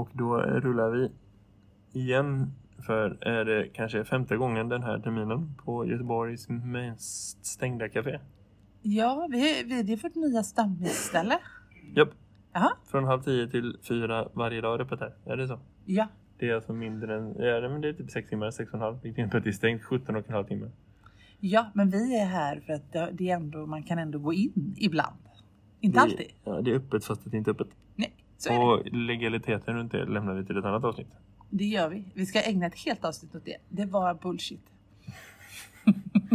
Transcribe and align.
Och 0.00 0.08
då 0.12 0.36
rullar 0.36 0.90
vi 0.90 1.10
igen 2.00 2.52
för 2.86 3.18
är 3.28 3.44
det 3.44 3.68
kanske 3.72 4.04
femte 4.04 4.36
gången 4.36 4.68
den 4.68 4.82
här 4.82 4.98
terminen 4.98 5.54
på 5.64 5.86
Göteborgs 5.86 6.48
mest 6.48 7.46
stängda 7.46 7.88
café. 7.88 8.18
Ja, 8.82 9.28
vi, 9.30 9.62
vi 9.62 9.82
det 9.82 9.92
är 9.92 9.96
vårt 10.02 10.14
nya 10.14 10.42
stammisställe. 10.42 11.38
Japp. 11.96 12.08
Jaha. 12.52 12.70
Från 12.86 13.04
halv 13.04 13.22
tio 13.22 13.48
till 13.48 13.76
fyra 13.88 14.28
varje 14.32 14.60
dag 14.60 14.80
öppet 14.80 15.00
här. 15.00 15.14
Är 15.24 15.36
det 15.36 15.48
så? 15.48 15.58
Ja, 15.84 16.06
Det 16.38 16.50
är 16.50 16.54
alltså 16.54 16.72
mindre 16.72 17.16
än, 17.16 17.34
ja, 17.38 17.68
men 17.68 17.80
det 17.80 17.88
är 17.88 17.92
typ 17.92 18.10
sex 18.10 18.28
timmar, 18.28 18.50
sex 18.50 18.68
och 18.70 18.74
en 18.74 18.80
halv. 18.80 18.98
Vilket 19.02 19.18
innebär 19.18 19.38
att 19.38 19.44
det 19.44 19.50
är 19.50 19.52
stängt 19.52 19.82
17 19.82 20.16
och 20.16 20.26
en 20.28 20.34
halv 20.34 20.44
timme. 20.46 20.70
ja, 21.40 21.66
men 21.74 21.90
vi 21.90 22.20
är 22.20 22.26
här 22.26 22.60
för 22.60 22.72
att 22.72 22.92
det 22.92 23.08
det 23.12 23.30
är 23.30 23.36
ändå, 23.36 23.66
man 23.66 23.82
kan 23.82 23.98
ändå 23.98 24.18
gå 24.18 24.32
in 24.32 24.74
ibland. 24.76 25.16
Inte 25.80 25.98
Det- 25.98 26.02
alltid. 26.02 26.26
Ja, 26.44 26.60
det 26.62 26.70
är 26.70 26.74
öppet 26.76 27.04
fast 27.04 27.24
det 27.24 27.36
är 27.36 27.38
inte 27.38 27.50
öppet. 27.50 27.68
Och 28.50 28.86
legaliteten 28.92 29.76
runt 29.76 29.92
det 29.92 30.04
lämnar 30.04 30.34
vi 30.34 30.46
till 30.46 30.56
ett 30.58 30.64
annat 30.64 30.84
avsnitt. 30.84 31.08
Det 31.50 31.64
gör 31.64 31.88
vi. 31.88 32.04
Vi 32.14 32.26
ska 32.26 32.42
ägna 32.42 32.66
ett 32.66 32.78
helt 32.78 33.04
avsnitt 33.04 33.34
åt 33.34 33.44
det. 33.44 33.56
Det 33.68 33.86
var 33.86 34.14
bullshit. 34.14 34.60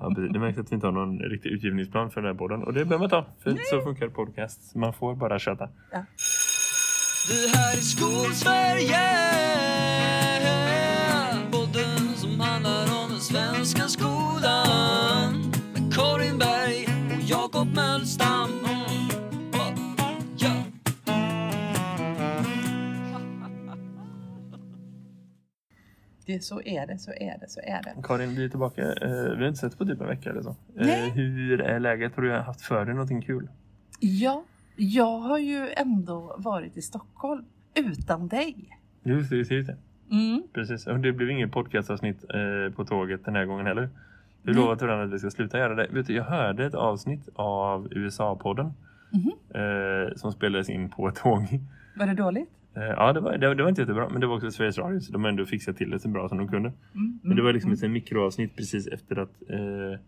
Ja, 0.00 0.14
precis. 0.14 0.32
det 0.32 0.38
märks 0.38 0.58
att 0.58 0.72
vi 0.72 0.74
inte 0.74 0.86
har 0.86 0.92
någon 0.92 1.18
riktig 1.18 1.50
utgivningsplan 1.50 2.10
för 2.10 2.20
den 2.20 2.30
här 2.30 2.38
podden. 2.38 2.62
Och 2.62 2.72
det 2.72 2.84
behöver 2.84 2.98
man 2.98 3.10
ta. 3.10 3.26
För 3.42 3.56
så 3.70 3.80
funkar 3.82 4.08
podcast. 4.08 4.74
Man 4.74 4.92
får 4.92 5.14
bara 5.14 5.38
köta. 5.38 5.68
Det 7.28 7.56
här 7.56 7.72
är 7.76 7.80
Skolsverige 7.80 9.00
Podden 11.50 12.16
som 12.16 12.40
handlar 12.40 12.82
om 13.04 13.10
den 13.10 13.20
svenska 13.20 13.88
skolan 13.88 15.52
Med 15.72 15.94
Karin 15.94 16.38
Berg 16.38 16.86
och 17.16 17.22
Jakob 17.30 17.74
Mölstam 17.74 18.63
Det, 26.26 26.44
så 26.44 26.62
är 26.64 26.86
det, 26.86 26.98
så 26.98 27.10
är 27.10 27.38
det, 27.40 27.48
så 27.48 27.60
är 27.60 27.82
det. 27.82 28.02
Karin, 28.02 28.34
vi 28.34 28.44
är 28.44 28.48
tillbaka. 28.48 28.82
Eh, 28.82 29.10
vi 29.10 29.42
har 29.42 29.48
inte 29.48 29.60
sett 29.60 29.78
på 29.78 29.84
typ 29.84 30.00
en 30.00 30.06
vecka 30.06 30.30
eller 30.30 30.42
så. 30.42 30.56
Nej. 30.74 31.08
Eh, 31.08 31.14
hur 31.14 31.60
är 31.60 31.80
läget? 31.80 32.16
Har 32.16 32.22
du 32.22 32.32
haft 32.32 32.60
för 32.60 32.84
dig 32.84 32.94
någonting 32.94 33.22
kul? 33.22 33.48
Ja, 34.00 34.44
jag 34.76 35.18
har 35.18 35.38
ju 35.38 35.70
ändå 35.76 36.34
varit 36.38 36.76
i 36.76 36.82
Stockholm 36.82 37.44
utan 37.74 38.28
dig. 38.28 38.78
Just 39.02 39.30
det, 39.30 39.36
just 39.36 39.50
det. 39.50 39.76
Mm. 40.10 40.42
Precis. 40.52 40.86
Och 40.86 40.98
det 40.98 41.12
blev 41.12 41.30
ingen 41.30 41.50
podcastavsnitt 41.50 42.24
eh, 42.24 42.74
på 42.76 42.84
tåget 42.84 43.24
den 43.24 43.36
här 43.36 43.44
gången 43.44 43.66
heller. 43.66 43.88
Nej. 44.42 44.54
lovar 44.54 44.76
till 44.76 44.86
varandra 44.86 45.06
att 45.06 45.12
vi 45.12 45.18
ska 45.18 45.30
sluta 45.30 45.58
göra 45.58 45.74
det. 45.74 45.88
Vet 45.90 46.06
du, 46.06 46.14
jag 46.14 46.24
hörde 46.24 46.66
ett 46.66 46.74
avsnitt 46.74 47.28
av 47.34 47.88
USA-podden. 47.90 48.72
Eh, 49.54 50.14
som 50.16 50.32
spelades 50.32 50.68
in 50.68 50.88
på 50.88 51.08
ett 51.08 51.14
tåg. 51.14 51.60
Var 51.96 52.06
det 52.06 52.14
dåligt? 52.14 52.50
Eh, 52.76 52.82
ja, 52.82 53.12
det 53.12 53.20
var, 53.20 53.38
det, 53.38 53.54
det 53.54 53.62
var 53.62 53.68
inte 53.68 53.80
jättebra. 53.80 54.08
Men 54.08 54.20
det 54.20 54.26
var 54.26 54.36
också 54.36 54.50
Sveriges 54.50 54.78
Radio. 54.78 55.00
Så 55.00 55.12
de 55.12 55.24
ändå 55.24 55.46
fixat 55.46 55.76
till 55.76 55.90
det 55.90 55.98
så 55.98 56.08
bra 56.08 56.28
som 56.28 56.38
de 56.38 56.48
kunde. 56.48 56.72
Mm. 56.94 57.18
Men 57.22 57.36
det 57.36 57.42
var 57.42 57.52
liksom 57.52 57.70
mm. 57.70 57.84
ett 57.84 57.90
mikroavsnitt 57.90 58.56
precis 58.56 58.86
efter 58.86 59.18
att 59.18 59.42
eh, 59.48 59.98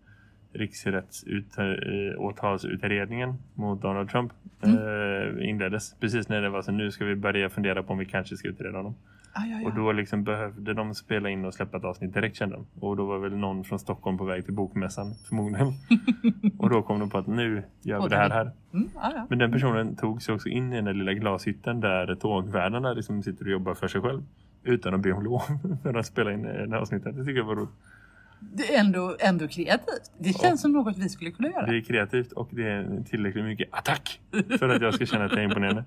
riksrättsåtalsutredningen 0.53 3.33
mot 3.53 3.81
Donald 3.81 4.09
Trump 4.09 4.33
Mm. 4.61 4.77
eh, 4.77 5.49
inleddes. 5.49 5.95
Precis 5.99 6.29
när 6.29 6.41
det 6.41 6.49
var 6.49 6.61
så 6.61 6.71
nu 6.71 6.91
ska 6.91 7.05
vi 7.05 7.15
börja 7.15 7.49
fundera 7.49 7.83
på 7.83 7.93
om 7.93 7.99
vi 7.99 8.05
kanske 8.05 8.37
ska 8.37 8.47
utreda 8.47 8.77
honom. 8.77 8.95
Ah, 9.37 9.45
ja, 9.45 9.59
ja. 9.61 9.67
Och 9.67 9.75
då 9.75 9.91
liksom 9.91 10.23
behövde 10.23 10.73
de 10.73 10.95
spela 10.95 11.29
in 11.29 11.45
och 11.45 11.53
släppa 11.53 11.77
ett 11.77 11.83
avsnitt 11.83 12.13
direkt 12.13 12.35
kände 12.35 12.55
de. 12.55 12.65
Och 12.79 12.97
då 12.97 13.05
var 13.05 13.19
väl 13.19 13.35
någon 13.35 13.63
från 13.63 13.79
Stockholm 13.79 14.17
på 14.17 14.23
väg 14.23 14.45
till 14.45 14.53
bokmässan 14.53 15.15
förmodligen. 15.29 15.67
och 16.57 16.69
då 16.69 16.81
kom 16.81 16.99
de 16.99 17.09
på 17.09 17.17
att 17.17 17.27
nu 17.27 17.63
gör 17.81 18.01
vi 18.01 18.09
det 18.09 18.15
här 18.15 18.29
här. 18.29 18.51
Mm, 18.73 18.89
ah, 18.95 19.11
ja. 19.15 19.25
Men 19.29 19.39
den 19.39 19.51
personen 19.51 19.95
tog 19.95 20.21
sig 20.21 20.35
också 20.35 20.49
in 20.49 20.73
i 20.73 20.75
den 20.75 20.85
där 20.85 20.93
lilla 20.93 21.13
glashytten 21.13 21.79
där 21.79 22.15
tågvärdarna 22.15 22.93
liksom 22.93 23.23
sitter 23.23 23.45
och 23.45 23.51
jobbar 23.51 23.73
för 23.73 23.87
sig 23.87 24.01
själv. 24.01 24.23
Utan 24.63 24.93
att 24.93 25.01
be 25.01 25.11
om 25.11 25.23
lov 25.23 25.41
för 25.83 25.93
att 25.93 26.05
spela 26.05 26.33
in 26.33 26.41
det 26.41 26.69
här 26.69 26.77
avsnittet. 26.77 27.15
Det 27.15 27.25
tycker 27.25 27.37
jag 27.37 27.45
var 27.45 27.55
roligt. 27.55 27.69
Det 28.39 28.75
är 28.75 28.79
ändå, 28.79 29.15
ändå 29.19 29.47
kreativt. 29.47 30.11
Det 30.19 30.33
känns 30.33 30.61
som 30.61 30.71
något 30.71 30.97
vi 30.97 31.09
skulle 31.09 31.31
kunna 31.31 31.49
göra. 31.49 31.65
Det 31.65 31.77
är 31.77 31.81
kreativt 31.81 32.31
och 32.31 32.49
det 32.51 32.63
är 32.67 33.03
tillräckligt 33.09 33.45
mycket 33.45 33.67
attack 33.71 34.21
för 34.59 34.69
att 34.69 34.81
jag 34.81 34.93
ska 34.93 35.05
känna 35.05 35.25
att 35.25 35.31
jag 35.31 35.39
är 35.39 35.43
imponerande. 35.43 35.83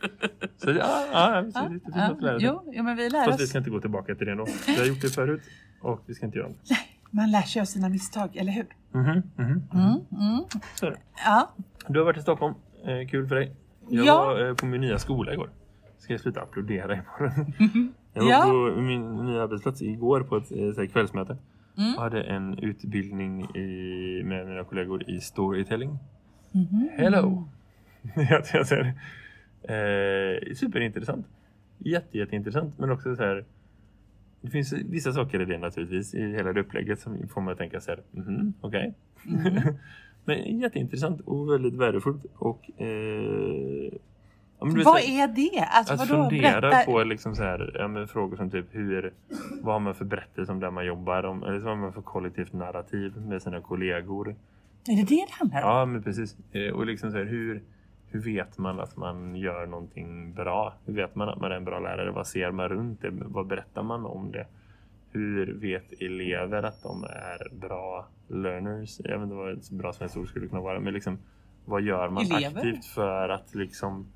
Så 0.56 0.70
ja, 0.70 1.06
ja 1.12 1.42
det 1.42 1.50
Ja, 1.54 1.68
något 1.68 1.82
ja, 1.94 2.02
att 2.12 2.22
lära 2.22 2.38
sig. 2.40 2.48
jo, 2.48 2.72
ja, 2.74 2.82
men 2.82 2.96
vi 2.96 3.10
lär 3.10 3.24
Fast 3.24 3.40
vi 3.40 3.44
oss. 3.44 3.48
ska 3.48 3.58
inte 3.58 3.70
gå 3.70 3.80
tillbaka 3.80 4.14
till 4.14 4.26
det 4.26 4.32
ändå. 4.32 4.46
Vi 4.66 4.76
har 4.78 4.84
gjort 4.86 5.00
det 5.02 5.08
förut 5.08 5.42
och 5.80 6.02
vi 6.06 6.14
ska 6.14 6.26
inte 6.26 6.38
göra 6.38 6.48
det. 6.48 6.54
Man 7.10 7.30
lär 7.30 7.42
sig 7.42 7.60
av 7.62 7.66
sina 7.66 7.88
misstag, 7.88 8.36
eller 8.36 8.52
hur? 8.52 8.66
Mhm, 8.92 9.22
mhm. 9.36 9.62
Mm, 9.72 9.90
mm. 10.20 10.44
Så 10.74 10.90
det. 10.90 10.96
Ja, 11.24 11.50
Du 11.88 11.98
har 11.98 12.04
varit 12.06 12.16
i 12.18 12.22
Stockholm. 12.22 12.54
Eh, 12.84 13.08
kul 13.08 13.28
för 13.28 13.34
dig. 13.34 13.56
Jag 13.88 14.06
Ja. 14.06 14.24
var 14.24 14.48
eh, 14.48 14.54
på 14.54 14.66
min 14.66 14.80
nya 14.80 14.98
skola 14.98 15.32
igår. 15.32 15.50
Ska 15.98 16.12
jag 16.12 16.20
sluta 16.20 16.40
applådera 16.40 16.94
imorgon? 16.94 17.92
Jag 18.12 18.24
var 18.48 18.70
på 18.74 18.80
min 18.80 19.16
nya 19.16 19.42
arbetsplats 19.42 19.82
igår 19.82 20.20
på 20.20 20.36
ett 20.36 20.78
eh, 20.78 20.86
kvällsmöte. 20.92 21.36
Mm. 21.78 21.92
Jag 21.92 22.00
hade 22.00 22.22
en 22.22 22.58
utbildning 22.58 23.56
i, 23.56 24.22
med 24.24 24.46
mina 24.46 24.64
kollegor 24.64 25.10
i 25.10 25.20
storytelling. 25.20 25.98
Mhm. 26.52 26.88
Hello! 26.96 27.48
jag, 28.52 28.66
säger. 28.66 28.94
Eh, 29.62 30.54
superintressant. 30.54 31.26
Jätte, 31.78 32.18
jätteintressant. 32.18 32.78
Men 32.78 32.90
också 32.90 33.16
så 33.16 33.22
här. 33.22 33.44
Det 34.40 34.50
finns 34.50 34.72
vissa 34.72 35.12
saker 35.12 35.42
i 35.42 35.44
det 35.44 35.58
naturligtvis 35.58 36.14
i 36.14 36.32
hela 36.32 36.52
det 36.52 36.60
upplägget 36.60 37.00
som 37.00 37.28
får 37.28 37.40
mig 37.40 37.52
att 37.52 37.58
tänka 37.58 37.80
så 37.80 37.90
här. 37.90 38.00
Mhm, 38.10 38.52
okej. 38.60 38.94
Mhm. 39.22 39.60
Men 40.24 40.58
jätteintressant 40.58 41.20
och 41.20 41.52
väldigt 41.52 41.74
värdefullt. 41.74 42.24
Och, 42.34 42.80
eh, 42.80 43.92
ja, 44.60 44.66
Vad 44.66 44.82
så 44.84 44.98
är 44.98 45.28
det? 45.28 45.64
Alltså, 45.70 45.94
att 45.94 46.10
vadå? 46.10 46.30
fundera 46.30 46.60
Berätta. 46.60 46.84
på 46.92 47.02
liksom 47.04 47.34
så 47.36 47.42
här, 47.42 47.70
ja, 47.98 48.06
frågor 48.06 48.36
som 48.36 48.50
typ 48.50 48.66
hur, 48.70 49.12
vad 49.62 49.74
har 49.74 49.80
man 49.80 49.94
för 49.94 50.04
berättelse 50.04 50.52
om 50.52 50.60
där 50.60 50.70
man 50.70 50.86
jobbar? 50.86 51.22
Om, 51.24 51.42
eller 51.42 51.58
vad 51.58 51.68
har 51.76 51.82
man 51.82 51.92
för 51.92 52.02
kollektivt 52.02 52.52
narrativ 52.52 53.16
med 53.16 53.42
sina 53.42 53.60
kollegor? 53.60 54.28
Är 54.88 54.96
det 54.96 55.02
det 55.02 55.24
det 55.26 55.32
handlar 55.32 55.62
om? 55.62 55.68
Ja, 55.68 55.84
men 55.86 56.02
precis. 56.02 56.36
Eh, 56.52 56.72
Och 56.74 56.86
liksom 56.86 57.10
så 57.10 57.16
här, 57.16 57.24
hur, 57.24 57.62
hur 58.10 58.20
vet 58.20 58.58
man 58.58 58.80
att 58.80 58.96
man 58.96 59.36
gör 59.36 59.66
någonting 59.66 60.32
bra? 60.34 60.74
Hur 60.86 60.94
vet 60.94 61.14
man 61.14 61.28
att 61.28 61.40
man 61.40 61.52
är 61.52 61.56
en 61.56 61.64
bra 61.64 61.78
lärare? 61.78 62.10
Vad 62.10 62.26
ser 62.26 62.50
man 62.50 62.68
runt 62.68 63.02
det? 63.02 63.10
Vad 63.12 63.46
berättar 63.46 63.82
man 63.82 64.04
om 64.06 64.32
det? 64.32 64.46
Hur 65.12 65.54
vet 65.60 65.92
elever 66.02 66.62
att 66.62 66.82
de 66.82 67.04
är 67.04 67.54
bra 67.60 68.06
learners? 68.28 69.00
Jag 69.04 69.12
vet 69.18 69.22
inte 69.22 69.34
vad 69.34 69.52
ett 69.52 69.70
bra 69.70 69.92
svenskt 69.92 70.16
ord 70.16 70.28
skulle 70.28 70.46
kunna 70.48 70.60
vara. 70.60 70.80
Men 70.80 70.94
liksom, 70.94 71.18
vad 71.64 71.82
gör 71.82 72.08
man 72.08 72.24
Elever? 72.26 72.56
aktivt 72.56 72.84
för 72.84 73.28
att 73.28 73.54
liksom 73.54 74.06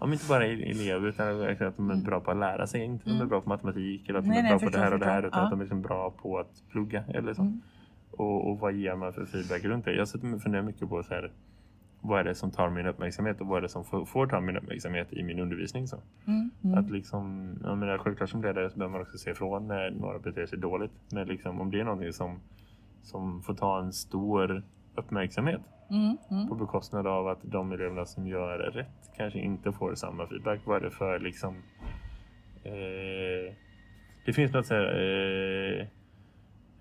Men 0.00 0.12
inte 0.12 0.28
bara 0.28 0.44
elever 0.46 1.08
utan 1.08 1.28
att 1.68 1.76
de 1.76 1.90
är 1.90 2.04
bra 2.04 2.20
på 2.20 2.30
att 2.30 2.36
lära 2.36 2.66
sig. 2.66 2.80
Inte 2.84 2.96
att 3.02 3.04
de 3.04 3.10
är 3.10 3.16
Mm. 3.16 3.28
bra 3.28 3.40
på 3.40 3.48
matematik 3.48 4.08
eller 4.08 4.18
att 4.18 4.24
de 4.24 4.28
Nej, 4.28 4.38
är 4.38 4.42
nej, 4.42 4.50
bra 4.50 4.58
på 4.58 4.64
förstår, 4.64 4.78
det 4.80 4.84
här 4.84 4.92
och 4.92 4.98
det 5.00 5.06
här 5.06 5.22
utan 5.26 5.38
Ja. 5.40 5.44
att 5.44 5.50
de 5.50 5.60
är 5.60 5.64
liksom 5.64 5.82
bra 5.82 6.10
på 6.10 6.38
att 6.38 6.62
plugga 6.70 7.04
eller 7.08 7.34
så. 7.34 7.42
Mm. 7.42 7.60
Och, 8.10 8.50
och 8.50 8.58
vad 8.58 8.72
ger 8.72 8.96
man 8.96 9.12
för 9.12 9.24
feedback 9.24 9.64
runt 9.64 9.84
det? 9.84 9.92
Jag 9.94 10.08
sätter 10.08 10.38
funderar 10.38 10.62
mycket 10.62 10.88
på 10.88 11.02
så 11.02 11.14
här, 11.14 11.30
vad 12.00 12.20
är 12.20 12.24
det 12.24 12.34
som 12.34 12.50
tar 12.50 12.70
min 12.70 12.86
uppmärksamhet 12.86 13.40
och 13.40 13.46
vad 13.46 13.58
är 13.58 13.62
det 13.62 13.68
som 13.68 13.84
får, 13.84 14.04
får 14.04 14.26
ta 14.26 14.40
min 14.40 14.56
uppmärksamhet 14.56 15.12
i 15.12 15.22
min 15.22 15.38
undervisning. 15.40 15.88
Så. 15.88 15.96
Mm, 16.26 16.50
mm. 16.64 16.78
Att 16.78 16.90
liksom, 16.90 17.52
jag 17.62 17.78
menar, 17.78 17.98
självklart 17.98 18.30
som 18.30 18.42
ledare 18.42 18.70
så 18.70 18.78
behöver 18.78 18.92
man 18.92 19.02
också 19.02 19.18
se 19.18 19.30
ifrån 19.30 19.66
när 19.68 19.90
några 19.90 20.18
beter 20.18 20.46
sig 20.46 20.58
dåligt. 20.58 20.92
Men 21.12 21.28
liksom, 21.28 21.60
om 21.60 21.70
det 21.70 21.80
är 21.80 21.84
någonting 21.84 22.12
som, 22.12 22.40
som 23.02 23.42
får 23.42 23.54
ta 23.54 23.80
en 23.80 23.92
stor 23.92 24.62
uppmärksamhet 24.98 25.60
Mm, 25.90 26.16
mm. 26.30 26.48
på 26.48 26.54
bekostnad 26.54 27.06
av 27.06 27.28
att 27.28 27.38
de 27.42 27.72
eleverna 27.72 28.06
som 28.06 28.26
gör 28.26 28.58
rätt 28.58 29.10
kanske 29.16 29.38
inte 29.38 29.72
får 29.72 29.94
samma 29.94 30.26
feedback. 30.26 30.60
Vad 30.64 30.76
är 30.76 30.80
det 30.80 30.90
för 30.90 31.18
liksom... 31.18 31.54
Eh, 32.64 33.54
det 34.26 34.32
finns 34.32 34.52
något 34.52 34.66
så 34.66 34.74
här... 34.74 34.84
Eh, 34.84 35.86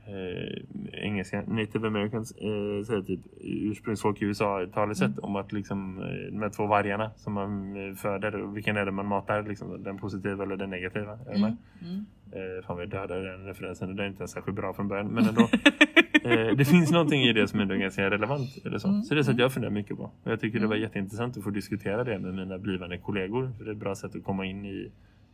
eh, 0.07 0.61
engelska, 1.03 1.43
native 1.47 1.87
americans 1.87 2.31
eh, 2.31 2.83
så 2.85 2.93
här 2.93 3.01
typ 3.01 3.19
ursprungsfolk 3.41 4.21
i 4.21 4.25
USA 4.25 4.65
talesätt 4.73 5.19
om 5.19 5.35
att 5.35 5.51
liksom 5.51 5.99
eh, 5.99 6.33
de 6.33 6.41
här 6.41 6.49
två 6.49 6.65
vargarna 6.65 7.11
som 7.15 7.33
man 7.33 7.75
eh, 7.89 7.95
föder, 7.95 8.41
och 8.41 8.57
vilken 8.57 8.77
är 8.77 8.85
det 8.85 8.91
man 8.91 9.07
matar 9.07 9.43
liksom, 9.43 9.83
den 9.83 9.97
positiva 9.97 10.43
eller 10.43 10.57
den 10.57 10.69
negativa? 10.69 11.11
Är? 11.11 11.35
Mm, 11.35 11.57
mm. 11.81 12.05
Eh, 12.31 12.65
fan 12.65 12.79
jag 12.79 12.89
dödade 12.89 13.31
den 13.31 13.45
referensen. 13.45 13.95
Det 13.95 14.03
är 14.03 14.07
inte 14.07 14.19
ens 14.19 14.31
särskilt 14.31 14.55
bra 14.55 14.73
från 14.73 14.87
början. 14.87 15.07
Men 15.07 15.25
ändå. 15.25 15.49
eh, 16.31 16.55
det 16.55 16.65
finns 16.65 16.91
någonting 16.91 17.21
i 17.21 17.33
det 17.33 17.47
som 17.47 17.59
ändå 17.59 17.73
är 17.73 17.77
ganska 17.77 18.09
relevant. 18.09 18.49
Eller 18.65 18.77
så. 18.77 18.87
Mm, 18.87 19.03
så 19.03 19.13
det 19.13 19.19
är 19.21 19.23
så 19.23 19.31
att 19.31 19.39
jag 19.39 19.53
funderar 19.53 19.71
mycket 19.71 19.97
på. 19.97 20.03
Och 20.03 20.31
jag 20.31 20.39
tycker 20.39 20.59
det 20.59 20.67
var 20.67 20.75
Mm. 20.75 20.83
jätteintressant 20.83 21.37
att 21.37 21.43
få 21.43 21.49
diskutera 21.49 22.03
det 22.03 22.19
med 22.19 22.33
mina 22.33 22.57
blivande 22.57 22.97
kollegor. 22.97 23.51
För 23.57 23.63
det 23.63 23.69
är 23.69 23.73
ett 23.73 23.79
bra 23.79 23.95
sätt 23.95 24.15
att 24.15 24.23
komma 24.23 24.45
in 24.45 24.65
i 24.65 24.91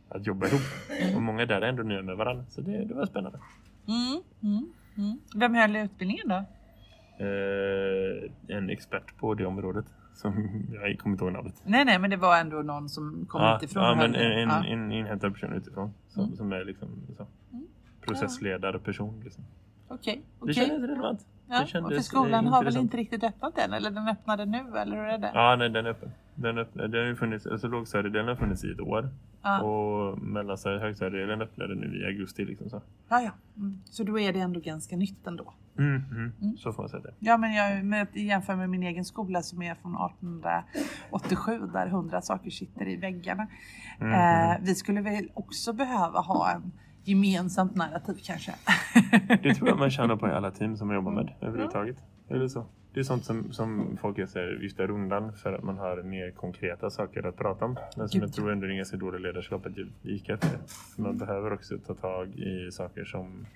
att 0.08 0.26
jobba 0.26 0.46
ihop. 0.46 0.60
Och 1.16 1.22
många 1.22 1.46
där 1.46 1.60
är 1.60 1.66
ändå 1.68 1.82
nya 1.82 2.02
med 2.02 2.16
varandra. 2.16 2.44
Så 2.48 2.60
det, 2.60 2.84
det 2.84 2.94
var 2.94 3.06
spännande. 3.06 3.38
Mm, 3.88 4.22
mm, 4.42 4.72
mm. 4.96 5.18
Vem 5.36 5.54
höll 5.54 5.76
utbildningen 5.76 6.28
då? 6.28 6.44
Eh, 7.24 8.30
en 8.56 8.70
expert 8.70 9.16
på 9.18 9.34
det 9.34 9.46
området. 9.46 9.84
Som 10.14 10.32
jag 10.72 10.98
kommer 10.98 11.14
inte 11.14 11.24
ihåg 11.24 11.32
namnet. 11.32 11.62
Nej, 11.66 11.84
nej, 11.84 11.98
men 11.98 12.10
det 12.10 12.16
var 12.16 12.38
ändå 12.40 12.56
någon 12.56 12.88
som 12.88 13.26
kom 13.28 13.42
ja, 13.42 13.56
utifrån. 13.56 13.82
ja, 13.82 13.94
men 13.94 14.14
en, 14.14 14.32
en, 14.32 14.48
ja. 14.48 14.64
en 14.64 14.92
inhämtad 14.92 15.32
person 15.34 15.52
utifrån. 15.52 15.94
Som, 16.08 16.24
Mm. 16.24 16.36
som 16.36 16.52
är 16.52 16.64
liksom. 16.64 16.88
Mm. 17.52 17.66
Processledare 18.06 18.78
person. 18.78 19.20
Liksom. 19.24 19.44
Okej, 19.88 20.22
Det 20.24 20.42
okej. 20.42 20.54
kändes 20.54 20.90
relevant. 20.90 21.26
Ja, 21.48 21.60
Det 21.60 21.66
kändes, 21.66 21.94
för 21.94 22.02
skolan 22.02 22.46
har 22.46 22.64
väl 22.64 22.76
inte 22.76 22.96
riktigt 22.96 23.24
öppnat 23.24 23.58
än, 23.58 23.72
eller 23.72 23.90
den 23.90 24.08
öppnade 24.08 24.44
nu, 24.46 24.78
eller 24.78 24.96
hur 24.96 25.04
är 25.04 25.18
det? 25.18 25.30
Ja, 25.34 25.56
nej, 25.58 25.70
den 25.70 25.86
är 25.86 25.90
öppen. 25.90 26.10
Den, 26.34 26.58
öppnade, 26.58 26.88
den 26.88 27.00
har 27.00 27.06
ju 27.08 27.16
funnits, 27.16 27.46
alltså 27.46 27.68
lågstadiedelen 27.68 28.28
har 28.28 28.36
funnits 28.36 28.64
i 28.64 28.70
ett 28.72 28.80
år. 28.80 29.08
Ja. 29.42 29.62
Och 29.62 30.18
mellanstadiet 30.18 30.80
och 30.80 30.86
högstadiedelen 30.86 31.42
öppnade 31.42 31.74
nu 31.74 32.00
i 32.02 32.06
augusti 32.06 32.44
liksom 32.44 32.70
så. 32.70 32.82
Ja, 33.08 33.20
ja. 33.20 33.30
Mm. 33.56 33.78
Så 33.84 34.04
då 34.04 34.18
är 34.18 34.32
det 34.32 34.40
ändå 34.40 34.60
ganska 34.60 34.96
nytt 34.96 35.26
ändå. 35.26 35.54
Mm, 35.78 36.02
mm. 36.10 36.56
Så 36.56 36.72
får 36.72 36.82
man 36.82 36.88
säga 36.88 37.02
det. 37.02 37.14
Ja, 37.18 37.36
men 37.36 37.54
jag 37.54 37.84
med, 37.84 38.06
jämför 38.16 38.56
med 38.56 38.70
min 38.70 38.82
egen 38.82 39.04
skola 39.04 39.42
som 39.42 39.62
är 39.62 39.74
från 39.74 39.94
1887 39.96 41.58
där 41.72 41.86
hundra 41.86 42.22
saker 42.22 42.50
sitter 42.50 42.88
i 42.88 42.96
väggarna. 42.96 43.46
Mm, 44.00 44.12
Eh, 44.12 44.56
vi 44.62 44.74
skulle 44.74 45.00
väl 45.00 45.28
också 45.34 45.72
behöva 45.72 46.20
ha 46.20 46.50
en 46.50 46.72
gemensamt 47.04 47.74
narrativ 47.74 48.14
kanske. 48.24 48.54
Det 49.42 49.54
tror 49.54 49.68
jag 49.68 49.78
man 49.78 49.90
tjänar 49.90 50.16
på 50.16 50.28
i 50.28 50.30
alla 50.30 50.50
team 50.50 50.76
som 50.76 50.86
man 50.88 50.96
jobbar 50.96 51.12
med 51.12 51.32
överhuvudtaget. 51.40 51.96
Eller 52.28 52.48
så. 52.48 52.66
Det 52.94 53.00
är 53.00 53.04
sånt 53.04 53.24
som, 53.24 53.52
som 53.52 53.96
folk 54.00 54.28
säger 54.28 54.58
viftar 54.58 54.90
undan 54.90 55.32
för 55.32 55.52
att 55.52 55.62
man 55.62 55.78
har 55.78 56.02
mer 56.02 56.30
konkreta 56.30 56.90
saker 56.90 57.26
att 57.26 57.36
prata 57.36 57.64
om. 57.64 57.76
Men 57.96 58.08
som 58.08 58.20
Gud. 58.20 58.28
jag 58.28 58.34
tror 58.34 58.52
ändå 58.52 58.66
är 58.66 58.70
en 58.70 58.76
ganska 58.76 58.96
dålig 58.96 59.20
ledarskap 59.20 59.66
att 59.66 59.72
vika. 60.02 60.38
För 60.96 61.02
Man 61.02 61.18
behöver 61.18 61.52
också 61.52 61.78
ta 61.86 61.94
tag 61.94 62.28
i 62.28 62.70
saker 62.70 63.04
som 63.04 63.46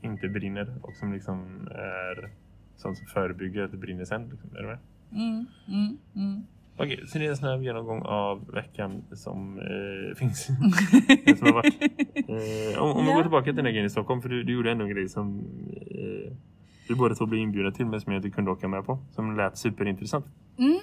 inte 0.00 0.28
brinner 0.28 0.74
och 0.82 0.92
som 0.96 1.12
liksom 1.12 1.68
är 1.70 2.30
sånt 2.76 2.98
som 2.98 3.06
förebygger 3.06 3.62
att 3.64 3.70
det 3.70 3.76
brinner 3.76 4.04
sen. 4.04 4.28
Liksom. 4.28 4.56
Är 4.56 4.62
du 4.62 4.66
med? 4.66 4.78
Mm, 5.12 5.46
mm, 5.68 5.98
mm. 6.14 6.46
Okej, 6.76 7.04
så 7.06 7.18
det 7.18 7.26
är 7.26 7.30
en 7.30 7.36
snabb 7.36 7.62
genomgång 7.62 8.02
av 8.02 8.50
veckan 8.52 9.02
som 9.12 9.58
eh, 9.58 10.16
finns. 10.18 10.44
som 11.38 11.46
har 11.46 11.52
varit. 11.52 11.82
Eh, 11.82 12.82
om 12.82 12.90
om 12.96 13.04
vi 13.04 13.10
Ja. 13.10 13.16
går 13.16 13.22
tillbaka 13.22 13.44
till 13.44 13.56
den 13.56 13.64
här 13.64 13.72
grejen 13.72 13.86
i 13.86 13.90
Stockholm, 13.90 14.22
för 14.22 14.28
du, 14.28 14.42
du 14.42 14.52
gjorde 14.52 14.70
ändå 14.70 14.84
en 14.84 14.90
grej 14.90 15.08
som 15.08 15.38
eh, 15.90 16.32
vi 16.88 16.94
båda 16.94 17.14
två 17.14 17.26
blev 17.26 17.40
inbjudna 17.40 17.70
till 17.72 17.86
men 17.86 18.00
som 18.00 18.12
jag 18.12 18.18
inte 18.18 18.30
kunde 18.30 18.50
åka 18.50 18.68
med 18.68 18.86
på. 18.86 18.98
Som 19.14 19.36
lät 19.36 19.58
superintressant. 19.58 20.26
Mm. 20.58 20.78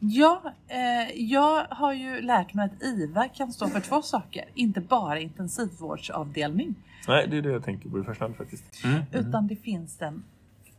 Ja, 0.00 0.42
eh, 0.68 1.20
jag 1.22 1.64
har 1.70 1.92
ju 1.92 2.20
lärt 2.20 2.54
mig 2.54 2.64
att 2.66 2.82
IVA 2.82 3.28
kan 3.28 3.52
stå 3.52 3.66
för 3.68 3.80
två 3.80 4.02
saker. 4.02 4.44
Inte 4.54 4.80
bara 4.80 5.18
intensivvårdsavdelning. 5.20 6.74
Nej, 7.08 7.26
det 7.30 7.38
är 7.38 7.42
det 7.42 7.50
jag 7.52 7.64
tänker 7.64 7.88
på 7.88 8.00
i 8.00 8.02
första 8.02 8.24
hand 8.24 8.36
faktiskt. 8.36 8.84
Mm. 8.84 9.02
Utan 9.12 9.46
det 9.46 9.56
finns 9.56 10.02
en 10.02 10.22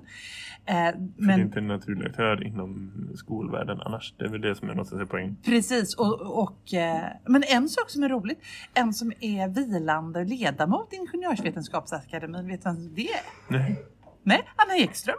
Eh, 0.65 0.75
För 0.75 0.91
det 0.91 0.93
är 0.93 1.01
men 1.15 1.41
inte 1.41 1.59
en 1.59 1.67
naturlig 1.67 2.05
aktör 2.05 2.43
inom 2.47 2.91
skolvärlden 3.15 3.81
annars. 3.81 4.13
Det 4.17 4.25
är 4.25 4.29
väl 4.29 4.41
det 4.41 4.55
som 4.55 4.69
är 4.69 4.73
något 4.73 4.93
att 4.93 5.09
poäng. 5.09 5.35
Precis, 5.45 5.95
och, 5.95 6.43
och, 6.43 6.73
eh, 6.73 7.01
men 7.25 7.43
en 7.47 7.69
sak 7.69 7.89
som 7.89 8.03
är 8.03 8.09
roligt, 8.09 8.39
en 8.73 8.93
som 8.93 9.11
är 9.19 9.47
vilande 9.47 10.23
ledamot 10.25 10.93
i 10.93 10.95
Ingenjörsvetenskapsakademin, 10.95 12.47
vet 12.47 12.63
du 12.63 12.69
vem 12.69 12.93
det 12.95 13.07
är? 13.07 13.21
Nej. 13.47 13.85
Nej, 14.23 14.43
Anna 14.55 14.75
Ekström. 14.77 15.17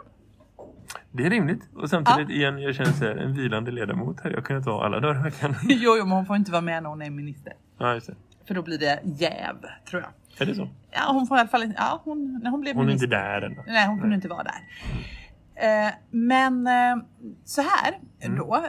Det 1.11 1.25
är 1.25 1.29
rimligt. 1.29 1.69
Och 1.75 1.89
samtidigt 1.89 2.29
igen, 2.29 2.59
jag 2.61 2.75
känner 2.75 2.91
så 2.91 3.05
här, 3.05 3.15
en 3.15 3.33
vilande 3.33 3.71
ledamot 3.71 4.19
hade 4.21 4.35
jag 4.35 4.45
kunnat 4.45 4.65
vara 4.65 4.85
alla 4.85 4.99
dagar 4.99 5.19
i 5.19 5.23
veckan. 5.23 5.55
Jo, 5.63 5.95
jo, 5.97 6.05
men 6.05 6.11
hon 6.11 6.25
får 6.25 6.35
inte 6.35 6.51
vara 6.51 6.61
med 6.61 6.83
när 6.83 6.89
hon 6.89 7.01
är 7.01 7.09
minister. 7.09 7.53
ja, 7.77 7.93
just 7.93 8.07
det. 8.07 8.15
För 8.47 8.53
då 8.55 8.61
blir 8.61 8.77
det 8.77 8.99
jäv, 9.03 9.55
tror 9.89 10.01
jag. 10.01 10.11
Är 10.41 10.45
det 10.51 10.55
så? 10.55 10.69
Ja, 10.91 11.11
hon 11.11 11.27
får 11.27 11.37
i 11.37 11.39
alla 11.39 11.49
fall 11.49 11.63
inte, 11.63 11.75
ja, 11.79 12.01
hon, 12.03 12.39
när 12.43 12.51
hon 12.51 12.61
blev 12.61 12.75
Hon 12.75 12.83
är 12.83 12.87
minister. 12.87 13.05
inte 13.07 13.15
där 13.17 13.41
än. 13.41 13.57
Nej, 13.67 13.87
hon 13.87 13.99
kunde 13.99 14.15
inte 14.15 14.27
vara 14.27 14.43
där. 14.43 14.61
Eh, 15.55 15.91
men 16.11 16.67
eh, 16.67 16.95
så 17.45 17.61
här 17.61 17.93
Mm. 18.21 18.37
då 18.37 18.65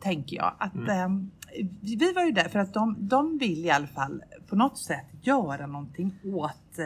tänker 0.00 0.36
jag 0.36 0.54
att 0.58 0.74
eh, 0.88 1.08
vi 1.80 2.12
var 2.12 2.24
ju 2.24 2.30
där 2.30 2.48
för 2.48 2.58
att 2.58 2.74
de, 2.74 2.96
de 2.98 3.38
vill 3.38 3.66
i 3.66 3.70
alla 3.70 3.86
fall 3.86 4.22
på 4.46 4.56
något 4.56 4.78
sätt 4.78 5.06
göra 5.22 5.66
någonting 5.66 6.14
åt 6.24 6.78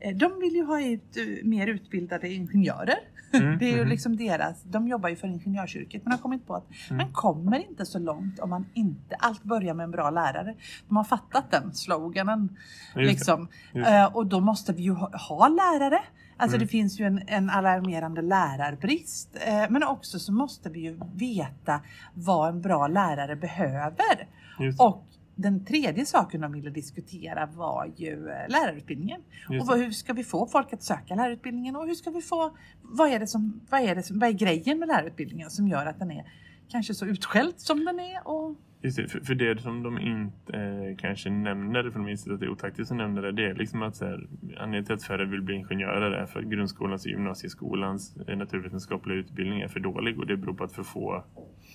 eh, 0.00 0.16
de 0.16 0.40
vill 0.40 0.54
ju 0.54 0.64
ha 0.64 0.82
ut 0.82 1.16
eh, 1.16 1.44
mer 1.44 1.66
utbildade 1.66 2.28
ingenjörer. 2.28 2.98
Mm, 3.32 3.58
Det 3.58 3.64
är 3.64 3.72
ju 3.72 3.80
mhm. 3.80 3.88
liksom 3.88 4.16
deras, 4.16 4.62
de 4.62 4.88
jobbar 4.88 5.08
ju 5.08 5.16
för 5.16 5.28
ingenjörsyrket 5.28 6.04
men 6.04 6.12
har 6.12 6.18
kommit 6.18 6.46
på 6.46 6.54
att 6.54 6.66
Mm. 6.90 7.04
man 7.04 7.12
kommer 7.12 7.58
inte 7.58 7.86
så 7.86 7.98
långt 7.98 8.38
om 8.40 8.50
man 8.50 8.66
inte, 8.74 9.16
allt 9.18 9.42
börjar 9.42 9.74
med 9.74 9.84
en 9.84 9.90
bra 9.90 10.10
lärare. 10.10 10.54
De 10.88 10.96
har 10.96 11.04
fattat 11.04 11.50
den 11.50 11.74
sloganen. 11.74 12.56
Just. 12.96 13.12
Liksom. 13.12 13.48
Just. 13.74 13.88
Eh, 13.88 14.04
och 14.04 14.26
då 14.26 14.40
måste 14.40 14.72
vi 14.72 14.82
ju 14.82 14.92
ha, 14.92 15.16
ha 15.16 15.48
lärare. 15.48 16.00
Alltså 16.42 16.56
Mm. 16.56 16.66
det 16.66 16.70
finns 16.70 17.00
ju 17.00 17.04
en, 17.04 17.22
en 17.26 17.50
alarmerande 17.50 18.22
lärarbrist. 18.22 19.36
Eh, 19.46 19.70
men 19.70 19.82
också 19.82 20.18
så 20.18 20.32
måste 20.32 20.70
vi 20.70 20.80
ju 20.80 21.00
veta 21.14 21.80
vad 22.14 22.48
en 22.48 22.60
bra 22.60 22.86
lärare 22.88 23.36
behöver. 23.36 24.28
Just. 24.60 24.80
Och 24.80 25.04
den 25.34 25.64
tredje 25.64 26.06
saken 26.06 26.40
de 26.40 26.52
ville 26.52 26.70
diskutera 26.70 27.46
var 27.46 27.92
ju 27.96 28.28
eh, 28.28 28.48
lärarutbildningen. 28.48 29.20
Just 29.50 29.62
och 29.62 29.68
vad, 29.68 29.78
hur 29.78 29.90
ska 29.90 30.12
vi 30.12 30.24
få 30.24 30.46
folk 30.46 30.72
att 30.72 30.82
söka 30.82 31.14
lärarutbildningen 31.14 31.76
och 31.76 31.86
hur 31.86 31.94
ska 31.94 32.10
vi 32.10 32.22
få, 32.22 32.56
vad 32.82 33.08
är 33.10 33.18
det 33.20 33.26
som, 33.26 33.60
vad 33.70 33.80
är 33.80 33.94
det 33.94 34.02
som, 34.02 34.18
vad 34.18 34.28
är 34.28 34.32
grejen 34.32 34.78
med 34.78 34.88
lärarutbildningen 34.88 35.50
som 35.50 35.68
gör 35.68 35.86
att 35.86 35.98
den 35.98 36.10
är 36.10 36.24
kanske 36.68 36.94
så 36.94 37.06
utskälld 37.06 37.54
som 37.56 37.84
den 37.84 38.00
är 38.00 38.28
och 38.28 38.56
Just 38.82 38.96
det, 38.96 39.08
för, 39.08 39.20
för 39.20 39.34
det 39.34 39.60
som 39.62 39.82
de 39.82 39.98
inte 39.98 40.56
eh, 40.56 40.96
kanske 40.98 41.30
nämner, 41.30 41.82
för 41.82 41.98
de 41.98 42.08
inser 42.08 42.32
att 42.32 42.40
det 42.40 42.46
är 42.46 42.50
otaktiskt 42.50 42.90
att 42.90 42.96
nämna 42.96 43.20
det, 43.20 43.32
det 43.32 43.44
är 43.46 43.54
liksom 43.54 43.82
att 43.82 43.96
så 43.96 44.04
här, 44.04 44.26
anledningen 44.42 44.84
till 44.84 44.94
att 44.94 45.04
färre 45.04 45.24
vill 45.24 45.42
bli 45.42 45.54
ingenjörer 45.54 46.10
är 46.10 46.26
för 46.26 46.40
att 46.40 46.46
grundskolans 46.46 47.04
och 47.04 47.10
gymnasieskolans 47.10 48.16
eh, 48.28 48.36
naturvetenskapliga 48.36 49.16
utbildning 49.18 49.60
är 49.60 49.68
för 49.68 49.80
dålig 49.80 50.18
och 50.18 50.26
det 50.26 50.36
beror 50.36 50.54
på 50.54 50.64
att 50.64 50.72
för 50.72 50.82
få 50.82 51.24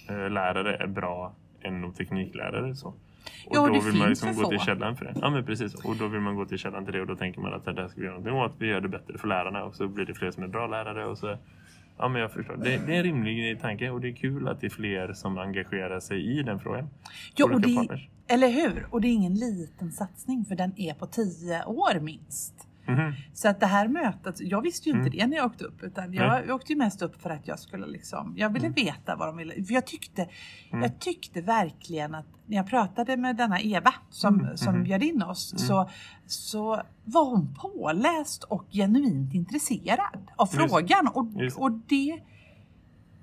eh, 0.09 0.29
lärare 0.29 0.75
är 0.75 0.87
bra 0.87 1.35
NO 1.71 1.91
tekniklärare. 1.91 2.75
Så. 2.75 2.87
Och 2.87 2.95
Ja, 3.51 3.67
då 3.67 3.73
det 3.73 3.79
vill 3.79 3.83
man 3.83 4.07
finns 4.07 4.09
liksom 4.09 4.33
för 4.33 4.43
gå 4.43 4.49
till 4.49 4.59
få. 4.59 4.65
källan 4.65 4.97
för 4.97 5.05
det. 5.05 5.13
Ja 5.21 5.29
men 5.29 5.45
precis, 5.45 5.75
och 5.85 5.95
då 5.95 6.07
vill 6.07 6.21
man 6.21 6.35
gå 6.35 6.45
till 6.45 6.57
källan 6.57 6.85
till 6.85 6.93
det 6.93 7.01
och 7.01 7.07
då 7.07 7.15
tänker 7.15 7.41
man 7.41 7.53
att 7.53 7.65
det 7.65 7.73
där 7.73 7.87
ska 7.87 7.99
vi 8.01 8.05
göra 8.05 8.17
någonting 8.17 8.41
åt. 8.41 8.53
Vi 8.59 8.67
gör 8.67 8.81
det 8.81 8.87
bättre 8.89 9.17
för 9.17 9.27
lärarna 9.27 9.63
och 9.63 9.75
så 9.75 9.87
blir 9.87 10.05
det 10.05 10.13
fler 10.13 10.31
som 10.31 10.43
är 10.43 10.47
bra 10.47 10.67
lärare 10.67 11.05
och 11.05 11.17
så 11.17 11.37
Ja 11.97 12.07
men 12.07 12.21
jag 12.21 12.31
förstår. 12.31 12.57
Det, 12.57 12.77
det 12.87 12.93
är 12.93 12.97
en 12.97 13.03
rimlig 13.03 13.61
tanke 13.61 13.89
och 13.89 14.01
det 14.01 14.09
är 14.09 14.15
kul 14.15 14.47
att 14.47 14.61
det 14.61 14.67
är 14.67 14.71
fler 14.71 15.13
som 15.13 15.37
engagerar 15.37 15.99
sig 15.99 16.39
i 16.39 16.43
den 16.43 16.59
frågan. 16.59 16.89
Ja, 17.35 17.45
och 17.45 17.61
det, 17.61 17.75
partners. 17.75 18.09
eller 18.27 18.49
hur? 18.49 18.87
Och 18.91 19.01
det 19.01 19.07
är 19.07 19.13
ingen 19.13 19.33
liten 19.33 19.91
satsning 19.91 20.45
för 20.45 20.55
den 20.55 20.73
är 20.77 20.93
på 20.93 21.05
tio 21.05 21.65
år 21.65 21.99
minst. 21.99 22.66
Mhm. 22.87 23.13
Så 23.33 23.49
att 23.49 23.59
det 23.59 23.65
här 23.65 23.87
mötet, 23.87 24.35
jag 24.41 24.61
visste 24.61 24.89
ju 24.89 24.95
inte 24.95 25.07
Mm. 25.07 25.19
det 25.19 25.27
när 25.27 25.37
jag 25.37 25.45
åkte 25.45 25.63
upp 25.63 25.83
utan 25.83 26.13
jag, 26.13 26.47
jag 26.47 26.55
åkte 26.55 26.73
ju 26.73 26.77
mest 26.79 27.01
upp 27.01 27.21
för 27.21 27.29
att 27.29 27.47
jag 27.47 27.59
skulle 27.59 27.87
liksom, 27.87 28.33
jag 28.37 28.49
ville 28.53 28.69
veta 28.69 29.15
vad 29.15 29.27
de 29.27 29.37
ville. 29.37 29.53
För 29.65 29.73
jag 29.73 29.85
tyckte, 29.87 30.21
Mm. 30.71 30.81
jag 30.83 30.99
tyckte 30.99 31.41
verkligen 31.41 32.15
att 32.15 32.25
när 32.45 32.57
jag 32.57 32.67
pratade 32.69 33.17
med 33.17 33.35
denna 33.35 33.59
Eva 33.61 33.93
som, 34.09 34.39
Mm, 34.39 34.57
som 34.57 34.73
mhm. 34.73 34.83
bjöd 34.83 35.03
in 35.03 35.21
oss 35.23 35.53
så, 35.67 35.89
så 36.25 36.81
var 37.03 37.25
hon 37.25 37.55
påläst 37.55 38.43
och 38.43 38.65
genuint 38.71 39.33
intresserad 39.33 39.99
av 40.35 40.47
Just- 40.53 40.69
frågan. 40.71 41.07
Och, 41.07 41.27
just. 41.41 41.57
och 41.57 41.71
det 41.71 42.19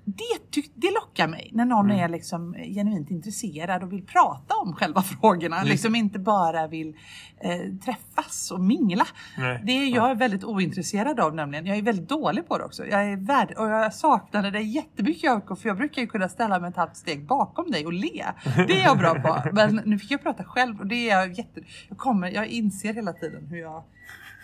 det, 0.05 0.61
det 0.75 0.91
lockar 0.91 1.27
mig 1.27 1.49
när 1.53 1.65
någon 1.65 1.85
Mm. 1.85 2.03
är 2.03 2.09
liksom 2.09 2.53
genuint 2.53 3.11
intresserad 3.11 3.83
och 3.83 3.93
vill 3.93 4.05
prata 4.05 4.53
om 4.55 4.73
själva 4.75 5.01
frågorna. 5.21 5.57
Just. 5.57 5.69
Liksom 5.69 5.95
inte 5.95 6.19
bara 6.19 6.67
vill 6.67 6.95
eh, 7.41 7.73
träffas 7.85 8.51
och 8.51 8.59
mingla. 8.59 9.07
Nej. 9.37 9.61
Det 9.65 9.71
är 9.71 9.95
jag 9.95 10.11
är 10.11 10.15
väldigt 10.15 10.43
ointresserad 10.43 11.19
av 11.19 11.35
nämligen. 11.35 11.65
Jag 11.65 11.77
är 11.77 11.81
väldigt 11.81 12.09
dålig 12.09 12.47
på 12.47 12.57
det 12.57 12.63
också. 12.63 12.85
Jag 12.85 13.11
är 13.11 13.17
värd, 13.17 13.53
och 13.57 13.69
jag 13.69 13.93
saknade 13.93 14.51
det 14.51 14.61
jättemycket 14.61 15.23
Jakob 15.23 15.59
för 15.59 15.69
jag 15.69 15.77
brukar 15.77 16.01
ju 16.01 16.07
kunna 16.07 16.29
ställa 16.29 16.59
mig 16.59 16.69
ett 16.69 16.75
halvt 16.77 16.97
steg 16.97 17.25
bakom 17.27 17.71
dig 17.71 17.85
och 17.85 17.93
le. 17.93 18.25
Det 18.67 18.79
är 18.79 18.83
jag 18.83 18.97
bra 18.97 19.13
på. 19.15 19.49
Men 19.53 19.81
nu 19.85 19.99
fick 19.99 20.11
jag 20.11 20.23
prata 20.23 20.43
själv 20.43 20.79
och 20.79 20.87
det 20.87 21.09
är 21.09 21.19
jag 21.19 21.33
jätte... 21.33 21.61
Jag, 21.89 21.97
kommer, 21.97 22.31
jag 22.31 22.47
inser 22.47 22.93
hela 22.93 23.13
tiden 23.13 23.47
hur 23.47 23.57
jag 23.57 23.83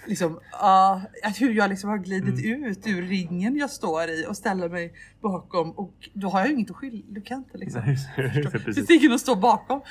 liksom, 0.08 0.40
ja, 0.52 1.02
att 1.24 1.42
hur 1.42 1.54
jag 1.54 1.70
liksom 1.70 1.90
har 1.90 1.98
glidit 1.98 2.46
ut 2.46 2.88
ur 2.88 3.02
ringen 3.02 3.56
jag 3.56 3.70
står 3.70 4.10
i 4.10 4.26
och 4.30 4.38
ställer 4.38 4.70
mig 4.70 4.94
bakom 5.22 5.51
och 5.60 6.10
då 6.14 6.30
har 6.30 6.40
jag 6.40 6.48
ju 6.48 6.54
inget 6.54 6.72
att 6.72 6.76
skylla. 6.76 7.04
Du 7.10 7.22
kan 7.22 7.38
inte 7.38 7.58
liksom. 7.58 7.82
Det, 8.16 8.74
finns 8.74 8.90
ingen 8.90 9.12
att 9.12 9.22
stå 9.22 9.36
bakom. 9.36 9.82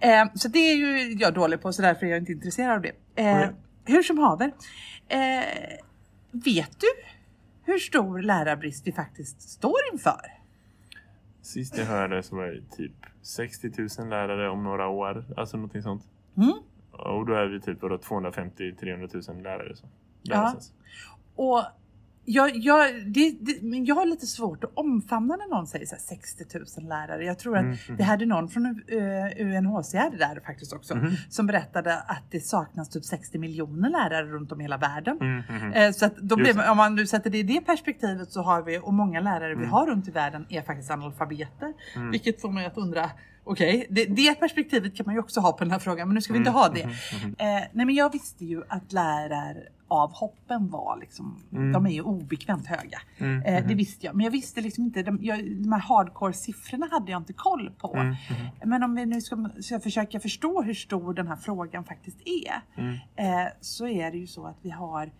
Eh, 0.00 0.24
så 0.34 0.48
det 0.48 0.58
är 0.58 0.74
ju 0.74 1.12
jag 1.12 1.34
dålig 1.34 1.62
på 1.62 1.72
så 1.72 1.82
därför 1.82 2.06
är 2.06 2.10
jag 2.10 2.18
inte 2.18 2.32
intresserad 2.32 2.76
av 2.76 2.82
det. 2.82 2.92
Eh, 3.22 3.24
Nej. 3.36 3.50
hur 3.84 4.02
som 4.02 4.18
haver. 4.18 4.52
Eh, 5.08 5.18
vet 6.32 6.80
du 6.80 6.86
hur 7.64 7.78
stor 7.78 8.22
lärarbrist 8.22 8.86
vi 8.86 8.92
faktiskt 8.92 9.42
står 9.42 9.78
inför? 9.92 10.20
Sist 11.42 11.78
jag 11.78 11.86
hörde 11.86 12.22
så 12.22 12.36
var 12.36 12.46
det 12.46 12.76
typ 12.76 12.92
60 13.22 13.70
000 13.98 14.08
lärare 14.08 14.50
om 14.50 14.64
några 14.64 14.88
år. 14.88 15.24
Alltså 15.36 15.56
någonting 15.56 15.82
sånt. 15.82 16.02
Mm. 16.36 16.52
Och 16.90 17.26
då 17.26 17.34
är 17.34 17.46
vi 17.46 17.60
typ 17.60 17.82
250-300 17.82 19.32
000 19.32 19.42
lärare. 19.42 19.76
Så. 19.76 19.86
Ja. 20.22 20.54
Och 21.34 21.62
jag, 22.24 22.56
jag, 22.56 23.06
det, 23.06 23.36
det, 23.40 23.62
men 23.62 23.84
jag 23.84 23.94
har 23.94 24.06
lite 24.06 24.26
svårt 24.26 24.64
att 24.64 24.70
omfamna 24.74 25.36
när 25.36 25.48
någon 25.50 25.66
säger 25.66 25.86
så 25.86 25.94
här 25.94 26.02
60 26.02 26.44
000 26.80 26.88
lärare. 26.88 27.24
Jag 27.24 27.38
tror 27.38 27.56
att 27.56 27.62
Mm, 27.64 27.76
mhm. 27.88 27.96
det 27.96 28.02
hade 28.04 28.26
någon 28.26 28.48
från 28.48 28.66
eh, 28.66 29.46
UNHCR 29.46 30.18
där 30.18 30.40
faktiskt 30.46 30.72
också 30.72 30.94
Mhm. 30.94 31.10
som 31.30 31.46
berättade 31.46 31.96
att 31.98 32.22
det 32.30 32.40
saknas 32.40 32.88
typ 32.90 33.04
60 33.04 33.38
miljoner 33.38 33.90
lärare 33.90 34.26
runt 34.26 34.52
om 34.52 34.60
i 34.60 34.64
hela 34.64 34.76
världen. 34.76 35.18
Mm, 35.20 35.42
mhm. 35.48 35.72
Eh, 35.72 35.90
Så 35.92 36.06
att 36.06 36.16
då 36.16 36.36
blir, 36.36 36.70
om 36.70 36.76
man 36.76 36.94
nu 36.94 37.06
sätter 37.06 37.30
det 37.30 37.38
i 37.38 37.42
det 37.42 37.60
perspektivet 37.60 38.30
så 38.32 38.42
har 38.42 38.62
vi, 38.62 38.78
och 38.78 38.94
många 38.94 39.20
lärare 39.20 39.48
vi 39.54 39.54
Mm. 39.64 39.70
har 39.70 39.86
runt 39.86 40.08
i 40.08 40.10
världen 40.10 40.46
är 40.48 40.62
faktiskt 40.62 40.90
analfabeter. 40.90 41.72
Mm. 41.96 42.10
Vilket 42.10 42.40
får 42.40 42.50
mig 42.50 42.66
att 42.66 42.76
undra, 42.78 43.10
okej, 43.44 43.86
det, 43.90 44.04
det 44.04 44.34
perspektivet 44.34 44.96
kan 44.96 45.06
man 45.06 45.14
ju 45.14 45.20
också 45.20 45.40
ha 45.40 45.52
på 45.52 45.64
den 45.64 45.70
här 45.70 45.78
frågan 45.78 46.08
men 46.08 46.14
nu 46.14 46.20
ska 46.20 46.32
vi 46.32 46.38
inte 46.38 46.50
Mm, 46.50 46.60
ha 46.60 46.68
det. 46.68 46.80
Eh, 46.82 46.88
nej 47.72 47.86
men 47.86 47.94
jag 47.94 48.12
visste 48.12 48.44
ju 48.44 48.62
att 48.68 48.92
läraravhoppen 49.94 50.68
var 50.70 50.96
liksom, 51.00 51.36
Mm. 51.52 51.72
de 51.72 51.86
är 51.86 51.90
ju 51.90 52.02
obekvämt 52.02 52.66
höga. 52.66 52.98
Mm, 53.18 53.42
Eh, 53.42 53.54
det 53.54 53.68
mhm. 53.68 53.76
visste 53.76 54.06
jag, 54.06 54.14
men 54.14 54.24
jag 54.24 54.30
visste 54.30 54.60
liksom 54.60 54.84
inte, 54.84 55.02
de, 55.02 55.18
jag, 55.22 55.56
de 55.56 55.72
här 55.72 55.80
hardcore-siffrorna 55.80 56.88
hade 56.90 57.10
jag 57.12 57.20
inte 57.20 57.32
koll 57.32 57.70
på. 57.78 57.94
Mm, 57.94 58.06
mhm. 58.08 58.16
Men 58.70 58.82
om 58.82 58.94
vi 58.94 59.06
nu 59.06 59.20
ska, 59.20 59.48
ska 59.60 59.80
försöka 59.80 60.20
förstå 60.20 60.62
hur 60.62 60.74
stor 60.74 61.14
den 61.14 61.28
här 61.28 61.36
frågan 61.36 61.84
faktiskt 61.84 62.18
är, 62.24 62.82
Mm. 62.82 62.94
eh, 63.16 63.48
så 63.60 63.86
är 63.88 64.10
det 64.10 64.18
ju 64.18 64.26
så 64.26 64.46
att 64.46 64.56
vi 64.62 64.70
har 64.70 65.10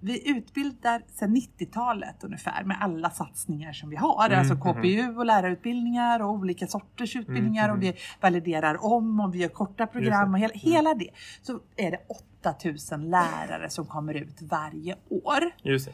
vi 0.00 0.30
utbildar 0.30 1.02
sedan 1.14 1.36
90-talet 1.36 2.24
ungefär 2.24 2.64
med 2.64 2.76
alla 2.80 3.10
satsningar 3.10 3.72
som 3.72 3.90
vi 3.90 3.96
har. 3.96 4.26
Mm, 4.26 4.38
Alltså 4.38 4.54
mhm. 4.54 4.62
KPU 4.62 5.16
och 5.16 5.26
lärarutbildningar 5.26 6.22
och 6.22 6.30
olika 6.30 6.66
sorters 6.66 7.16
utbildningar 7.16 7.68
mhm. 7.68 7.76
och 7.76 7.82
vi 7.82 7.94
validerar 8.20 8.84
om 8.84 9.20
och 9.20 9.34
vi 9.34 9.38
gör 9.38 9.48
korta 9.48 9.86
program 9.86 10.34
och 10.34 10.40
hela, 10.40 10.54
hela 10.54 10.94
det. 10.94 11.10
Så 11.42 11.60
är 11.76 11.90
det 11.90 12.00
8000 12.40 13.10
lärare 13.10 13.70
som 13.70 13.86
kommer 13.86 14.14
ut 14.14 14.42
varje 14.42 14.96
år. 15.08 15.50
Just 15.62 15.86
det. 15.86 15.92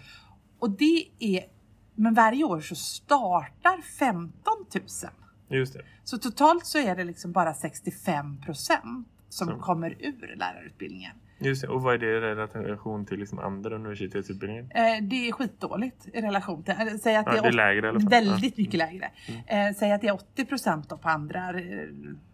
Och 0.59 0.71
det 0.71 1.05
är, 1.19 1.45
men 1.95 2.15
varje 2.15 2.45
år 2.45 2.61
så 2.61 2.75
startar 2.75 3.83
15 3.99 4.33
000. 4.75 4.85
Just 5.49 5.73
det. 5.73 5.83
Så 6.05 6.19
totalt 6.19 6.67
så 6.67 6.79
är 6.79 6.97
det 6.97 7.05
liksom 7.05 7.33
bara 7.33 7.55
65 7.55 8.41
procent 8.41 9.09
som 9.29 9.49
Som- 9.49 9.61
kommer 9.61 9.91
ur 9.91 10.37
lärarutbildningen. 10.37 11.17
Just 11.39 11.63
det. 11.63 11.69
Och 11.69 11.83
vad 11.83 11.95
är 11.95 11.99
det 11.99 12.07
i 12.07 12.21
relation 12.65 13.07
till 13.07 13.19
liksom 13.19 13.39
andra 13.39 13.75
universitetsutbildningar? 13.75 14.63
Eh, 14.63 15.03
det 15.03 15.29
är 15.29 15.33
skitdåligt 15.33 16.09
i 16.13 16.21
relation 16.21 16.63
till, 16.63 16.75
eller, 16.79 16.99
säg 16.99 17.17
att 17.17 17.27
Ja, 17.27 17.33
det 17.33 17.39
är, 17.39 17.43
det 17.43 17.49
är 17.49 17.53
lägre 17.53 17.93
väldigt 17.93 18.57
mycket 18.57 18.75
lägre. 18.75 19.11
Eh, 19.47 19.75
säg 19.77 19.93
att 19.93 20.01
det 20.01 20.09
är 20.09 20.15
80 20.15 20.45
procent 20.45 20.89
på 20.89 21.09
andra 21.09 21.51
eh. 21.51 21.89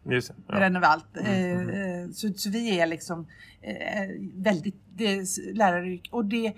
Just. 0.04 0.33
Ja. 0.47 0.61
Renevalt. 0.61 1.16
Mm, 1.16 1.69
Eh, 1.69 2.02
eh, 2.02 2.11
så, 2.11 2.33
så 2.33 2.50
vi 2.50 2.80
är 2.80 2.87
liksom 2.87 3.26
eh, 3.61 4.09
väldigt, 4.35 4.76
det 4.95 5.07
är 5.07 5.54
läraryrke 5.54 6.09
och 6.12 6.25
det 6.25 6.47
eh, 6.47 6.52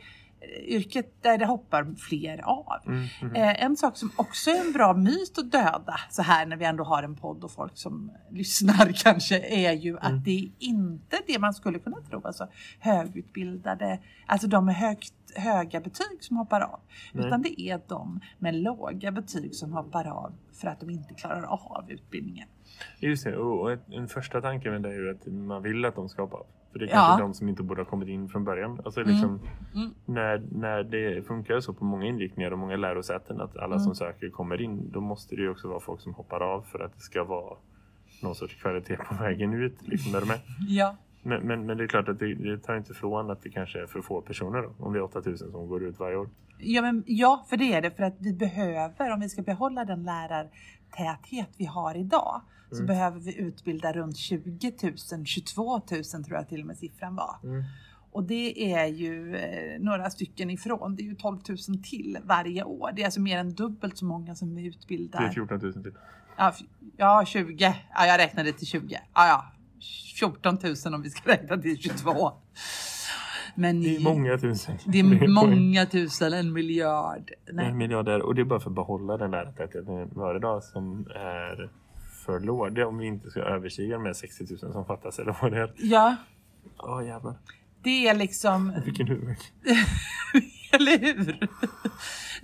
yrket 0.62 1.22
där 1.22 1.38
det 1.38 1.46
hoppar 1.46 1.94
fler 1.98 2.40
av. 2.44 2.80
Mm, 2.86 3.06
mhm. 3.22 3.36
Eh, 3.36 3.64
en 3.64 3.76
sak 3.76 3.96
som 3.96 4.10
också 4.16 4.50
är 4.50 4.66
en 4.66 4.72
bra 4.72 4.94
myt 4.94 5.38
att 5.38 5.52
döda 5.52 5.96
så 6.10 6.22
här 6.22 6.46
när 6.46 6.56
vi 6.56 6.64
ändå 6.64 6.84
har 6.84 7.02
en 7.02 7.16
podd 7.16 7.44
och 7.44 7.50
folk 7.50 7.72
som 7.74 8.12
lyssnar 8.30 8.92
kanske 8.92 9.38
är 9.40 9.72
ju 9.72 9.92
Mm. 9.92 10.16
att 10.16 10.24
det 10.24 10.38
är 10.38 10.50
inte 10.58 11.16
det 11.26 11.38
man 11.38 11.54
skulle 11.54 11.78
kunna 11.78 12.00
tro. 12.00 12.20
Alltså 12.24 12.48
högutbildade, 12.80 13.98
alltså 14.26 14.48
de 14.48 14.64
med 14.64 14.74
högt, 14.74 15.14
höga 15.36 15.80
betyg 15.80 16.18
som 16.20 16.36
hoppar 16.36 16.60
av. 16.60 16.80
Utan 17.14 17.42
det 17.42 17.60
är 17.60 17.80
de 17.88 18.20
med 18.38 18.54
låga 18.54 19.12
betyg 19.12 19.54
som 19.54 19.72
hoppar 19.72 20.06
av 20.08 20.32
för 20.52 20.68
att 20.68 20.80
de 20.80 20.90
inte 20.90 21.14
klarar 21.14 21.42
av 21.42 21.84
utbildningen. 21.88 22.48
Just 23.00 23.24
det. 23.24 23.36
Och 23.36 23.78
en 23.90 24.08
första 24.08 24.40
tanke 24.40 24.70
med 24.70 24.82
det 24.82 24.88
är 24.88 24.92
ju 24.92 25.10
att 25.10 25.26
man 25.26 25.62
vill 25.62 25.84
att 25.84 25.94
de 25.94 26.08
ska 26.08 26.22
hoppa 26.22 26.36
av. 26.36 26.46
För 26.72 26.78
det 26.78 26.84
är 26.84 26.88
Ja. 26.88 26.94
kanske 26.94 27.22
de 27.22 27.34
som 27.34 27.48
inte 27.48 27.62
borde 27.62 27.80
ha 27.80 27.86
kommit 27.90 28.08
in 28.08 28.28
från 28.28 28.44
början. 28.44 28.80
Alltså 28.84 29.00
liksom, 29.02 29.40
Mm. 29.74 29.90
När, 30.06 30.42
när 30.52 30.82
det 30.84 31.26
funkar 31.26 31.60
så 31.60 31.72
på 31.72 31.84
många 31.84 32.06
inriktningar 32.06 32.50
och 32.50 32.58
många 32.58 32.76
lärosäten 32.76 33.40
att 33.40 33.56
alla 33.56 33.78
som 33.78 33.86
Mm. 33.86 33.94
söker 33.94 34.30
kommer 34.30 34.60
in. 34.60 34.90
Då 34.92 35.00
måste 35.00 35.36
det 35.36 35.42
ju 35.42 35.50
också 35.50 35.68
vara 35.68 35.80
folk 35.80 36.00
som 36.00 36.14
hoppar 36.14 36.40
av 36.40 36.62
för 36.62 36.78
att 36.84 36.94
det 36.94 37.00
ska 37.00 37.24
vara 37.24 37.56
någon 38.22 38.34
sorts 38.34 38.54
kvalitet 38.54 38.96
på 38.96 39.14
vägen 39.14 39.52
ut. 39.54 39.76
Liksom, 39.88 40.14
är 40.14 40.20
du 40.20 40.26
med? 40.26 40.40
Ja. 40.68 40.96
Men, 41.22 41.46
men, 41.46 41.66
men 41.66 41.76
det 41.76 41.84
är 41.84 41.88
klart 41.88 42.08
att 42.08 42.18
det, 42.18 42.34
det 42.34 42.58
tar 42.58 42.76
inte 42.76 42.92
ifrån 42.92 43.30
att 43.30 43.42
det 43.42 43.50
kanske 43.50 43.82
är 43.82 43.86
för 43.86 44.00
få 44.00 44.20
personer 44.20 44.62
då. 44.62 44.72
Om 44.86 44.92
vi 44.92 44.98
är 44.98 45.02
8000 45.02 45.50
som 45.52 45.68
går 45.68 45.82
ut 45.82 45.98
varje 45.98 46.16
år. 46.16 46.28
Ja, 46.58 46.82
men, 46.82 47.04
ja, 47.06 47.44
för 47.48 47.56
det 47.56 47.72
är 47.72 47.82
det. 47.82 47.90
För 47.90 48.02
att 48.02 48.14
vi 48.18 48.32
behöver, 48.32 49.12
om 49.12 49.20
vi 49.20 49.28
ska 49.28 49.42
behålla 49.42 49.84
den 49.84 50.02
lärartäthet 50.02 51.48
vi 51.56 51.64
har 51.64 51.96
idag, 51.96 52.40
så 52.72 52.82
Mm. 52.82 52.86
behöver 52.86 53.20
vi 53.20 53.38
utbilda 53.38 53.92
runt 53.92 54.16
20 54.16 54.72
000, 55.12 55.26
22 55.26 55.72
000 55.74 55.82
tror 56.24 56.36
jag 56.38 56.48
till 56.48 56.60
och 56.60 56.66
med 56.66 56.76
siffran 56.78 57.14
var. 57.16 57.36
Mm. 57.44 57.62
Och 58.14 58.24
det 58.24 58.72
är 58.74 58.86
ju 58.86 59.36
eh, 59.36 59.80
några 59.80 60.10
stycken 60.10 60.50
ifrån. 60.50 60.96
Det 60.96 61.02
är 61.02 61.04
ju 61.04 61.14
12 61.14 61.38
000 61.48 61.58
till 61.82 62.18
varje 62.24 62.64
år. 62.64 62.92
Det 62.96 63.02
är 63.02 63.06
alltså 63.06 63.20
mer 63.20 63.38
än 63.38 63.54
dubbelt 63.54 63.98
så 63.98 64.04
många 64.04 64.34
som 64.34 64.54
vi 64.54 64.66
utbildar. 64.66 65.20
Det 65.20 65.26
är 65.26 65.30
14 65.32 65.58
000 65.62 65.72
till. 65.72 65.92
Ja, 66.36 66.54
ja 66.96 67.24
20. 67.26 67.74
Ja, 67.94 68.06
jag 68.06 68.18
räknade 68.18 68.52
till 68.52 68.66
20. 68.66 68.94
Ja, 69.14 69.26
ja. 69.26 69.44
14 70.18 70.58
000 70.84 70.94
om 70.94 71.02
vi 71.02 71.10
ska 71.10 71.32
räkna 71.32 71.56
till 71.56 71.76
22. 71.78 72.32
Men 73.54 73.82
Det 73.82 73.96
är 73.96 74.00
många 74.00 74.38
tusen. 74.38 74.74
det 74.86 74.98
är 75.00 75.28
många 75.34 75.86
tusen, 75.86 76.32
en 76.32 76.52
miljard. 76.52 77.30
Nej. 77.52 77.66
En 77.66 77.76
miljard 77.78 78.04
där. 78.04 78.22
Och 78.22 78.34
det 78.34 78.40
är 78.40 78.44
bara 78.44 78.60
för 78.60 78.70
att 78.70 78.74
behålla 78.76 79.16
den 79.16 79.30
lärartätheten 79.30 80.08
vi 80.14 80.20
har 80.20 80.36
idag 80.36 80.62
som 80.64 81.06
är 81.14 81.70
för 82.24 82.40
låg. 82.40 82.74
Det 82.74 82.80
är 82.80 82.86
om 82.86 82.98
vi 82.98 83.06
inte 83.06 83.30
ska 83.30 83.40
överstiga 83.40 83.96
de 83.96 84.04
här 84.06 84.12
60 84.12 84.44
000 84.62 84.72
som 84.72 84.84
fattas 84.84 85.18
eller 85.18 85.36
vad 85.42 85.52
det 85.52 85.58
är. 85.58 85.72
Ja, 85.76 86.16
Åh 86.78 87.06
jävlar. 87.06 87.34
det 87.82 88.08
är 88.08 88.14
liksom, 88.14 88.72
Vilken 88.84 89.06
huvudvärk. 89.06 89.52
eller 90.72 90.98
hur? 90.98 91.48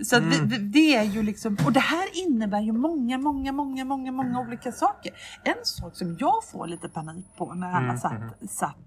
Så 0.03 0.19
vi, 0.19 0.39
vi, 0.43 0.57
det 0.57 0.95
är 0.95 1.03
ju 1.03 1.23
liksom, 1.23 1.57
och 1.65 1.71
det 1.73 1.79
här 1.79 2.07
innebär 2.27 2.61
ju 2.61 2.71
många, 2.71 3.17
många, 3.17 3.51
många, 3.51 3.85
många, 3.85 4.11
många 4.11 4.39
olika 4.39 4.71
saker. 4.71 5.11
En 5.43 5.55
sak 5.63 5.95
som 5.95 6.17
jag 6.19 6.43
får 6.51 6.67
lite 6.67 6.89
panik 6.89 7.25
på 7.37 7.53
när 7.53 7.67
alla 7.71 7.85
Mm, 7.85 7.97
satt, 7.97 8.49
satt, 8.51 8.77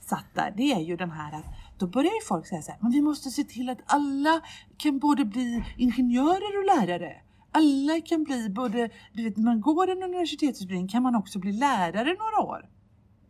satt 0.00 0.24
där, 0.34 0.54
det 0.56 0.72
är 0.72 0.80
ju 0.80 0.96
den 0.96 1.10
här 1.10 1.32
att 1.38 1.44
då 1.78 1.86
börjar 1.86 2.12
ju 2.12 2.26
folk 2.28 2.46
säga 2.46 2.62
så 2.62 2.70
här, 2.70 2.78
men 2.82 2.90
vi 2.92 3.00
måste 3.02 3.30
se 3.30 3.44
till 3.44 3.68
att 3.70 3.78
alla 3.86 4.40
kan 4.76 4.98
både 4.98 5.24
bli 5.24 5.64
ingenjörer 5.76 6.58
och 6.58 6.76
lärare. 6.76 7.16
Alla 7.52 8.00
kan 8.00 8.24
bli 8.24 8.50
både, 8.50 8.90
du 9.12 9.24
vet, 9.24 9.36
man 9.36 9.60
går 9.60 9.90
en 9.90 10.02
universitetsutbildning 10.02 10.88
kan 10.88 11.02
man 11.02 11.14
också 11.14 11.38
bli 11.38 11.52
lärare 11.52 12.16
några 12.18 12.50
år. 12.52 12.68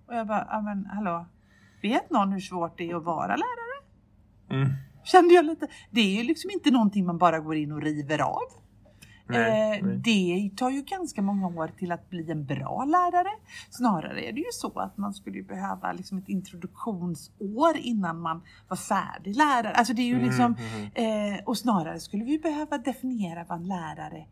Och 0.07 0.15
jag 0.15 0.27
bara, 0.27 0.49
ja 0.51 0.61
men 0.61 0.87
hallå, 0.87 1.27
vet 1.83 2.11
någon 2.11 2.33
hur 2.33 2.41
svårt 2.41 2.79
det 2.79 2.91
är 2.91 2.97
att 2.97 3.05
vara 3.05 3.37
lärare? 3.37 3.79
Mm. 4.51 4.69
Kände 5.05 5.35
jag 5.35 5.45
lite. 5.45 5.69
Det 5.91 6.01
är 6.01 6.17
ju 6.17 6.23
liksom 6.23 6.51
inte 6.51 6.71
någonting 6.71 7.07
man 7.07 7.19
bara 7.19 7.41
går 7.41 7.57
in 7.57 7.73
och 7.73 7.83
river 7.83 8.23
av. 8.23 8.68
Nej, 9.29 9.79
eh, 9.79 9.87
nej. 9.87 9.97
Det 9.97 10.57
tar 10.57 10.71
ju 10.71 10.83
ganska 10.83 11.23
många 11.23 11.47
år 11.47 11.69
till 11.79 11.93
att 11.93 12.11
bli 12.11 12.31
en 12.31 12.45
bra 12.45 12.85
lärare. 12.85 13.31
Snarare 13.71 14.29
är 14.29 14.33
det 14.33 14.41
ju 14.41 14.53
så 14.53 14.79
att 14.81 14.97
man 14.97 15.15
skulle 15.15 15.43
behöva 15.43 15.93
liksom 15.93 16.19
ett 16.19 16.29
introduktionsår 16.29 17.77
innan 17.77 18.21
man 18.21 18.43
var 18.69 18.77
färdig 18.77 19.37
lärare. 19.37 19.75
Alltså 19.75 19.95
det 19.95 20.03
är 20.03 20.07
ju 20.07 20.15
Mm, 20.15 20.27
liksom, 20.27 20.57
mm, 20.95 21.35
eh, 21.35 21.41
och 21.45 21.59
snarare 21.59 22.01
skulle 22.01 22.25
vi 22.25 22.39
behöva 22.39 22.79
definiera 22.79 23.45
vad 23.49 23.59
en 23.59 23.69
lärare 23.69 24.27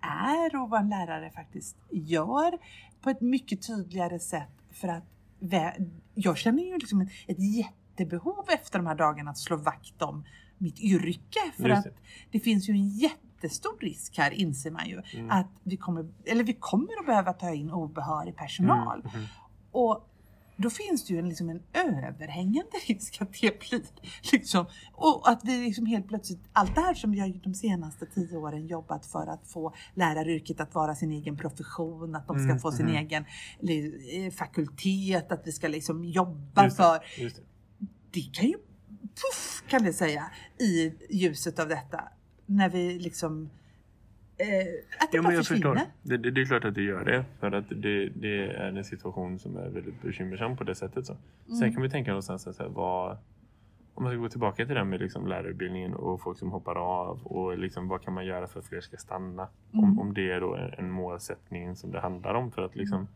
är 0.00 0.62
och 0.62 0.70
vad 0.70 0.80
en 0.80 0.88
lärare 0.88 1.30
faktiskt 1.30 1.76
gör 1.90 2.58
på 3.00 3.10
ett 3.10 3.20
mycket 3.20 3.66
tydligare 3.66 4.18
sätt 4.18 4.48
för 4.72 4.88
att 4.88 5.04
jag 6.14 6.38
känner 6.38 6.62
ju 6.62 6.78
liksom 6.78 7.00
ett, 7.00 7.08
ett 7.26 7.56
jättebehov 7.56 8.44
efter 8.48 8.78
de 8.78 8.86
här 8.86 8.94
dagarna 8.94 9.30
att 9.30 9.38
slå 9.38 9.56
vakt 9.56 10.02
om 10.02 10.24
mitt 10.58 10.80
yrke. 10.80 11.40
För 11.56 11.68
att 11.68 11.86
det. 12.30 12.40
finns 12.40 12.68
ju 12.68 12.72
en 12.72 12.88
jättestor 13.42 13.78
risk 13.80 14.18
här 14.18 14.30
inser 14.30 14.70
man 14.70 14.88
ju 14.88 15.02
Mm. 15.12 15.30
att 15.30 15.50
vi 15.62 15.76
kommer, 15.76 16.06
eller 16.24 16.44
vi 16.44 16.52
kommer 16.54 17.00
att 17.00 17.06
behöva 17.06 17.32
ta 17.32 17.54
in 17.54 17.70
obehörig 17.70 18.36
personal. 18.36 19.00
Mm, 19.00 19.14
mm. 19.14 19.26
Och 19.72 20.08
då 20.56 20.70
finns 20.70 21.04
det 21.04 21.12
ju 21.12 21.18
en, 21.18 21.28
liksom 21.28 21.48
en 21.48 21.62
överhängande 21.72 22.76
risk 22.86 23.22
att 23.22 23.32
det 23.40 23.58
blir 23.58 23.82
liksom, 24.32 24.66
och 24.92 25.28
att 25.28 25.40
vi 25.44 25.58
liksom 25.64 25.86
helt 25.86 26.08
plötsligt, 26.08 26.40
allt 26.52 26.74
det 26.74 26.80
här 26.80 26.94
som 26.94 27.10
vi 27.12 27.20
har 27.20 27.28
de 27.28 27.54
senaste 27.54 28.06
tio 28.06 28.36
åren 28.36 28.66
jobbat 28.66 29.06
för 29.06 29.26
att 29.26 29.46
få 29.48 29.74
läraryrket 29.94 30.60
att 30.60 30.74
vara 30.74 30.94
sin 30.94 31.12
egen 31.12 31.36
profession, 31.36 32.14
att 32.14 32.26
de 32.26 32.38
ska 32.38 32.44
Mm, 32.50 32.58
få 32.58 32.72
sin 32.72 32.86
mhm. 32.86 32.96
egen 32.96 33.24
eh, 33.60 34.32
fakultet, 34.32 35.32
att 35.32 35.46
vi 35.46 35.52
ska 35.52 35.68
liksom 35.68 36.04
jobba 36.04 36.62
det, 36.62 36.70
för 36.70 36.98
det. 37.18 37.34
det 38.10 38.30
kan 38.32 38.46
ju, 38.46 38.56
puff, 38.98 39.62
kan 39.68 39.82
det 39.82 39.92
säga, 39.92 40.30
i 40.58 40.92
ljuset 41.10 41.58
av 41.58 41.68
detta. 41.68 42.08
När 42.46 42.68
vi 42.68 42.98
liksom, 42.98 43.50
eh, 44.36 44.46
att 45.00 45.12
det 45.12 45.16
Jo, 45.16 45.22
bara 45.22 45.32
jag 45.34 45.46
försvinner. 45.46 45.74
förstår. 45.74 45.90
Det, 46.02 46.16
det, 46.16 46.30
det 46.30 46.40
är 46.40 46.44
klart 46.46 46.64
att 46.64 46.74
det 46.74 46.82
gör 46.82 47.04
det. 47.04 47.24
För 47.40 47.52
att 47.52 47.64
det, 47.68 48.08
det 48.08 48.46
är 48.46 48.68
en 48.68 48.84
situation 48.84 49.38
som 49.38 49.56
är 49.56 49.68
väldigt 49.68 50.02
bekymmersam 50.02 50.56
på 50.56 50.64
det 50.64 50.74
sättet. 50.74 51.06
Så. 51.06 51.16
Sen 51.46 51.56
Mm. 51.56 51.72
kan 51.72 51.82
vi 51.82 51.90
tänka 51.90 52.10
någonstans 52.10 52.46
att 52.46 52.56
så 52.56 52.62
här, 52.62 52.70
vad, 52.70 53.16
om 53.94 54.02
man 54.04 54.12
ska 54.12 54.18
gå 54.20 54.28
tillbaka 54.28 54.56
till 54.66 54.74
det 54.74 54.80
här 54.80 54.84
med 54.84 55.00
liksom 55.00 55.26
lärarutbildningen 55.26 55.94
och 55.94 56.22
folk 56.22 56.38
som 56.38 56.50
hoppar 56.52 56.74
av 56.74 57.22
och 57.26 57.58
liksom, 57.58 57.88
vad 57.88 58.02
kan 58.02 58.14
man 58.14 58.26
göra 58.26 58.46
för 58.46 58.60
att 58.60 58.66
fler 58.66 58.80
ska 58.80 58.96
stanna? 58.96 59.48
Om, 59.72 59.84
Mm. 59.84 59.98
om 59.98 60.14
det 60.14 60.30
är 60.30 60.40
då 60.40 60.54
en, 60.56 60.72
en 60.78 60.90
målsättning 60.90 61.76
som 61.76 61.90
det 61.92 62.00
handlar 62.00 62.34
om 62.34 62.50
för 62.50 62.62
att 62.62 62.76
liksom 62.76 63.08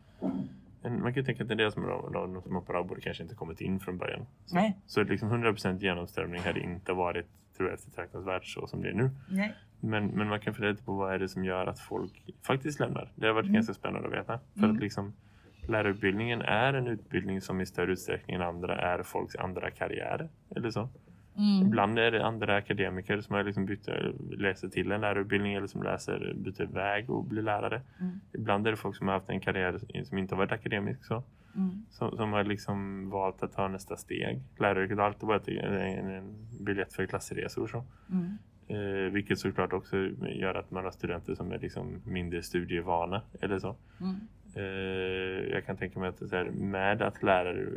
en, 0.83 0.93
man 1.01 1.13
kan 1.13 1.21
ju 1.21 1.23
tänka 1.23 1.43
att 1.43 1.51
en 1.51 1.57
del 1.57 1.71
som, 1.71 1.83
de 2.13 2.41
som 2.41 2.55
hoppar 2.55 2.73
av 2.73 2.87
borde 2.87 3.01
kanske 3.01 3.23
inte 3.23 3.35
kommit 3.35 3.61
in 3.61 3.79
från 3.79 3.97
början. 3.97 4.25
Så, 4.45 4.55
Nej. 4.55 4.77
så 4.85 5.03
liksom 5.03 5.31
100% 5.31 5.79
genomströmning 5.79 6.41
hade 6.41 6.59
inte 6.59 6.93
varit 6.93 7.27
jag, 7.65 7.73
eftertraktansvärt 7.73 8.45
så 8.45 8.67
som 8.67 8.81
det 8.81 8.89
är 8.89 8.93
nu. 8.93 9.09
Nej. 9.29 9.55
Men, 9.79 10.07
men 10.07 10.27
man 10.27 10.39
kan 10.39 10.53
fundera 10.53 10.71
lite 10.71 10.83
på 10.83 10.93
vad 10.93 11.13
är 11.13 11.19
det 11.19 11.29
som 11.29 11.45
gör 11.45 11.67
att 11.67 11.79
folk 11.79 12.23
faktiskt 12.47 12.79
lämnar. 12.79 13.11
Det 13.15 13.27
har 13.27 13.33
varit 13.33 13.45
Mm. 13.45 13.53
ganska 13.53 13.73
spännande 13.73 14.07
att 14.07 14.13
veta. 14.13 14.39
För 14.53 14.63
Mm. 14.63 14.75
att 14.75 14.81
liksom 14.81 15.13
lärarutbildningen 15.67 16.41
är 16.41 16.73
en 16.73 16.87
utbildning 16.87 17.41
som 17.41 17.61
i 17.61 17.65
större 17.65 17.91
utsträckning 17.91 18.35
än 18.35 18.41
andra 18.41 18.75
är 18.81 19.03
folks 19.03 19.35
andra 19.35 19.71
karriär. 19.71 20.29
Eller 20.55 20.69
så. 20.71 20.89
Mm. 21.37 21.67
Ibland 21.67 21.99
är 21.99 22.11
det 22.11 22.25
andra 22.25 22.55
akademiker 22.55 23.21
som 23.21 23.35
har 23.35 23.43
liksom 23.43 23.65
bytt, 23.65 23.89
läser 24.31 24.67
till 24.69 24.91
en 24.91 25.01
lärarutbildning 25.01 25.53
eller 25.53 25.67
som 25.67 25.83
läser, 25.83 26.33
byter 26.35 26.65
väg 26.65 27.09
och 27.09 27.23
blir 27.25 27.41
lärare. 27.41 27.81
Mm. 27.99 28.19
Ibland 28.33 28.67
är 28.67 28.71
det 28.71 28.77
folk 28.77 28.95
som 28.95 29.07
har 29.07 29.13
haft 29.15 29.29
en 29.29 29.39
karriär 29.39 30.03
som 30.03 30.17
inte 30.17 30.35
har 30.35 30.37
varit 30.37 30.51
akademisk. 30.51 31.05
Så. 31.05 31.23
Mm. 31.55 31.85
Som, 31.89 32.17
som 32.17 32.33
har 32.33 32.43
liksom 32.43 33.09
valt 33.09 33.43
att 33.43 33.53
ta 33.53 33.67
nästa 33.67 33.97
steg. 33.97 34.41
Läraryrket 34.59 34.97
har 34.97 35.05
alltid 35.05 35.27
varit 35.27 35.47
en, 35.47 35.75
en, 35.75 36.47
biljett 36.59 36.93
för 36.93 37.05
klassresor. 37.05 37.67
Så. 37.67 37.83
Mm. 38.11 38.37
Eh, 38.67 39.11
vilket 39.11 39.39
såklart 39.39 39.73
också 39.73 39.97
gör 40.27 40.55
att 40.55 40.71
man 40.71 40.83
har 40.83 40.91
studenter 40.91 41.35
som 41.35 41.51
är 41.51 41.59
liksom 41.59 42.01
mindre 42.05 42.43
studievana. 42.43 43.21
Eller 43.41 43.59
så. 43.59 43.75
Mm. 44.01 44.15
Eh, 44.55 45.53
jag 45.53 45.65
kan 45.65 45.77
tänka 45.77 45.99
mig 45.99 46.09
att 46.09 46.31
här, 46.31 46.49
med 46.51 47.01
att 47.01 47.23
lärare, 47.23 47.67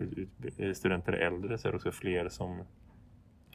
eh, 0.56 0.72
studenter 0.72 1.12
är 1.12 1.26
äldre 1.26 1.58
så 1.58 1.68
är 1.68 1.72
det 1.72 1.76
också 1.76 1.90
fler 1.90 2.28
som 2.28 2.62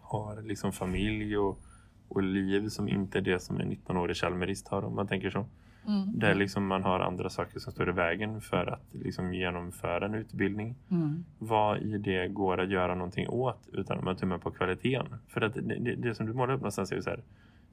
har 0.02 0.42
liksom 0.42 0.72
familj 0.72 1.38
och, 1.38 1.60
och 2.08 2.24
liv 2.24 2.68
som 2.68 2.90
inte 2.90 3.18
är 3.18 3.22
det 3.22 3.40
som 3.40 3.60
en 3.60 3.72
19-årig 3.72 4.16
Chalmerist 4.16 4.68
har 4.68 4.86
om 4.86 4.96
man 4.96 5.08
tänker 5.08 5.30
så. 5.30 5.46
Mm. 5.88 6.20
Där 6.20 6.36
liksom 6.36 6.68
man 6.68 6.84
har 6.84 7.00
andra 7.00 7.30
saker 7.30 7.60
som 7.60 7.72
står 7.72 7.90
i 7.90 7.92
vägen 7.92 8.42
för 8.42 8.66
att 8.66 8.94
liksom 8.94 9.34
genomföra 9.34 10.06
en 10.06 10.14
utbildning. 10.16 10.76
Mm. 10.92 11.26
Vad 11.40 11.78
i 11.78 11.98
det 11.98 12.28
går 12.28 12.60
att 12.60 12.70
göra 12.70 12.96
någonting 12.96 13.30
åt 13.30 13.70
utan 13.74 13.98
att 13.98 14.04
man 14.04 14.16
tummar 14.16 14.38
på 14.38 14.52
kvaliteten. 14.52 15.06
För 15.28 15.42
att 15.42 15.54
det, 15.54 15.62
det, 15.62 15.96
det 15.96 16.16
som 16.16 16.26
du 16.26 16.34
målar 16.34 16.54
upp 16.54 16.62
någonstans 16.62 16.92
är 16.92 16.96
ju 16.96 17.02
så 17.02 17.10
här. 17.10 17.24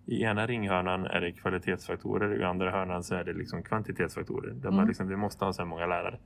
I 0.09 0.23
ena 0.23 0.47
ringhörnan 0.47 1.07
är 1.07 1.21
det 1.21 1.33
kvalitetsfaktorer, 1.33 2.41
i 2.41 2.45
andra 2.45 2.71
hörnan 2.71 3.03
så 3.03 3.15
är 3.15 3.25
det 3.25 3.33
liksom 3.33 3.63
kvantitetsfaktorer. 3.63 4.51
Där 4.51 4.71
man 4.71 4.79
Mm. 4.79 4.89
liksom, 4.89 5.09
vi 5.09 5.17
måste 5.17 5.45
ha 5.45 5.53
så 5.53 5.63
här 5.63 5.69
många 5.69 5.87
lärare. 5.87 6.19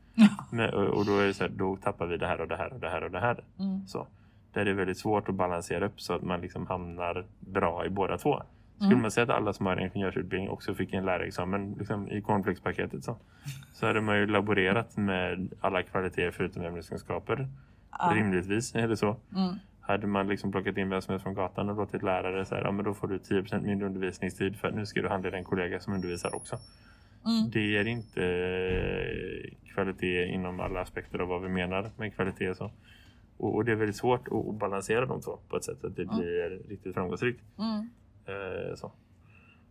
Men, 0.50 0.74
och, 0.74 0.84
och 0.98 1.06
då 1.06 1.18
är 1.18 1.26
det 1.26 1.34
så 1.34 1.44
här, 1.44 1.50
då 1.50 1.76
tappar 1.76 2.06
vi 2.06 2.16
det 2.16 2.26
här 2.26 2.40
och 2.40 2.48
det 2.48 2.56
här 2.56 2.72
och 2.72 2.80
det 2.80 2.88
här 2.88 3.04
och 3.04 3.10
det 3.10 3.20
här. 3.20 3.44
Mm. 3.58 3.86
Så. 3.86 4.06
Där 4.52 4.64
det 4.64 4.70
är 4.70 4.74
väldigt 4.74 4.98
svårt 4.98 5.28
att 5.28 5.34
balansera 5.34 5.86
upp 5.86 6.00
så 6.00 6.14
att 6.14 6.22
man 6.22 6.40
liksom 6.40 6.66
hamnar 6.66 7.26
bra 7.40 7.86
i 7.86 7.90
båda 7.90 8.18
två. 8.18 8.42
Skulle 8.80 8.92
Mm. 8.92 9.02
man 9.02 9.10
säga 9.10 9.24
att 9.24 9.30
alla 9.30 9.52
som 9.52 9.66
har 9.66 9.76
en 9.76 9.82
ingenjörsutbildning 9.82 10.50
också 10.50 10.74
fick 10.74 10.92
en 10.92 11.04
lärarexamen 11.04 11.74
liksom, 11.78 12.08
i 12.10 12.20
cornflakespaketet 12.22 13.04
så, 13.04 13.16
så 13.72 13.86
hade 13.86 14.00
man 14.00 14.18
ju 14.18 14.26
laborerat 14.26 14.96
med 14.96 15.48
alla 15.60 15.82
kvaliteter 15.82 16.30
förutom 16.30 16.62
ämneskunskaper. 16.64 17.48
Ja. 17.98 18.12
Rimligtvis, 18.14 18.74
eller 18.74 18.94
så. 18.94 19.16
Mm. 19.36 19.54
Hade 19.80 20.06
man 20.06 20.28
liksom 20.28 20.52
plockat 20.52 20.76
in 20.76 20.88
vem 20.90 21.00
som 21.02 21.12
helst 21.12 21.22
från 21.22 21.34
gatan 21.34 21.68
och 21.70 21.76
låtit 21.76 22.02
lärare 22.02 22.44
säga 22.44 22.60
ja 22.64 22.70
men 22.72 22.84
då 22.84 22.94
får 22.94 23.08
du 23.08 23.18
10% 23.18 23.62
mindre 23.62 23.86
undervisningstid 23.86 24.56
för 24.56 24.68
att 24.68 24.74
nu 24.74 24.86
ska 24.86 25.02
du 25.02 25.08
handleda 25.08 25.36
en 25.36 25.44
kollega 25.44 25.80
som 25.80 25.92
undervisar 25.94 26.34
också. 26.34 26.56
Mm. 27.26 27.50
Det 27.50 27.76
är 27.76 27.86
inte 27.86 28.24
eh, 28.26 29.72
kvalitet 29.74 30.26
inom 30.26 30.60
alla 30.60 30.80
aspekter 30.80 31.18
av 31.18 31.28
vad 31.28 31.42
vi 31.42 31.48
menar 31.48 31.90
med 31.96 32.14
kvalitet. 32.14 32.54
Så. 32.54 32.70
Och, 33.36 33.54
och 33.54 33.64
det 33.64 33.72
är 33.72 33.76
väldigt 33.76 33.96
svårt 33.96 34.28
att, 34.28 34.48
att 34.48 34.54
balansera 34.58 35.06
de 35.06 35.20
två 35.20 35.38
på 35.48 35.56
ett 35.56 35.64
sätt 35.64 35.84
att 35.84 35.96
det 35.96 36.02
Mm. 36.02 36.16
blir 36.16 36.62
riktigt 36.68 36.94
framgångsrikt. 36.94 37.40
Mm. 37.58 37.90
Eh, 38.26 38.74
så. 38.76 38.92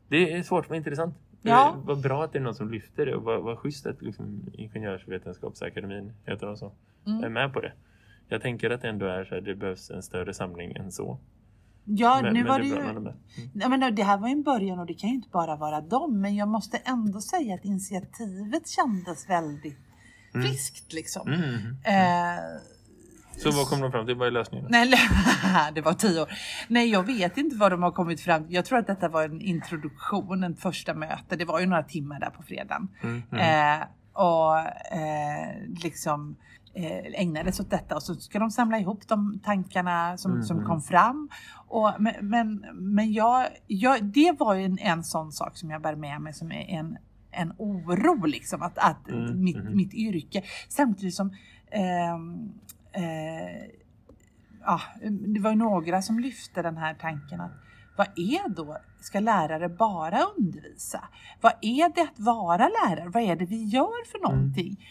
Det 0.08 0.34
är 0.34 0.44
svårt 0.44 0.70
men 0.70 0.78
intressant. 0.78 1.16
Ja. 1.42 1.70
Eh, 1.70 1.78
vad 1.86 2.02
bra 2.02 2.24
att 2.24 2.32
det 2.34 2.40
är 2.40 2.44
någon 2.44 2.56
som 2.56 2.72
lyfter 2.72 3.06
det 3.06 3.16
och 3.16 3.24
vad, 3.24 3.44
vad 3.44 3.58
schysst 3.58 3.86
att 3.86 4.02
liksom, 4.02 4.44
Ingenjörsvetenskapsakademin 4.54 6.14
heter 6.26 6.46
de 6.48 6.58
så, 6.58 6.72
Mm. 7.08 7.24
är 7.24 7.30
med 7.30 7.54
på 7.54 7.62
det. 7.62 7.74
Jag 8.28 8.42
tänker 8.42 8.70
att 8.70 8.82
det 8.82 8.90
ändå 8.90 9.06
är 9.06 9.26
så 9.26 9.36
här, 9.36 9.42
det 9.42 9.56
behövs 9.56 9.90
en 9.92 10.04
större 10.04 10.34
samling 10.34 10.72
än 10.76 10.92
så. 10.92 11.20
Ja, 11.86 12.20
Men- 12.24 12.34
nu 12.34 12.40
men 12.40 12.48
var 12.52 12.60
det 12.60 12.66
ju... 12.66 12.76
Mm. 12.80 13.04
Men 13.80 13.96
det 13.96 14.04
här 14.04 14.18
var 14.18 14.28
ju 14.28 14.32
en 14.32 14.44
början 14.44 14.80
och 14.80 14.86
det 14.86 14.94
kan 14.94 15.10
ju 15.10 15.16
inte 15.16 15.30
bara 15.32 15.56
vara 15.56 15.82
dem. 15.82 16.22
Men 16.22 16.36
jag 16.36 16.48
måste 16.48 16.78
ändå 16.78 17.22
säga 17.22 17.56
att 17.56 17.66
initiativet 17.66 18.68
kändes 18.68 19.30
väldigt 19.30 19.78
Mm. 20.34 20.48
friskt 20.48 20.94
liksom. 20.94 21.28
Mm. 21.28 21.54
Eh, 21.84 22.40
Så 23.40 23.52
vad 23.52 23.68
kom 23.68 23.82
de 23.82 23.92
fram 23.92 24.06
till? 24.06 24.16
Vad 24.16 24.28
är 24.28 24.32
lösningen? 24.32 24.68
nej, 24.70 24.94
det 25.76 25.82
var 25.82 25.94
tio 25.94 26.22
år. 26.22 26.30
Nej, 26.68 26.90
jag 26.90 27.04
vet 27.04 27.38
inte 27.38 27.56
vad 27.56 27.72
de 27.72 27.84
har 27.84 27.92
kommit 27.92 28.22
fram 28.22 28.46
Jag 28.50 28.66
tror 28.66 28.80
att 28.80 28.88
detta 28.88 29.10
var 29.10 29.24
en 29.24 29.42
introduktion, 29.42 30.44
en 30.44 30.56
första 30.56 30.94
möte. 30.94 31.36
Det 31.36 31.46
var 31.46 31.60
ju 31.60 31.66
några 31.66 31.84
timmar 31.84 32.20
där 32.20 32.30
på 32.30 32.44
fredagen. 32.44 32.88
Mm. 33.04 33.24
Mm. 33.32 33.82
Eh, 33.82 33.88
och 34.14 34.58
eh, 34.58 35.84
liksom 35.84 36.36
eh, 36.74 37.22
ägnades 37.22 37.60
åt 37.60 37.70
detta 37.70 37.96
och 37.96 38.04
så 38.04 38.16
ska 38.16 38.40
de 38.40 38.52
samla 38.52 38.80
ihop 38.80 39.08
de 39.08 39.40
tankarna 39.44 40.18
som, 40.18 40.32
Mm, 40.32 40.44
som 40.44 40.58
mm. 40.58 40.68
kom 40.70 40.82
fram. 40.82 41.30
Och, 41.68 41.92
men 42.22 42.66
men, 42.74 43.14
jag, 43.14 43.48
jag, 43.68 44.04
det 44.04 44.40
var 44.40 44.54
ju 44.54 44.66
en, 44.66 44.80
en 44.80 45.04
sån 45.04 45.32
sak 45.32 45.58
som 45.58 45.70
jag 45.70 45.82
bär 45.82 45.96
med 45.96 46.22
mig 46.22 46.34
som 46.34 46.52
är 46.52 46.70
en, 46.70 46.98
en 47.32 47.54
oro 47.58 48.26
liksom 48.26 48.62
att, 48.62 48.78
att 48.78 49.10
Mm, 49.10 49.44
mitt, 49.44 49.58
mhm. 49.58 49.76
mitt 49.76 49.94
yrke 49.94 50.44
samtidigt 50.70 51.16
som 51.16 51.34
ehm, 51.72 52.52
eh, 52.92 53.72
ja, 54.62 54.82
det 55.10 55.40
var 55.40 55.50
ju 55.50 55.56
några 55.56 56.02
som 56.02 56.20
lyfte 56.20 56.62
den 56.62 56.78
här 56.78 56.94
tanken 56.94 57.42
att 57.42 57.52
vad 57.98 58.08
är 58.16 58.50
då, 58.50 58.78
ska 59.02 59.20
lärare 59.20 59.70
bara 59.70 60.20
undervisa? 60.38 61.08
Vad 61.42 61.54
är 61.62 61.96
det 61.96 62.02
att 62.02 62.20
vara 62.20 62.70
lärare? 62.70 63.10
Vad 63.10 63.24
är 63.24 63.36
det 63.36 63.46
vi 63.46 63.64
gör 63.64 64.12
för 64.12 64.20
någonting? 64.20 64.86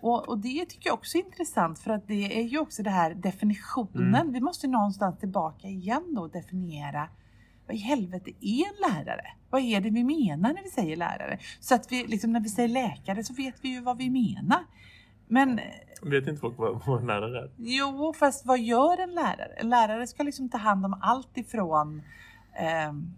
Och, 0.00 0.28
och 0.28 0.38
det 0.38 0.66
tycker 0.66 0.88
jag 0.88 0.94
också 0.94 1.18
är 1.18 1.24
intressant 1.24 1.78
för 1.78 1.90
att 1.90 2.08
det 2.08 2.38
är 2.38 2.42
ju 2.42 2.58
också 2.58 2.82
det 2.82 2.90
här 2.90 3.14
definitionen. 3.14 4.14
Mm. 4.14 4.32
Vi 4.32 4.40
måste 4.40 4.66
någonstans 4.66 5.18
tillbaka 5.18 5.68
igen 5.68 6.14
då 6.14 6.22
och 6.22 6.30
definiera 6.30 7.08
vad 7.66 7.76
i 7.76 7.78
helvete 7.78 8.30
är 8.40 8.66
en 8.66 8.92
lärare? 8.92 9.26
Vad 9.50 9.60
är 9.60 9.80
det 9.80 9.90
vi 9.90 10.04
menar 10.04 10.52
när 10.52 10.62
vi 10.62 10.70
säger 10.70 10.96
lärare? 10.96 11.38
Så 11.60 11.74
att 11.74 11.92
vi, 11.92 12.06
liksom, 12.06 12.32
när 12.32 12.40
vi 12.40 12.48
säger 12.48 12.68
läkare 12.68 13.24
så 13.24 13.34
vet 13.34 13.54
vi 13.60 13.68
ju 13.68 13.80
vad 13.80 13.98
vi 13.98 14.10
menar. 14.10 14.64
Men 15.32 15.60
Vet 16.02 16.26
inte 16.26 16.40
folk 16.40 16.58
vad, 16.58 16.82
vad 16.86 17.00
en 17.00 17.06
lärare 17.06 17.38
är? 17.38 17.50
Jo, 17.56 18.12
fast 18.18 18.46
vad 18.46 18.60
gör 18.60 19.00
en 19.00 19.14
lärare? 19.14 19.52
En 19.56 19.68
lärare 19.68 20.06
ska 20.06 20.22
liksom 20.22 20.48
ta 20.48 20.58
hand 20.58 20.86
om 20.86 20.98
allt 21.02 21.36
ifrån 21.36 22.02
ehm, 22.58 23.12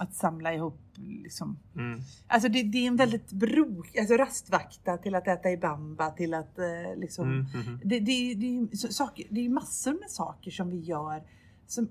att 0.00 0.14
samla 0.14 0.54
ihop 0.54 0.80
liksom. 0.96 1.58
Mm. 1.76 2.00
Alltså 2.28 2.48
det, 2.48 2.62
det 2.62 2.78
är 2.78 2.86
en 2.86 2.96
väldigt 2.96 3.32
bro, 3.32 3.84
alltså 4.00 4.14
rastvakta 4.14 4.96
till 4.96 5.14
att 5.14 5.28
äta 5.28 5.50
i 5.50 5.56
bamba 5.56 6.10
till 6.10 6.34
att 6.34 6.58
eh, 6.58 6.96
liksom. 6.96 7.24
Mm. 7.28 7.46
Mhm. 7.54 7.80
Det, 7.84 8.00
det, 8.00 8.34
det, 8.34 8.46
är 8.46 8.76
så- 8.76 8.92
saker, 8.92 9.26
det 9.30 9.46
är 9.46 9.48
massor 9.48 9.92
med 9.92 10.10
saker 10.10 10.50
som 10.50 10.70
vi 10.70 10.80
gör 10.80 11.22
som 11.66 11.88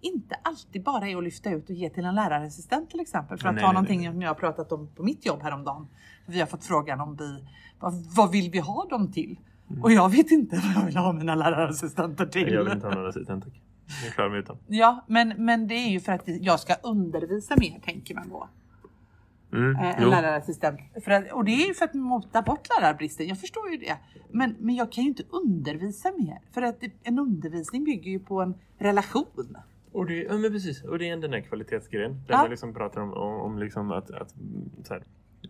inte 0.00 0.34
alltid 0.42 0.82
bara 0.82 1.08
är 1.08 1.16
att 1.16 1.24
lyfta 1.24 1.50
ut 1.50 1.70
och 1.70 1.76
ge 1.76 1.90
till 1.90 2.04
en 2.04 2.14
lärarassistent 2.14 2.90
till 2.90 3.00
exempel. 3.00 3.38
För 3.38 3.48
att 3.48 3.54
Nej, 3.54 3.62
ta 3.62 3.68
nej, 3.68 3.74
någonting 3.74 4.00
nej. 4.00 4.10
som 4.10 4.22
jag 4.22 4.30
har 4.30 4.34
pratat 4.34 4.72
om 4.72 4.88
på 4.94 5.02
mitt 5.02 5.26
jobb 5.26 5.42
häromdagen. 5.42 5.88
Vi 6.26 6.40
har 6.40 6.46
fått 6.46 6.64
frågan 6.64 7.00
om 7.00 7.16
vi, 7.16 7.44
vad, 7.80 7.92
vad 8.16 8.32
vill 8.32 8.50
vi 8.50 8.58
ha 8.58 8.86
dem 8.90 9.12
till? 9.12 9.38
Och 9.82 9.92
jag 9.92 10.08
vet 10.08 10.30
inte 10.30 10.56
vad 10.56 10.82
jag 10.82 10.86
vill 10.86 10.96
ha 10.96 11.12
mina 11.12 11.34
lärarassistenter 11.34 12.26
till. 12.26 12.42
Mm. 12.42 12.54
Jag 12.54 12.64
vill 12.64 12.72
inte 12.72 12.86
ha 12.86 12.94
någon 12.94 13.06
assistent 13.08 13.44
tack. 13.44 13.60
Jag 14.04 14.14
klarar 14.14 14.30
mig 14.30 14.38
utan. 14.38 14.58
Ja, 14.66 15.04
men, 15.06 15.34
men 15.36 15.68
det 15.68 15.74
är 15.74 15.88
ju 15.88 16.00
för 16.00 16.12
att 16.12 16.22
jag 16.26 16.60
ska 16.60 16.74
undervisa 16.74 17.54
mer 17.58 17.80
tänker 17.84 18.14
man 18.14 18.28
då. 18.28 18.48
Mm. 19.52 19.76
Eh, 19.76 19.88
en 19.88 20.02
Jo. 20.02 20.10
lärarassistent. 20.10 20.80
För 21.04 21.10
att, 21.10 21.32
och 21.32 21.44
det 21.44 21.50
är 21.52 21.66
ju 21.68 21.74
för 21.74 21.84
att 21.84 21.94
mota 21.94 22.42
bort 22.42 22.68
lärarbristen. 22.80 23.26
Jag 23.26 23.40
förstår 23.40 23.70
ju 23.70 23.76
det. 23.76 23.96
Men, 24.30 24.56
men 24.58 24.74
jag 24.74 24.92
kan 24.92 25.04
ju 25.04 25.10
inte 25.10 25.22
undervisa 25.30 26.12
mer. 26.18 26.38
För 26.52 26.62
att 26.62 26.82
en 27.02 27.18
undervisning 27.18 27.84
bygger 27.84 28.10
ju 28.10 28.18
på 28.18 28.42
en 28.42 28.54
relation. 28.78 29.56
Och 29.92 30.06
det, 30.06 30.22
ja, 30.22 30.32
men 30.32 30.52
precis. 30.52 30.82
Och 30.84 30.98
det 30.98 31.08
är 31.08 31.16
den 31.16 31.32
här 31.32 31.40
kvalitetsgrejen. 31.40 32.12
Där 32.12 32.34
Ja. 32.34 32.36
man 32.38 32.50
liksom 32.50 32.74
pratar 32.74 33.00
om, 33.00 33.12
om, 33.12 33.40
om 33.40 33.58
liksom 33.58 33.90
att, 33.90 34.10
att 34.10 34.34
mm, 34.36 34.70
så 34.84 34.94
här, 34.94 35.02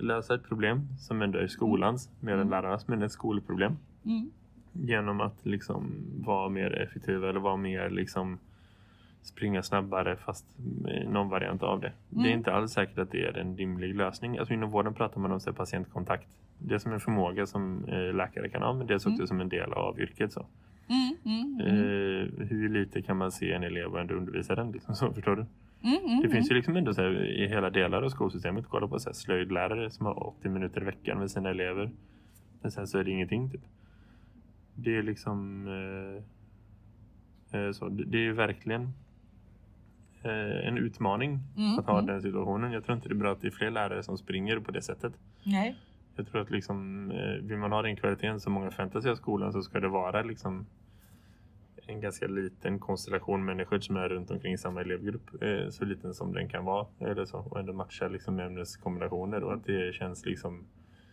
lösa 0.02 0.34
ett 0.34 0.44
problem 0.48 0.88
som 0.98 1.22
ändå 1.22 1.38
är 1.38 1.46
skolans 1.46 2.10
mer 2.20 2.32
än 2.32 2.38
Mm. 2.40 2.50
lärarnas, 2.50 2.88
men 2.88 3.02
ett 3.02 3.12
skolproblem. 3.12 3.76
Mm. 4.04 4.30
Genom 4.72 5.20
att 5.20 5.46
liksom 5.46 5.90
vara 6.26 6.48
mer 6.48 6.72
effektiva 6.72 7.28
eller 7.28 7.40
vara 7.40 7.56
mer 7.56 7.90
liksom 7.90 8.38
springa 9.22 9.62
snabbare 9.62 10.16
fast 10.16 10.46
någon 11.08 11.28
variant 11.28 11.62
av 11.62 11.80
det. 11.80 11.92
Det 12.10 12.20
är 12.20 12.24
Mm. 12.26 12.38
inte 12.38 12.52
alls 12.52 12.72
säkert 12.72 12.98
att 12.98 13.10
det 13.10 13.24
är 13.24 13.38
en 13.38 13.56
rimlig 13.56 13.94
lösning. 13.94 14.38
Alltså 14.38 14.54
inom 14.54 14.70
vården 14.70 14.94
pratar 14.94 15.20
man 15.20 15.32
om 15.32 15.40
så 15.40 15.52
patientkontakt. 15.52 16.28
Det 16.58 16.74
är 16.74 16.78
som 16.78 16.92
en 16.92 17.00
förmåga 17.00 17.46
som 17.46 17.84
eh, 17.84 18.14
läkare 18.14 18.48
kan 18.48 18.62
ha 18.62 18.72
men 18.72 18.86
det 18.86 18.92
är 18.92 18.96
också 18.96 19.08
Mm. 19.08 19.26
som 19.26 19.40
en 19.40 19.48
del 19.48 19.72
av 19.72 20.00
yrket. 20.00 20.32
Så. 20.32 20.46
Mm, 20.88 21.16
mm, 21.24 21.60
mm. 21.60 21.76
Eh, 22.40 22.46
hur 22.48 22.68
lite 22.68 23.02
kan 23.02 23.16
man 23.16 23.32
se 23.32 23.52
en 23.52 23.62
elev 23.62 23.86
och 23.92 24.00
ändå 24.00 24.14
undervisa 24.14 24.54
den? 24.54 24.70
Liksom, 24.72 24.94
så, 24.94 25.12
förstår 25.12 25.36
du? 25.36 25.46
Mm, 25.82 25.96
mm, 26.04 26.20
Det 26.22 26.28
finns 26.28 26.50
ju 26.50 26.54
liksom 26.54 26.76
ändå 26.76 26.94
så 26.94 27.02
här, 27.02 27.24
i 27.24 27.48
hela 27.48 27.70
delar 27.70 28.02
av 28.02 28.08
skolsystemet. 28.08 28.64
Kolla 28.68 28.88
på 28.88 28.98
så 28.98 29.08
här, 29.08 29.14
slöjdlärare 29.14 29.90
som 29.90 30.06
har 30.06 30.26
80 30.26 30.48
minuter 30.48 30.82
i 30.82 30.84
veckan 30.84 31.18
med 31.18 31.30
sina 31.30 31.50
elever. 31.50 31.90
Men 32.62 32.70
sen 32.70 32.86
så 32.86 32.98
är 32.98 33.04
det 33.04 33.10
ingenting 33.10 33.50
typ. 33.50 33.60
Det 34.74 34.96
är 34.96 35.02
liksom 35.02 35.66
eh, 37.52 37.60
eh, 37.60 37.72
så. 37.72 37.88
Det, 37.88 38.26
är 38.26 38.32
verkligen 38.32 38.82
eh, 40.22 40.68
en 40.68 40.78
utmaning 40.78 41.40
Mm, 41.56 41.78
att 41.78 41.86
ha 41.86 41.98
mm. 41.98 42.06
den 42.06 42.22
situationen. 42.22 42.72
Jag 42.72 42.84
tror 42.84 42.96
inte 42.96 43.08
det 43.08 43.14
är 43.14 43.16
bra 43.16 43.32
att 43.32 43.40
det 43.40 43.46
är 43.46 43.50
fler 43.50 43.70
lärare 43.70 44.02
som 44.02 44.18
springer 44.18 44.58
på 44.58 44.72
det 44.72 44.82
sättet. 44.82 45.12
Nej. 45.42 45.76
Jag 46.16 46.26
tror 46.28 46.40
att 46.40 46.50
liksom, 46.50 47.10
eh, 47.10 47.42
vill 47.42 47.58
man 47.58 47.72
ha 47.72 47.82
den 47.82 47.96
kvaliteten 47.96 48.40
som 48.40 48.52
många 48.52 48.70
förväntar 48.70 49.00
sig 49.00 49.10
av 49.10 49.16
skolan 49.16 49.52
så 49.52 49.62
ska 49.62 49.80
det 49.80 49.88
vara 49.88 50.22
liksom 50.22 50.66
en 51.86 52.00
ganska 52.00 52.26
liten 52.26 52.78
konstellation 52.78 53.44
människor 53.44 53.78
som 53.80 53.96
är 53.96 54.08
runt 54.08 54.30
omkring 54.30 54.58
samma 54.58 54.80
elevgrupp. 54.80 55.42
Eh, 55.42 55.68
så 55.70 55.84
liten 55.84 56.14
som 56.14 56.32
den 56.32 56.48
kan 56.48 56.64
vara. 56.64 56.86
Eller 57.00 57.24
så, 57.24 57.38
och 57.38 57.58
ändå 57.60 57.72
matcha 57.72 58.08
liksom 58.08 58.40
ämneskombinationer 58.40 59.42
och 59.44 59.52
att 59.52 59.64
det 59.64 59.94
känns 59.94 60.26
liksom 60.26 60.64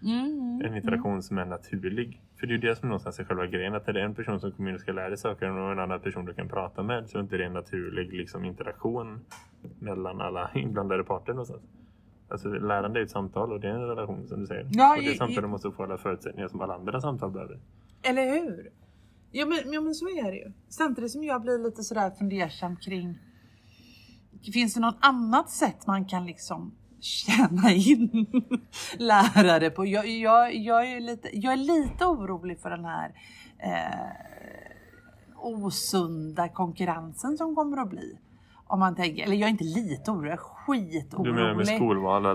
Mm, 0.06 0.62
en 0.66 0.76
interaktion 0.76 1.24
som 1.24 1.38
är 1.38 1.46
naturlig. 1.46 2.22
För 2.40 2.48
det 2.48 2.52
är 2.54 2.56
ju 2.56 2.62
det 2.62 2.76
som 2.76 2.90
någonstans 2.90 3.20
är 3.20 3.24
själva 3.24 3.46
grejen. 3.48 3.74
Att 3.76 3.86
det 3.86 3.92
är 3.92 3.96
en 4.06 4.16
person 4.16 4.40
som 4.40 4.52
kommer 4.52 4.70
in 4.70 4.76
och 4.76 4.82
ska 4.82 4.92
lära 4.92 5.08
dig 5.10 5.18
saker 5.18 5.50
och 5.52 5.72
en 5.72 5.80
annan 5.80 6.00
person 6.00 6.26
du 6.26 6.34
kan 6.34 6.50
prata 6.50 6.84
med. 6.84 7.10
Så 7.10 7.18
är 7.18 7.22
inte 7.22 7.38
det 7.38 7.46
en 7.46 7.54
naturlig 7.54 8.14
liksom, 8.14 8.46
interaktion 8.46 9.20
mellan 9.80 10.22
alla 10.22 10.52
inblandade 10.56 11.04
parter 11.04 11.34
någonstans. 11.34 11.62
Alltså 12.30 12.50
lärande 12.50 13.00
är 13.00 13.04
ett 13.04 13.10
samtal 13.12 13.52
och 13.54 13.60
det 13.60 13.68
är 13.68 13.74
en 13.74 13.88
relation 13.88 14.28
som 14.28 14.40
du 14.40 14.48
säger. 14.48 14.68
Ja, 14.72 14.98
och 14.98 15.04
det 15.04 15.18
samtalet 15.18 15.44
i- 15.44 15.48
måste 15.48 15.72
få 15.72 15.84
alla 15.84 15.98
förutsättningar 15.98 16.48
som 16.48 16.62
alla 16.62 16.74
andra 16.76 17.02
samtal 17.02 17.32
behöver. 17.32 17.60
Eller 18.02 18.26
hur? 18.42 18.70
Ja 19.36 19.46
men, 19.46 19.74
ja 19.74 19.82
men 19.82 19.94
så 19.94 20.06
är 20.06 20.32
det 20.32 20.38
ju. 20.38 20.52
Samtidigt 20.70 21.12
som 21.12 21.24
jag 21.24 21.42
blir 21.42 21.64
lite 21.64 21.84
sådär 21.84 22.12
fundersam 22.12 22.76
kring 22.76 23.20
Finns 24.54 24.74
det 24.74 24.80
något 24.80 24.98
annat 25.00 25.50
sätt 25.50 25.88
man 25.88 26.06
kan 26.06 26.26
liksom 26.26 26.72
tjäna 27.00 27.72
in 27.72 28.26
lärare 28.98 29.70
på? 29.70 29.86
Jag, 29.86 30.08
jag, 30.08 30.56
jag, 30.56 30.92
är, 30.92 31.00
lite, 31.00 31.30
jag 31.34 31.54
är 31.54 31.58
lite 31.58 32.06
orolig 32.06 32.60
för 32.60 32.70
den 32.70 32.86
här 32.86 33.12
eh, 33.60 34.12
osunda 35.38 36.50
konkurrensen 36.50 37.38
som 37.38 37.56
kommer 37.56 37.78
att 37.78 37.90
bli. 37.90 38.18
Om 38.68 38.80
man 38.80 38.96
tänker, 38.96 39.24
eller 39.24 39.36
jag 39.36 39.48
är 39.48 39.52
inte 39.52 39.64
lite 39.64 40.12
orolig, 40.12 40.32
jag 40.32 40.34
är 40.34 40.38
skitorolig. 40.38 41.34
Du 41.34 41.36
menar 41.36 41.56
med 41.56 41.68
skolval 41.68 42.26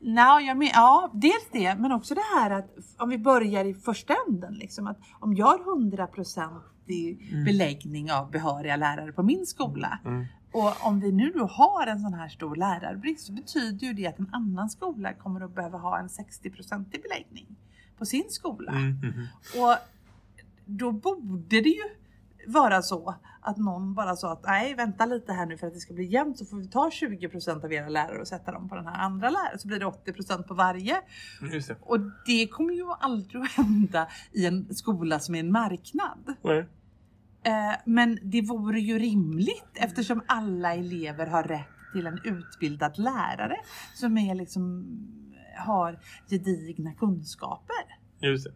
Nej, 0.00 0.46
jag 0.46 0.56
men, 0.56 0.68
ja, 0.68 1.10
dels 1.14 1.48
det, 1.52 1.74
men 1.74 1.92
också 1.92 2.14
det 2.14 2.24
här 2.36 2.50
att 2.50 2.76
om 2.98 3.08
vi 3.08 3.18
börjar 3.18 3.64
i 3.64 3.74
första 3.74 4.14
änden, 4.28 4.54
liksom, 4.54 4.86
att 4.86 4.98
om 5.20 5.34
jag 5.34 5.46
har 5.46 5.58
100% 5.58 6.60
i 6.86 7.18
beläggning 7.44 8.12
av 8.12 8.30
behöriga 8.30 8.76
lärare 8.76 9.12
på 9.12 9.22
min 9.22 9.46
skola 9.46 9.98
Mm. 10.04 10.26
och 10.52 10.86
om 10.86 11.00
vi 11.00 11.12
nu 11.12 11.32
har 11.50 11.86
en 11.86 12.00
sån 12.00 12.14
här 12.14 12.28
stor 12.28 12.56
lärarbrist 12.56 13.26
så 13.26 13.32
betyder 13.32 13.86
ju 13.86 13.92
det 13.92 14.06
att 14.06 14.18
en 14.18 14.30
annan 14.32 14.70
skola 14.70 15.12
kommer 15.12 15.40
att 15.40 15.54
behöva 15.54 15.78
ha 15.78 15.98
en 15.98 16.08
60% 16.08 16.96
i 16.96 16.98
beläggning 16.98 17.46
på 17.98 18.06
sin 18.06 18.24
skola. 18.28 18.72
Mm, 18.72 18.90
mhm. 18.90 19.26
Och 19.62 19.76
då 20.64 20.92
borde 20.92 21.60
det 21.60 21.68
ju 21.68 21.84
vara 22.48 22.82
så 22.82 23.14
att 23.40 23.56
någon 23.56 23.94
bara 23.94 24.16
sa 24.16 24.32
att 24.32 24.44
nej 24.46 24.74
vänta 24.74 25.06
lite 25.06 25.32
här 25.32 25.46
nu 25.46 25.58
för 25.58 25.66
att 25.66 25.74
det 25.74 25.80
ska 25.80 25.94
bli 25.94 26.04
jämnt 26.04 26.38
så 26.38 26.44
får 26.44 26.56
vi 26.56 26.68
ta 26.68 26.88
20% 26.88 27.64
av 27.64 27.72
era 27.72 27.88
lärare 27.88 28.20
och 28.20 28.28
sätta 28.28 28.52
dem 28.52 28.68
på 28.68 28.74
den 28.74 28.86
här 28.86 28.98
andra 28.98 29.30
läraren 29.30 29.58
så 29.58 29.68
blir 29.68 29.78
det 29.78 29.86
80% 29.86 30.42
på 30.42 30.54
varje. 30.54 30.96
Just 31.52 31.68
det. 31.68 31.76
Och 31.80 31.98
det 32.26 32.46
kommer 32.46 32.74
ju 32.74 32.84
aldrig 33.00 33.42
att 33.42 33.50
hända 33.50 34.08
i 34.32 34.46
en 34.46 34.74
skola 34.74 35.20
som 35.20 35.34
är 35.34 35.40
en 35.40 35.52
marknad. 35.52 36.34
Nej. 36.42 36.68
Eh, 37.42 37.76
Men 37.84 38.18
det 38.22 38.42
vore 38.42 38.80
ju 38.80 38.98
rimligt 38.98 39.70
eftersom 39.74 40.22
alla 40.26 40.74
elever 40.74 41.26
har 41.26 41.42
rätt 41.42 41.66
till 41.92 42.06
en 42.06 42.20
utbildad 42.24 42.98
lärare 42.98 43.56
som 43.94 44.18
är 44.18 44.34
liksom 44.34 44.86
har 45.56 45.98
gedigna 46.30 46.94
kunskaper. 46.94 47.84
Just 48.20 48.44
det. 48.44 48.52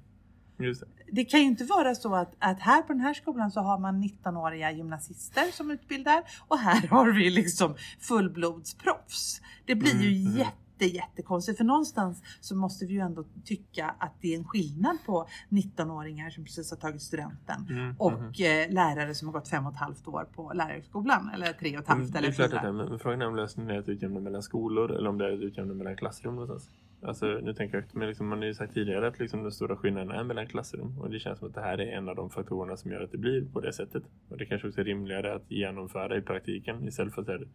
Det. 0.56 0.84
Det 1.12 1.24
kan 1.24 1.40
ju 1.40 1.46
inte 1.46 1.64
vara 1.64 1.94
så 1.94 2.14
att, 2.14 2.34
att 2.38 2.60
här 2.60 2.82
på 2.82 2.92
den 2.92 3.00
här 3.02 3.14
skolan 3.14 3.50
så 3.50 3.60
har 3.60 3.78
man 3.78 4.02
19-åriga 4.04 4.72
gymnasister 4.72 5.52
som 5.52 5.70
utbildar 5.70 6.22
och 6.48 6.58
här 6.58 6.88
har 6.90 7.12
vi 7.12 7.30
liksom 7.30 7.74
fullblodsproffs. 8.00 9.40
Det 9.66 9.74
blir 9.74 10.02
ju 10.02 10.12
Mm, 10.12 10.26
mm. 10.26 10.38
jätte 10.38 10.58
jättekonstigt 10.96 11.58
för 11.58 11.64
någonstans 11.64 12.22
så 12.40 12.56
måste 12.56 12.86
vi 12.86 12.92
ju 12.94 13.00
ändå 13.00 13.24
tycka 13.44 13.94
att 13.98 14.12
det 14.20 14.34
är 14.34 14.38
en 14.38 14.44
skillnad 14.44 14.96
på 15.06 15.28
19-åringar 15.48 16.30
som 16.30 16.44
precis 16.44 16.70
har 16.70 16.76
tagit 16.78 17.02
studenten 17.02 17.66
Mm, 17.70 17.94
och 17.98 18.12
mhm. 18.12 18.24
eh, 18.26 18.70
lärare 18.72 19.14
som 19.14 19.28
har 19.28 19.32
gått 19.32 19.48
fem 19.48 19.66
och 19.66 19.72
ett 19.72 19.78
halvt 19.78 20.08
år 20.08 20.28
på 20.34 20.52
lärarhögskolan 20.54 21.30
eller 21.34 21.52
tre 21.52 21.76
och 21.76 21.82
ett 21.82 21.88
halvt 21.88 22.00
Mm, 22.00 22.12
det 22.12 22.18
eller 22.18 22.32
fyra. 22.32 22.72
men 22.72 22.98
frågan 22.98 23.22
är 23.22 23.26
om 23.26 23.36
lösningen 23.36 23.70
är 23.70 23.78
att 23.78 23.88
utjämna 23.88 24.20
mellan 24.20 24.42
skolor 24.42 24.90
eller 24.92 25.08
om 25.10 25.18
det 25.18 25.26
är 25.28 25.32
att 25.32 25.40
utjämna 25.40 25.74
mellan 25.74 25.96
klassrum 25.96 26.34
någonstans. 26.36 26.70
Alltså 27.04 27.26
nu 27.26 27.54
tänker 27.54 27.76
jag, 27.76 27.84
men 27.92 28.08
liksom, 28.08 28.28
man 28.28 28.38
har 28.38 28.46
ju 28.46 28.54
sagt 28.54 28.74
tidigare 28.74 29.06
att 29.06 29.18
liksom 29.18 29.42
den 29.42 29.52
stora 29.52 29.76
skillnaden 29.76 30.10
är 30.10 30.24
mellan 30.24 30.46
klassrum 30.46 31.00
och 31.00 31.10
det 31.10 31.18
känns 31.18 31.38
som 31.38 31.48
att 31.48 31.54
det 31.54 31.60
här 31.60 31.80
är 31.80 31.86
en 31.86 32.08
av 32.08 32.16
de 32.16 32.30
faktorerna 32.30 32.76
som 32.76 32.90
gör 32.90 33.00
att 33.00 33.12
det 33.12 33.18
blir 33.18 33.44
på 33.52 33.60
det 33.60 33.72
sättet. 33.72 34.02
Och 34.28 34.38
det 34.38 34.46
kanske 34.46 34.68
också 34.68 34.80
är 34.80 34.84
rimligare 34.84 35.34
att 35.34 35.50
genomföra 35.50 36.16
i 36.16 36.22
praktiken 36.22 36.88
istället 36.88 37.14
för 37.14 37.22
att 37.22 37.28
här, 37.28 37.48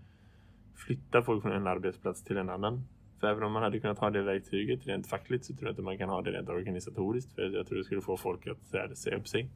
flytta 0.75 1.21
folk 1.21 1.41
från 1.41 1.51
en 1.51 1.67
arbetsplats 1.67 2.23
till 2.23 2.38
en 2.38 2.49
annan. 2.49 2.83
För 3.19 3.27
även 3.27 3.43
om 3.43 3.51
man 3.51 3.63
hade 3.63 3.79
kunnat 3.79 3.99
ha 3.99 4.10
det 4.10 4.21
verktyget 4.21 4.88
rent 4.88 5.07
fackligt 5.07 5.45
så 5.45 5.53
tror 5.55 5.67
jag 5.67 5.71
inte 5.71 5.81
man 5.81 5.97
kan 5.97 6.10
ha 6.10 6.21
det 6.21 6.31
rent 6.31 6.49
organisatoriskt. 6.49 7.33
För 7.36 7.41
jag 7.41 7.67
tror 7.67 7.77
det 7.77 7.83
skulle 7.83 8.01
få 8.01 8.17
folk 8.17 8.47
att 8.47 8.65
så 8.65 8.77
här, 8.77 8.93
se 8.93 9.15
upp 9.15 9.27
sig. 9.27 9.49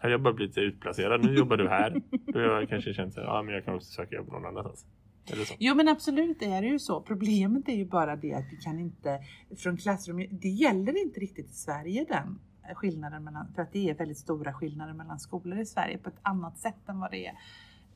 Hade 0.00 0.12
jag 0.14 0.22
bara 0.22 0.34
blivit 0.34 0.58
utplacerad. 0.58 1.24
Nu 1.24 1.34
jobbar 1.34 1.56
du 1.56 1.68
här. 1.68 2.02
Då 2.10 2.38
har 2.38 2.46
jag 2.46 2.68
kanske 2.68 2.94
känt 2.94 3.18
att 3.18 3.24
ja, 3.24 3.42
men 3.42 3.54
jag 3.54 3.64
kan 3.64 3.74
också 3.74 3.90
söka 3.90 4.16
jobb 4.16 4.28
någon 4.28 4.46
annanstans. 4.46 4.86
Jo 5.58 5.74
men 5.74 5.88
absolut 5.88 6.40
det 6.40 6.46
är 6.46 6.62
det 6.62 6.68
ju 6.68 6.78
så. 6.78 7.00
Problemet 7.00 7.68
är 7.68 7.76
ju 7.76 7.84
bara 7.84 8.16
det 8.16 8.34
att 8.34 8.52
vi 8.52 8.56
kan 8.56 8.78
inte 8.78 9.20
från 9.56 9.76
klassrum. 9.76 10.26
Det 10.30 10.48
gäller 10.48 11.02
inte 11.02 11.20
riktigt 11.20 11.50
i 11.50 11.54
Sverige 11.54 12.06
den 12.08 12.38
skillnaden 12.74 13.24
mellan, 13.24 13.52
för 13.54 13.62
att 13.62 13.72
det 13.72 13.90
är 13.90 13.94
väldigt 13.94 14.18
stora 14.18 14.52
skillnader 14.52 14.92
mellan 14.92 15.20
skolor 15.20 15.58
i 15.58 15.66
Sverige 15.66 15.98
på 15.98 16.08
ett 16.08 16.20
annat 16.22 16.58
sätt 16.58 16.88
än 16.88 17.00
vad 17.00 17.10
det 17.10 17.26
är 17.26 17.34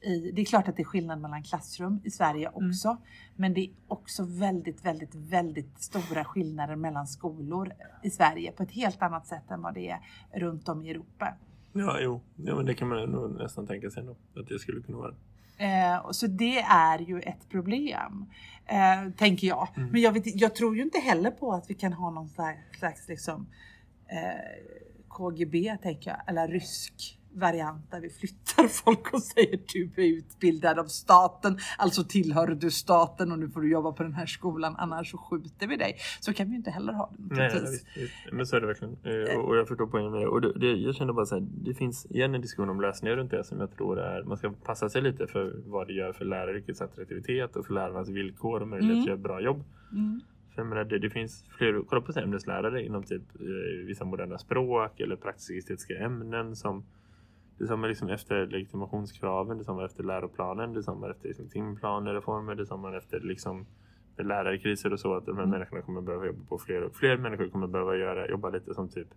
i, 0.00 0.30
det 0.32 0.40
är 0.40 0.44
klart 0.44 0.68
att 0.68 0.76
det 0.76 0.82
är 0.82 0.84
skillnad 0.84 1.20
mellan 1.20 1.42
klassrum 1.42 2.00
i 2.04 2.10
Sverige 2.10 2.50
också, 2.54 2.96
men 3.36 3.54
det 3.54 3.60
är 3.60 3.70
också 3.88 4.24
väldigt, 4.24 4.84
väldigt, 4.84 5.14
väldigt 5.14 5.82
stora 5.82 6.24
skillnader 6.24 6.76
mellan 6.76 7.06
skolor 7.06 7.72
i 8.02 8.10
Sverige 8.10 8.52
på 8.52 8.62
ett 8.62 8.70
helt 8.70 9.02
annat 9.02 9.26
sätt 9.26 9.50
än 9.50 9.62
vad 9.62 9.74
det 9.74 9.88
är 9.88 10.00
runt 10.40 10.68
om 10.68 10.84
i 10.84 10.90
Europa. 10.90 11.34
Ja, 11.72 12.00
jo. 12.00 12.20
Ja, 12.36 12.56
men 12.56 12.66
det 12.66 12.74
kan 12.74 12.88
man 12.88 13.10
nog 13.10 13.38
nästan 13.38 13.66
tänka 13.66 13.90
sig 13.90 14.00
ändå. 14.00 14.16
Att 14.36 14.48
det 14.48 14.58
skulle 14.58 14.82
kunna 14.82 14.98
vara. 14.98 15.14
Eh, 15.58 16.10
så 16.10 16.26
det 16.26 16.58
är 16.58 16.98
ju 16.98 17.20
ett 17.20 17.48
problem, 17.48 18.26
eh, 18.66 19.10
tänker 19.16 19.46
jag. 19.46 19.68
Mm. 19.76 19.88
Men 19.88 20.00
jag, 20.00 20.12
vet, 20.12 20.40
jag 20.40 20.54
tror 20.54 20.76
ju 20.76 20.82
inte 20.82 20.98
heller 20.98 21.30
på 21.30 21.52
att 21.52 21.70
vi 21.70 21.74
kan 21.74 21.92
ha 21.92 22.10
någon 22.10 22.28
slags, 22.28 22.78
slags 22.78 23.08
liksom, 23.08 23.46
eh, 24.08 24.62
KGB, 25.08 25.76
tänker 25.82 26.10
jag, 26.10 26.20
eller 26.26 26.48
rysk 26.48 27.18
variant 27.36 27.90
där 27.90 28.00
vi 28.00 28.10
flyttar 28.10 28.68
folk 28.84 29.14
och 29.14 29.22
säger 29.22 29.60
du 29.72 29.90
är 29.96 30.18
utbildad 30.18 30.78
av 30.78 30.84
staten, 30.84 31.58
alltså 31.78 32.04
tillhör 32.04 32.46
du 32.46 32.70
staten 32.70 33.32
och 33.32 33.38
nu 33.38 33.48
får 33.48 33.60
du 33.60 33.70
jobba 33.70 33.92
på 33.92 34.02
den 34.02 34.12
här 34.12 34.26
skolan, 34.26 34.74
annars 34.78 35.10
så 35.10 35.18
skjuter 35.18 35.66
vi 35.66 35.76
dig. 35.76 35.96
Så 36.20 36.32
kan 36.32 36.46
vi 36.46 36.52
ju 36.52 36.56
inte 36.56 36.70
heller 36.70 36.92
ha 36.92 37.10
det 37.18 37.34
Nej, 37.34 37.50
nej, 37.54 37.70
visst, 37.70 37.86
visst. 37.96 38.14
Men 38.32 38.46
så 38.46 38.56
är 38.56 38.60
det 38.60 38.66
verkligen. 38.66 38.96
Eh, 39.02 39.38
och, 39.38 39.48
och 39.48 39.56
jag 39.56 39.68
förstår 39.68 39.86
poängen 39.86 40.12
med 40.12 40.20
det. 40.20 40.26
Och 40.26 40.40
det, 40.40 40.52
det, 40.52 40.72
jag 40.72 40.94
känner 40.94 41.12
bara 41.12 41.26
så 41.26 41.34
här, 41.34 41.46
det 41.64 41.74
finns 41.74 42.06
igen 42.06 42.34
en 42.34 42.40
diskussion 42.40 42.70
om 42.70 42.80
lösningar 42.80 43.16
runt 43.16 43.30
det 43.30 43.44
som 43.44 43.60
jag 43.60 43.76
tror 43.76 44.00
är, 44.00 44.22
man 44.22 44.36
ska 44.36 44.52
passa 44.64 44.88
sig 44.88 45.02
lite 45.02 45.26
för 45.26 45.54
vad 45.66 45.86
det 45.86 45.92
gör 45.92 46.12
för 46.12 46.24
läraryrkets 46.24 46.80
attraktivitet 46.80 47.56
och 47.56 47.66
för 47.66 47.74
lärarnas 47.74 48.08
villkor 48.08 48.60
och 48.62 48.68
möjlighet 48.68 48.86
Mm. 48.92 49.02
att 49.02 49.08
göra 49.08 49.16
bra 49.16 49.40
jobb. 49.40 49.64
Mm. 49.92 50.20
För 50.54 50.62
jag 50.62 50.68
menar, 50.68 50.84
det, 50.84 50.98
det 50.98 51.10
finns 51.10 51.44
fler, 51.58 51.82
kolla 51.88 52.00
på 52.00 52.20
ämneslärare 52.20 52.84
inom 52.84 53.02
typ 53.02 53.22
eh, 53.40 53.86
vissa 53.86 54.04
moderna 54.04 54.38
språk 54.38 55.00
eller 55.00 55.16
praktiska 55.16 55.54
estetiska 55.54 55.98
ämnen 55.98 56.56
som 56.56 56.84
det 57.58 57.64
är 57.64 57.68
samma 57.68 57.86
liksom 57.86 58.08
efter 58.08 58.46
legitimationskraven, 58.46 59.56
det 59.58 59.62
är 59.62 59.64
samma 59.64 59.84
efter 59.84 60.04
läroplanen, 60.04 60.72
det 60.72 60.80
är 60.80 60.82
samma 60.82 61.10
efter 61.10 61.28
liksom 61.28 61.48
timplanereformer, 61.48 62.54
det 62.54 62.62
är 62.62 62.64
samma 62.64 62.96
efter 62.96 63.20
liksom 63.20 63.66
med 64.16 64.26
lärarkriser 64.26 64.92
och 64.92 65.00
så 65.00 65.14
att 65.14 65.26
de 65.26 65.36
här 65.36 65.42
Mm. 65.44 65.50
människorna 65.50 65.82
kommer 65.82 66.00
behöva 66.00 66.26
jobba 66.26 66.44
på 66.48 66.58
fler 66.58 66.82
och 66.82 66.94
fler 66.94 67.16
människor 67.16 67.48
kommer 67.48 67.66
behöva 67.66 67.96
göra, 67.96 68.28
jobba 68.28 68.50
lite 68.50 68.74
som 68.74 68.88
typ 68.88 69.08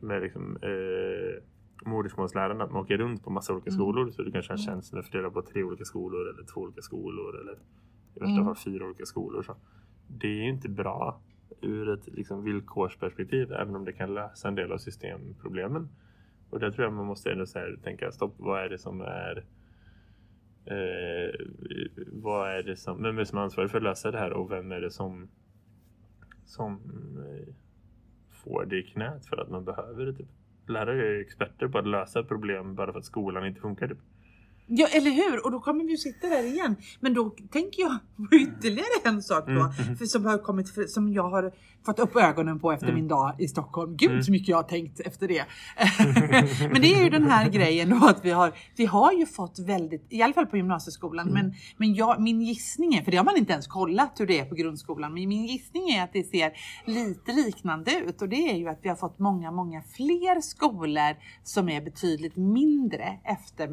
med 0.00 0.22
liksom 0.22 0.56
eh, 0.62 1.42
modersmålslärarna, 1.84 2.64
att 2.64 2.70
man 2.72 2.82
åker 2.82 2.98
runt 2.98 3.24
på 3.24 3.30
massa 3.30 3.52
olika 3.52 3.70
Mm. 3.70 3.78
skolor 3.78 4.10
så 4.10 4.22
du 4.22 4.32
kanske 4.32 4.52
har 4.52 4.58
Mm. 4.58 4.66
tjänst 4.66 4.92
med 4.92 5.04
fördelar 5.04 5.30
på 5.30 5.42
tre 5.42 5.62
olika 5.62 5.84
skolor 5.84 6.28
eller 6.30 6.44
två 6.54 6.60
olika 6.60 6.80
skolor 6.80 7.40
eller 7.40 7.52
i 8.14 8.20
värsta 8.20 8.32
Mm. 8.32 8.44
fall 8.44 8.56
fyra 8.56 8.84
olika 8.86 9.06
skolor. 9.06 9.42
Så 9.42 9.56
det 10.08 10.26
är 10.26 10.42
ju 10.44 10.48
inte 10.48 10.68
bra 10.68 11.20
ur 11.60 11.88
ett 11.88 12.06
liksom, 12.06 12.44
villkorsperspektiv 12.44 13.52
även 13.52 13.76
om 13.76 13.84
det 13.84 13.92
kan 13.92 14.14
lösa 14.14 14.48
en 14.48 14.54
del 14.54 14.72
av 14.72 14.78
systemproblemen. 14.78 15.88
Och 16.56 16.60
där 16.60 16.70
tror 16.70 16.84
jag 16.84 16.92
man 16.92 17.06
måste 17.06 17.32
ändå 17.32 17.46
så 17.46 17.58
här, 17.58 17.78
tänka 17.82 18.12
stopp, 18.12 18.34
vad 18.36 18.64
är 18.64 18.68
det 18.68 18.78
som 18.78 19.00
är 19.00 19.44
eh, 20.64 21.46
vad 22.12 22.50
är 22.50 22.62
det 22.62 22.76
som, 22.76 23.02
vem 23.02 23.16
är 23.16 23.20
det 23.20 23.26
som 23.26 23.38
är 23.38 23.42
ansvarig 23.42 23.70
för 23.70 23.78
att 23.78 23.84
lösa 23.84 24.10
det 24.10 24.18
här 24.18 24.32
och 24.32 24.50
vem 24.50 24.72
är 24.72 24.80
det 24.80 24.90
som 24.90 25.28
som 26.44 26.72
eh, 27.18 27.54
får 28.30 28.64
det 28.66 28.76
i 28.78 28.82
knät 28.82 29.26
för 29.26 29.36
att 29.36 29.50
man 29.50 29.64
behöver 29.64 30.06
det 30.06 30.12
typ. 30.12 30.28
Lärare 30.68 31.06
är 31.06 31.12
ju 31.12 31.20
experter 31.20 31.68
på 31.68 31.78
att 31.78 31.86
lösa 31.86 32.22
problem 32.22 32.74
bara 32.74 32.92
för 32.92 32.98
att 32.98 33.04
skolan 33.04 33.46
inte 33.46 33.60
funkar 33.60 33.88
typ. 33.88 34.00
Ja, 34.66 34.86
eller 34.86 35.10
hur? 35.10 35.44
Och 35.44 35.50
då 35.50 35.60
kommer 35.60 35.84
vi 35.84 35.90
ju 35.90 35.96
sitta 35.96 36.26
där 36.26 36.42
igen. 36.42 36.76
Men 37.00 37.14
då 37.14 37.30
tänker 37.30 37.82
jag 37.82 37.98
på 38.30 38.36
ytterligare 38.36 39.00
en 39.04 39.22
sak 39.22 39.46
då. 39.46 39.72
För 39.98 40.04
som, 40.04 40.24
har 40.24 40.38
kommit, 40.38 40.90
som 40.90 41.12
jag 41.12 41.30
har 41.30 41.52
fått 41.86 41.98
upp 41.98 42.16
ögonen 42.16 42.60
på 42.60 42.72
efter 42.72 42.92
min 42.92 43.08
dag 43.08 43.34
i 43.38 43.48
Stockholm. 43.48 43.96
Gud 43.96 44.24
så 44.24 44.30
mycket 44.30 44.48
jag 44.48 44.56
har 44.56 44.62
tänkt 44.62 45.00
efter 45.00 45.28
det. 45.28 45.44
men 46.72 46.82
det 46.82 46.94
är 46.94 47.04
ju 47.04 47.10
den 47.10 47.30
här 47.30 47.50
grejen 47.50 47.90
då 47.90 48.06
att 48.06 48.24
vi 48.24 48.30
har, 48.30 48.52
vi 48.76 48.86
har 48.86 49.12
ju 49.12 49.26
fått 49.26 49.58
väldigt, 49.58 50.06
i 50.08 50.22
alla 50.22 50.34
fall 50.34 50.46
på 50.46 50.56
gymnasieskolan, 50.56 51.28
men, 51.28 51.54
men 51.76 51.94
jag, 51.94 52.20
min 52.20 52.42
gissning 52.42 52.94
är, 52.94 53.02
för 53.02 53.10
det 53.10 53.16
har 53.16 53.24
man 53.24 53.36
inte 53.36 53.52
ens 53.52 53.66
kollat 53.66 54.20
hur 54.20 54.26
det 54.26 54.40
är 54.40 54.44
på 54.44 54.54
grundskolan, 54.54 55.14
men 55.14 55.28
min 55.28 55.46
gissning 55.46 55.90
är 55.90 56.04
att 56.04 56.12
det 56.12 56.24
ser 56.24 56.52
lite 56.84 57.32
liknande 57.32 58.00
ut 58.06 58.22
och 58.22 58.28
det 58.28 58.50
är 58.50 58.56
ju 58.56 58.68
att 58.68 58.78
vi 58.82 58.88
har 58.88 58.96
fått 58.96 59.18
många, 59.18 59.50
många 59.50 59.82
fler 59.82 60.40
skolor 60.40 61.16
som 61.44 61.68
är 61.68 61.80
betydligt 61.80 62.36
mindre 62.36 63.18
efter 63.24 63.68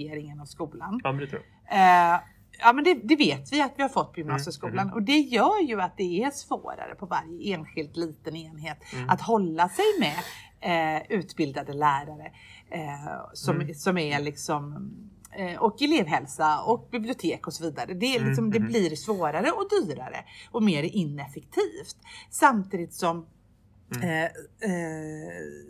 marknadsfieringen 0.00 0.40
av 0.40 0.44
skolan. 0.44 1.00
Ja, 1.04 1.12
men 1.12 1.20
det 1.20 1.26
tror 1.26 1.42
jag. 1.68 2.14
Eh, 2.14 2.20
ja 2.58 2.72
men 2.72 2.84
det, 2.84 2.94
det 2.94 3.16
vet 3.16 3.52
vi 3.52 3.60
att 3.60 3.72
vi 3.76 3.82
har 3.82 3.88
fått 3.88 4.12
på 4.12 4.20
gymnasieskolan 4.20 4.92
och 4.92 5.02
det 5.02 5.18
gör 5.18 5.62
ju 5.62 5.80
att 5.80 5.96
det 5.96 6.22
är 6.22 6.30
svårare 6.30 6.94
på 6.94 7.06
varje 7.06 7.54
enskild 7.54 7.96
liten 7.96 8.36
enhet 8.36 8.78
att 9.08 9.20
hålla 9.20 9.68
sig 9.68 9.84
med 10.00 10.18
eh, 10.60 11.02
utbildade 11.08 11.72
lärare 11.72 12.32
eh, 12.70 13.32
som, 13.32 13.74
som 13.74 13.98
är 13.98 14.20
liksom 14.20 14.90
eh, 15.32 15.62
och 15.62 15.82
elevhälsa 15.82 16.60
och 16.60 16.88
bibliotek 16.90 17.46
och 17.46 17.52
så 17.52 17.64
vidare. 17.64 17.94
Det, 17.94 18.16
är 18.16 18.24
liksom, 18.24 18.50
det 18.50 18.60
blir 18.60 18.96
svårare 18.96 19.50
och 19.50 19.68
dyrare 19.70 20.24
och 20.50 20.62
mer 20.62 20.82
ineffektivt. 20.82 21.96
Samtidigt 22.30 22.94
som 22.94 23.26
Eh, 24.02 24.24
eh, 24.24 24.30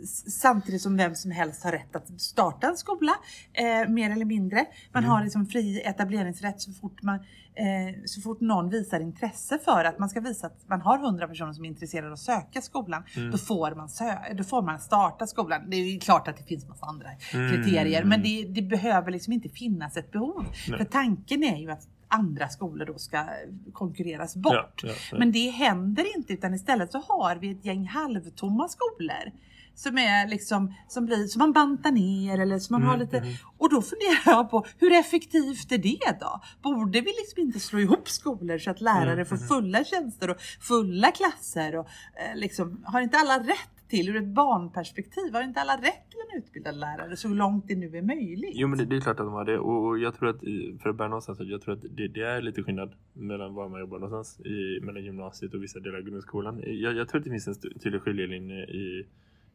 s- 0.03 0.39
samtidigt 0.41 0.81
som 0.81 0.97
vem 0.97 1.15
som 1.15 1.31
helst 1.31 1.63
har 1.63 1.71
rätt 1.71 1.95
att 1.95 2.21
starta 2.21 2.67
en 2.67 2.77
skola, 2.77 3.11
eh, 3.53 3.89
mer 3.89 4.09
eller 4.11 4.25
mindre. 4.25 4.65
Man 4.91 5.03
har 5.03 5.23
liksom 5.23 5.45
fri 5.47 5.81
etableringsrätt 5.85 6.61
så 6.61 6.71
fort, 6.73 7.01
man, 7.03 7.15
eh, 7.55 7.95
så 8.05 8.21
fort 8.21 8.41
någon 8.41 8.69
visar 8.69 8.99
intresse 8.99 9.59
för 9.65 9.85
att 9.85 9.99
man 9.99 10.09
ska 10.09 10.19
visa 10.19 10.47
att 10.47 10.69
man 10.69 10.81
har 10.81 10.97
100 10.97 11.27
personer 11.27 11.53
som 11.53 11.65
är 11.65 11.69
intresserade 11.69 12.07
av 12.07 12.13
att 12.13 12.19
söka 12.19 12.61
skolan. 12.61 13.03
Då, 13.31 13.37
får 13.37 13.75
man 13.75 13.87
sö- 13.87 14.33
då 14.33 14.43
får 14.43 14.61
man 14.61 14.79
starta 14.79 15.27
skolan. 15.27 15.61
Det 15.69 15.75
är 15.75 15.99
klart 15.99 16.27
att 16.27 16.37
det 16.37 16.43
finns 16.43 16.67
massa 16.67 16.85
andra 16.85 17.09
kriterier 17.31 18.03
men 18.03 18.21
det, 18.23 18.43
det 18.43 18.61
behöver 18.61 19.11
liksom 19.11 19.33
inte 19.33 19.49
finnas 19.49 19.97
ett 19.97 20.11
behov. 20.11 20.45
För 20.77 20.85
tanken 20.85 21.43
är 21.43 21.57
ju 21.57 21.71
att 21.71 21.87
andra 22.11 22.49
skolor 22.49 22.85
då 22.85 22.97
ska 22.97 23.25
konkurreras 23.73 24.35
bort. 24.35 24.81
Ja, 24.83 24.89
ja. 25.11 25.17
Men 25.17 25.31
det 25.31 25.49
händer 25.49 26.15
inte 26.15 26.33
utan 26.33 26.53
istället 26.53 26.91
så 26.91 26.97
har 27.07 27.35
vi 27.35 27.51
ett 27.51 27.65
gäng 27.65 27.87
halvtomma 27.87 28.67
skolor. 28.67 29.31
Som 29.75 29.97
är 29.97 30.27
liksom, 30.27 30.73
som 30.87 31.05
blir, 31.05 31.27
som 31.27 31.39
man 31.39 31.51
bantar 31.53 31.91
ner 31.91 32.39
eller 32.39 32.59
som 32.59 32.73
man 32.73 32.83
har 32.83 32.95
Mm, 32.95 33.05
lite. 33.05 33.23
Och 33.57 33.69
då 33.69 33.81
funderar 33.81 34.21
jag 34.25 34.49
på 34.49 34.65
hur 34.77 34.91
effektivt 34.91 35.71
är 35.71 35.77
det 35.77 36.17
då? 36.19 36.41
Borde 36.61 37.01
vi 37.01 37.07
liksom 37.07 37.41
inte 37.41 37.59
slå 37.59 37.79
ihop 37.79 38.09
skolor 38.09 38.57
så 38.57 38.71
att 38.71 38.81
lärare 38.81 39.13
Mm, 39.13 39.25
får 39.25 39.37
fulla 39.37 39.83
tjänster 39.83 40.29
och 40.29 40.41
fulla 40.61 41.11
klasser? 41.11 41.75
Och, 41.75 41.85
eh, 42.15 42.35
liksom, 42.35 42.83
har 42.85 43.01
inte 43.01 43.17
alla 43.17 43.39
rätt 43.39 43.80
till, 43.91 44.09
ur 44.09 44.15
ett 44.15 44.33
barnperspektiv, 44.43 45.33
har 45.33 45.43
inte 45.43 45.59
alla 45.59 45.77
rätt 45.77 46.05
till 46.09 46.19
en 46.27 46.37
utbildad 46.39 46.75
lärare 46.75 47.15
så 47.15 47.27
långt 47.27 47.67
det 47.67 47.75
nu 47.75 47.97
är 47.97 48.01
möjligt? 48.01 48.51
Jo 48.53 48.67
men 48.67 48.77
det, 48.77 48.85
det 48.85 48.95
är 48.95 49.01
klart 49.01 49.19
att 49.19 49.25
de 49.25 49.33
har 49.33 49.45
det 49.45 49.57
och, 49.59 49.87
och 49.87 49.99
jag 49.99 50.15
tror 50.15 50.29
att 50.29 50.41
för 50.81 50.89
att 50.89 50.95
börja 50.95 51.09
någonstans 51.09 51.39
jag 51.39 51.61
tror 51.61 51.73
att 51.73 51.85
det, 51.97 52.07
det 52.07 52.21
är 52.21 52.41
lite 52.41 52.63
skillnad 52.63 52.91
mellan 53.13 53.53
var 53.53 53.69
man 53.69 53.79
jobbar 53.79 53.99
någonstans 53.99 54.45
i, 54.45 54.79
mellan 54.81 55.03
gymnasiet 55.03 55.53
och 55.53 55.63
vissa 55.63 55.79
delar 55.79 55.97
av 55.97 56.03
grundskolan. 56.03 56.63
Jag, 56.65 56.95
jag 56.95 57.09
tror 57.09 57.19
att 57.19 57.25
det 57.25 57.31
finns 57.31 57.47
en 57.47 57.79
tydlig 57.79 58.01
skiljelinje 58.01 58.63
i 58.63 59.05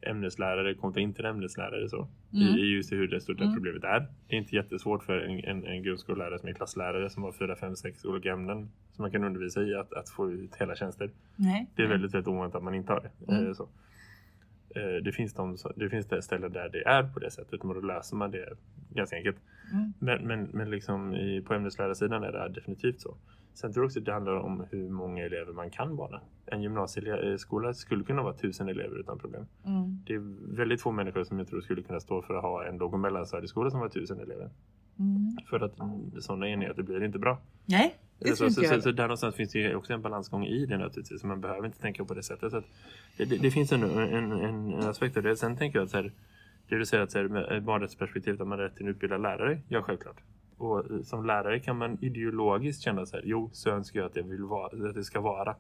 ämneslärare 0.01 0.75
kontra 0.75 1.01
inte 1.01 1.29
ämneslärare 1.29 1.89
så. 1.89 2.09
Mm. 2.33 2.49
I, 2.49 2.61
I 2.61 2.77
just 2.77 2.93
hur 2.93 3.09
det 3.09 3.21
stora 3.21 3.55
problemet 3.55 3.85
är. 3.85 4.01
Det 4.29 4.37
är 4.37 4.39
inte 4.39 4.57
jättesvårt 4.57 5.03
för 5.03 5.19
en, 5.19 5.45
en, 5.45 5.67
en 5.67 5.83
grundskollärare 5.83 6.39
som 6.39 6.49
är 6.49 6.53
klasslärare 6.53 7.11
som 7.11 7.23
har 7.23 7.33
fyra, 7.33 7.57
fem, 7.57 7.77
sex 7.77 8.05
olika 8.05 8.33
ämnen 8.33 8.69
som 8.93 9.03
man 9.03 9.11
kan 9.11 9.25
undervisa 9.25 9.63
i 9.63 9.75
att, 9.75 9.93
att 9.93 10.09
få 10.09 10.31
ut 10.31 10.57
hela 10.57 10.75
tjänster. 10.75 11.11
Nej. 11.37 11.71
Det 11.77 11.83
är 11.83 11.87
väldigt, 11.87 12.15
väldigt 12.15 12.29
ovanligt 12.29 12.55
att 12.55 12.63
man 12.63 12.75
inte 12.75 12.93
har 12.93 13.01
det. 13.01 13.33
Mm. 13.33 13.47
Eh, 13.47 13.53
Så. 13.53 13.69
Eh, 14.77 15.03
Det 15.03 15.13
finns, 15.13 15.35
de, 15.35 15.57
det 15.77 15.89
finns 15.91 16.07
det 16.07 16.23
ställen 16.23 16.53
där 16.53 16.69
det 16.69 16.87
är 16.87 17.03
på 17.03 17.19
det 17.21 17.31
sättet 17.31 17.63
men 17.63 17.75
då 17.75 17.81
löser 17.81 18.17
man 18.17 18.31
det 18.31 18.49
ganska 18.95 19.17
enkelt. 19.17 19.37
Mm. 19.73 19.93
Men, 19.99 20.27
men, 20.27 20.49
men 20.53 20.71
liksom 20.71 21.15
i, 21.15 21.43
på 21.43 21.55
ämneslärarsidan 21.55 22.23
är 22.25 22.33
det 22.33 22.49
definitivt 22.49 23.01
så. 23.01 23.17
Sen 23.57 23.73
tror 23.73 23.83
jag 23.83 23.87
också 23.87 23.99
att 23.99 24.05
det 24.05 24.13
handlar 24.13 24.37
om 24.37 24.65
hur 24.71 24.89
många 24.89 25.25
elever 25.25 25.53
man 25.53 25.71
kan 25.71 25.97
vara. 25.97 26.21
En 26.47 26.63
gymnasieskola 26.63 27.75
skulle 27.75 28.05
kunna 28.05 28.23
vara 28.23 28.35
tusen 28.35 28.69
elever 28.69 29.01
utan 29.01 29.19
problem. 29.19 29.47
Mm. 29.65 30.03
Det 30.07 30.15
är 30.15 30.55
väldigt 30.57 30.81
få 30.81 30.93
människor 30.93 31.25
som 31.25 31.39
jag 31.39 31.49
tror 31.49 31.61
skulle 31.61 31.83
kunna 31.83 32.01
stå 32.01 32.23
för 32.23 32.35
att 32.35 32.43
ha 32.43 32.65
en 32.65 32.79
låg 32.79 32.95
och 32.95 33.01
mellanstadieskola 33.01 33.71
som 33.71 33.81
var 33.81 33.89
tusen 33.89 34.21
elever. 34.21 34.51
Mm. 34.99 35.37
För 35.51 35.61
att 35.61 35.75
sådana 36.25 36.49
enheter 36.49 36.83
blir 36.83 37.05
inte 37.05 37.19
bra. 37.19 37.39
Nej, 37.67 37.95
det 38.19 38.29
Så, 38.29 38.37
tror 38.37 38.49
så, 38.49 38.61
inte 38.61 38.69
så, 38.69 38.75
jag. 38.75 38.83
så 38.83 38.91
där 38.91 39.03
någonstans 39.03 39.35
finns 39.35 39.53
det 39.53 39.75
också 39.75 39.93
en 39.93 40.03
balansgång 40.03 40.47
i 40.47 40.67
det 40.67 40.79
naturligtvis. 40.79 41.21
Så 41.21 41.27
man 41.27 41.41
behöver 41.41 41.67
inte 41.67 41.81
tänka 41.81 42.05
på 42.05 42.15
det 42.15 42.23
sättet. 42.23 42.51
Så 42.53 42.63
det, 43.17 43.25
det, 43.25 43.37
det 43.37 43.51
finns 43.51 43.73
en, 43.73 43.83
en, 43.83 44.33
en, 44.33 44.33
en 44.33 44.75
aspekt 44.75 45.17
av 45.17 45.23
det. 45.23 45.37
Sen 45.37 45.57
tänker 45.57 45.79
jag 45.79 45.85
att 45.85 45.91
så 45.91 45.97
här, 45.97 46.13
det 46.69 46.77
du 46.79 46.87
säger 46.87 47.05
att 47.05 47.11
så 47.11 47.19
här, 47.19 47.29
med 47.29 47.45
ett 47.45 47.63
barnrättsperspektiv 47.65 48.43
att 48.43 48.49
man 48.49 48.59
har 48.59 48.65
rätt 48.65 48.77
till 48.77 48.87
en 48.87 48.91
utbildad 48.91 49.23
lärare. 49.23 49.61
Ja, 49.69 49.83
självklart. 49.83 50.17
Och 50.59 50.91
eh, 50.91 51.01
som 51.03 51.27
lärare 51.27 51.61
kan 51.61 51.79
man 51.79 51.99
ideologiskt 52.01 52.83
känna 52.83 53.07
så 53.07 53.17
här, 53.17 53.23
jo, 53.27 53.51
så 53.53 53.71
önskar 53.71 54.01
jag 54.01 54.07
att 54.07 54.15
det, 54.15 54.23
vill 54.23 54.43
vara, 54.45 54.89
att 54.89 54.95
det 54.95 55.05
ska 55.05 55.21
vara. 55.21 55.57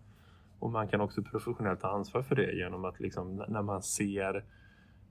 Och 0.59 0.71
man 0.71 0.89
kan 0.89 1.01
också 1.01 1.23
professionellt 1.23 1.81
ta 1.81 1.89
ansvar 1.89 2.23
för 2.23 2.37
det 2.37 2.53
genom 2.53 2.85
att 2.85 3.01
liksom, 3.01 3.45
när 3.49 3.63
man 3.63 3.83
ser 3.83 4.45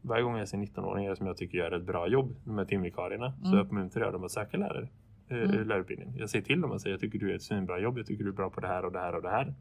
varje 0.02 0.24
gång 0.24 0.38
jag 0.38 0.48
ser 0.48 0.58
19-åringar 0.58 1.16
som 1.16 1.28
jag 1.28 1.38
tycker 1.38 1.58
gör 1.58 1.72
ett 1.72 1.84
bra 1.86 2.08
jobb, 2.08 2.36
de 2.46 2.58
här 2.58 2.66
timvikarierna, 2.66 3.34
så 3.44 3.48
Mm. 3.54 3.60
uppmuntrar 3.66 4.04
jag 4.04 4.14
dem 4.14 4.24
att 4.24 4.32
söka 4.32 4.58
lärare. 4.58 4.88
eh, 5.30 5.38
Mm. 5.38 5.68
lärarutbildning. 5.68 6.14
Jag 6.18 6.30
säger 6.30 6.46
till 6.46 6.62
dem 6.62 6.72
och 6.72 6.82
säger 6.82 6.94
jag 6.94 7.02
tycker 7.02 7.20
du 7.20 7.32
är 7.32 7.36
ett 7.36 7.42
svinbra 7.42 7.80
jobb, 7.80 7.98
jag 7.98 8.06
tycker 8.06 8.24
du 8.24 8.30
är 8.30 8.34
bra 8.34 8.50
på 8.50 8.60
det 8.62 8.68
här 8.68 8.86
och 8.86 8.92
det 8.92 9.00
här 9.00 9.16
och 9.16 9.22
det 9.22 9.30
här. 9.30 9.54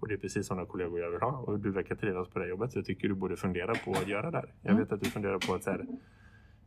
Och 0.00 0.08
det 0.08 0.14
är 0.14 0.18
precis 0.18 0.46
sådana 0.46 0.66
kollegor 0.66 1.00
jag 1.00 1.10
vill 1.10 1.20
ha. 1.20 1.30
Och 1.38 1.58
du 1.60 1.70
verkar 1.70 1.94
trivas 1.94 2.28
på 2.28 2.38
det 2.38 2.48
jobbet 2.48 2.72
så 2.72 2.78
jag 2.78 2.86
tycker 2.86 3.08
du 3.08 3.14
borde 3.14 3.36
fundera 3.36 3.74
på 3.84 3.90
att 3.90 4.08
göra 4.08 4.30
det 4.30 4.36
här. 4.36 4.46
Jag 4.62 4.70
Mm. 4.70 4.82
vet 4.82 4.92
att 4.92 5.00
du 5.00 5.10
funderar 5.10 5.38
på 5.48 5.54
att 5.54 5.62
så 5.62 5.70
här, 5.70 5.86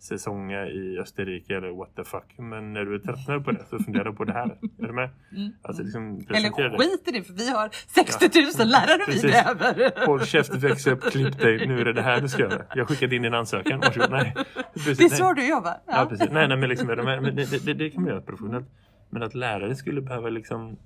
säsonga 0.01 0.67
i 0.67 0.99
Österrike 0.99 1.57
eller 1.57 1.69
what 1.69 1.95
the 1.95 2.03
fuck. 2.03 2.37
Men 2.37 2.73
när 2.73 2.85
du 2.85 2.95
är 2.95 2.99
tröttnad 2.99 3.45
på 3.45 3.51
det 3.51 3.65
så 3.69 3.79
fundera 3.79 4.13
på 4.13 4.23
det 4.23 4.33
här. 4.33 4.57
Är 4.79 4.87
du 4.87 4.93
med? 4.93 5.09
Mm. 5.31 5.51
Alltså 5.61 5.83
liksom 5.83 6.25
presentera 6.25 6.67
Eller 6.67 6.77
skit 6.77 7.07
i 7.07 7.11
det 7.11 7.23
för 7.23 7.33
vi 7.33 7.49
har 7.49 7.69
60 7.87 8.59
000 8.59 8.67
lärare 8.67 9.01
vi 9.07 9.21
behöver. 9.21 10.05
Håll 10.05 10.25
käft, 10.25 10.53
väx 10.53 10.87
upp, 10.87 11.03
klipp 11.11 11.39
dig. 11.39 11.67
Nu 11.67 11.79
är 11.81 11.85
det 11.85 11.93
det 11.93 12.01
här 12.01 12.21
du 12.21 12.29
ska 12.29 12.41
göra. 12.41 12.65
Jag 12.75 12.87
skickade 12.87 13.15
in 13.15 13.21
din 13.21 13.33
ansökan. 13.33 13.79
Varsågod. 13.79 14.11
Nej. 14.11 14.35
Precis, 14.73 14.97
Det 14.97 15.03
är 15.03 15.09
nej. 15.09 15.17
så 15.17 15.33
du 15.33 15.49
jobbar. 15.49 15.73
Ja, 15.85 16.05
precis. 16.09 16.29
Nej, 16.31 16.47
nej 16.47 16.57
men, 16.57 16.69
liksom, 16.69 16.87
men 16.87 17.35
det, 17.35 17.65
det, 17.65 17.73
det 17.73 17.89
kan 17.89 18.01
man 18.01 18.11
göra 18.11 18.21
professionellt. 18.21 18.67
Men 19.09 19.23
att 19.23 19.35
lärare 19.35 19.75
skulle 19.75 20.01
behöva 20.01 20.29
liksom 20.29 20.77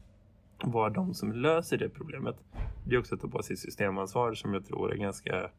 vara 0.63 0.89
de 0.89 1.13
som 1.13 1.31
löser 1.31 1.77
det 1.77 1.89
problemet. 1.89 2.35
Det 2.87 2.95
är 2.95 2.99
också 2.99 3.15
att 3.15 3.21
ta 3.21 3.27
på 3.27 3.43
sig 3.43 3.57
systemansvar 3.57 4.33
som 4.33 4.53
jag 4.53 4.65
tror 4.65 4.93
är 4.93 4.97
ganska 4.97 5.49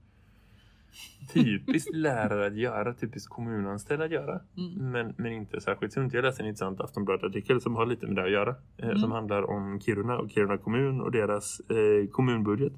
typiskt 1.33 1.95
lärare 1.95 2.47
att 2.47 2.57
göra, 2.57 2.95
typiskt 2.95 3.29
kommunanställd 3.31 4.03
att 4.03 4.11
göra. 4.11 4.41
Mm. 4.57 4.91
Men, 4.91 5.15
men 5.17 5.33
inte 5.33 5.61
särskilt 5.61 5.93
sunt. 5.93 6.15
Jag 6.15 6.23
läste 6.23 6.43
en 6.43 6.49
intressant 6.49 6.81
Aftonbladet-artikel 6.81 7.61
som 7.61 7.77
har 7.77 7.87
lite 7.87 8.07
med 8.07 8.17
det 8.17 8.23
att 8.23 8.31
göra. 8.31 8.55
Eh, 8.77 8.87
Mm. 8.87 8.99
Som 8.99 9.13
handlar 9.13 9.43
om 9.51 9.81
Kiruna 9.81 10.19
och 10.19 10.31
Kiruna 10.31 10.59
kommun 10.59 11.01
och 11.01 11.13
deras 11.13 11.61
eh, 11.61 12.09
kommunbudget. 12.11 12.73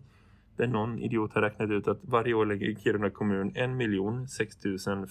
Där 0.56 0.66
någon 0.66 0.98
idiot 0.98 1.34
har 1.34 1.42
räknat 1.42 1.70
ut 1.70 1.88
att 1.88 1.98
varje 2.02 2.34
år 2.34 2.46
lägger 2.46 2.74
Kiruna 2.74 3.10
kommun 3.10 3.52
1 3.54 3.70
miljon 3.70 4.28
6 4.28 4.56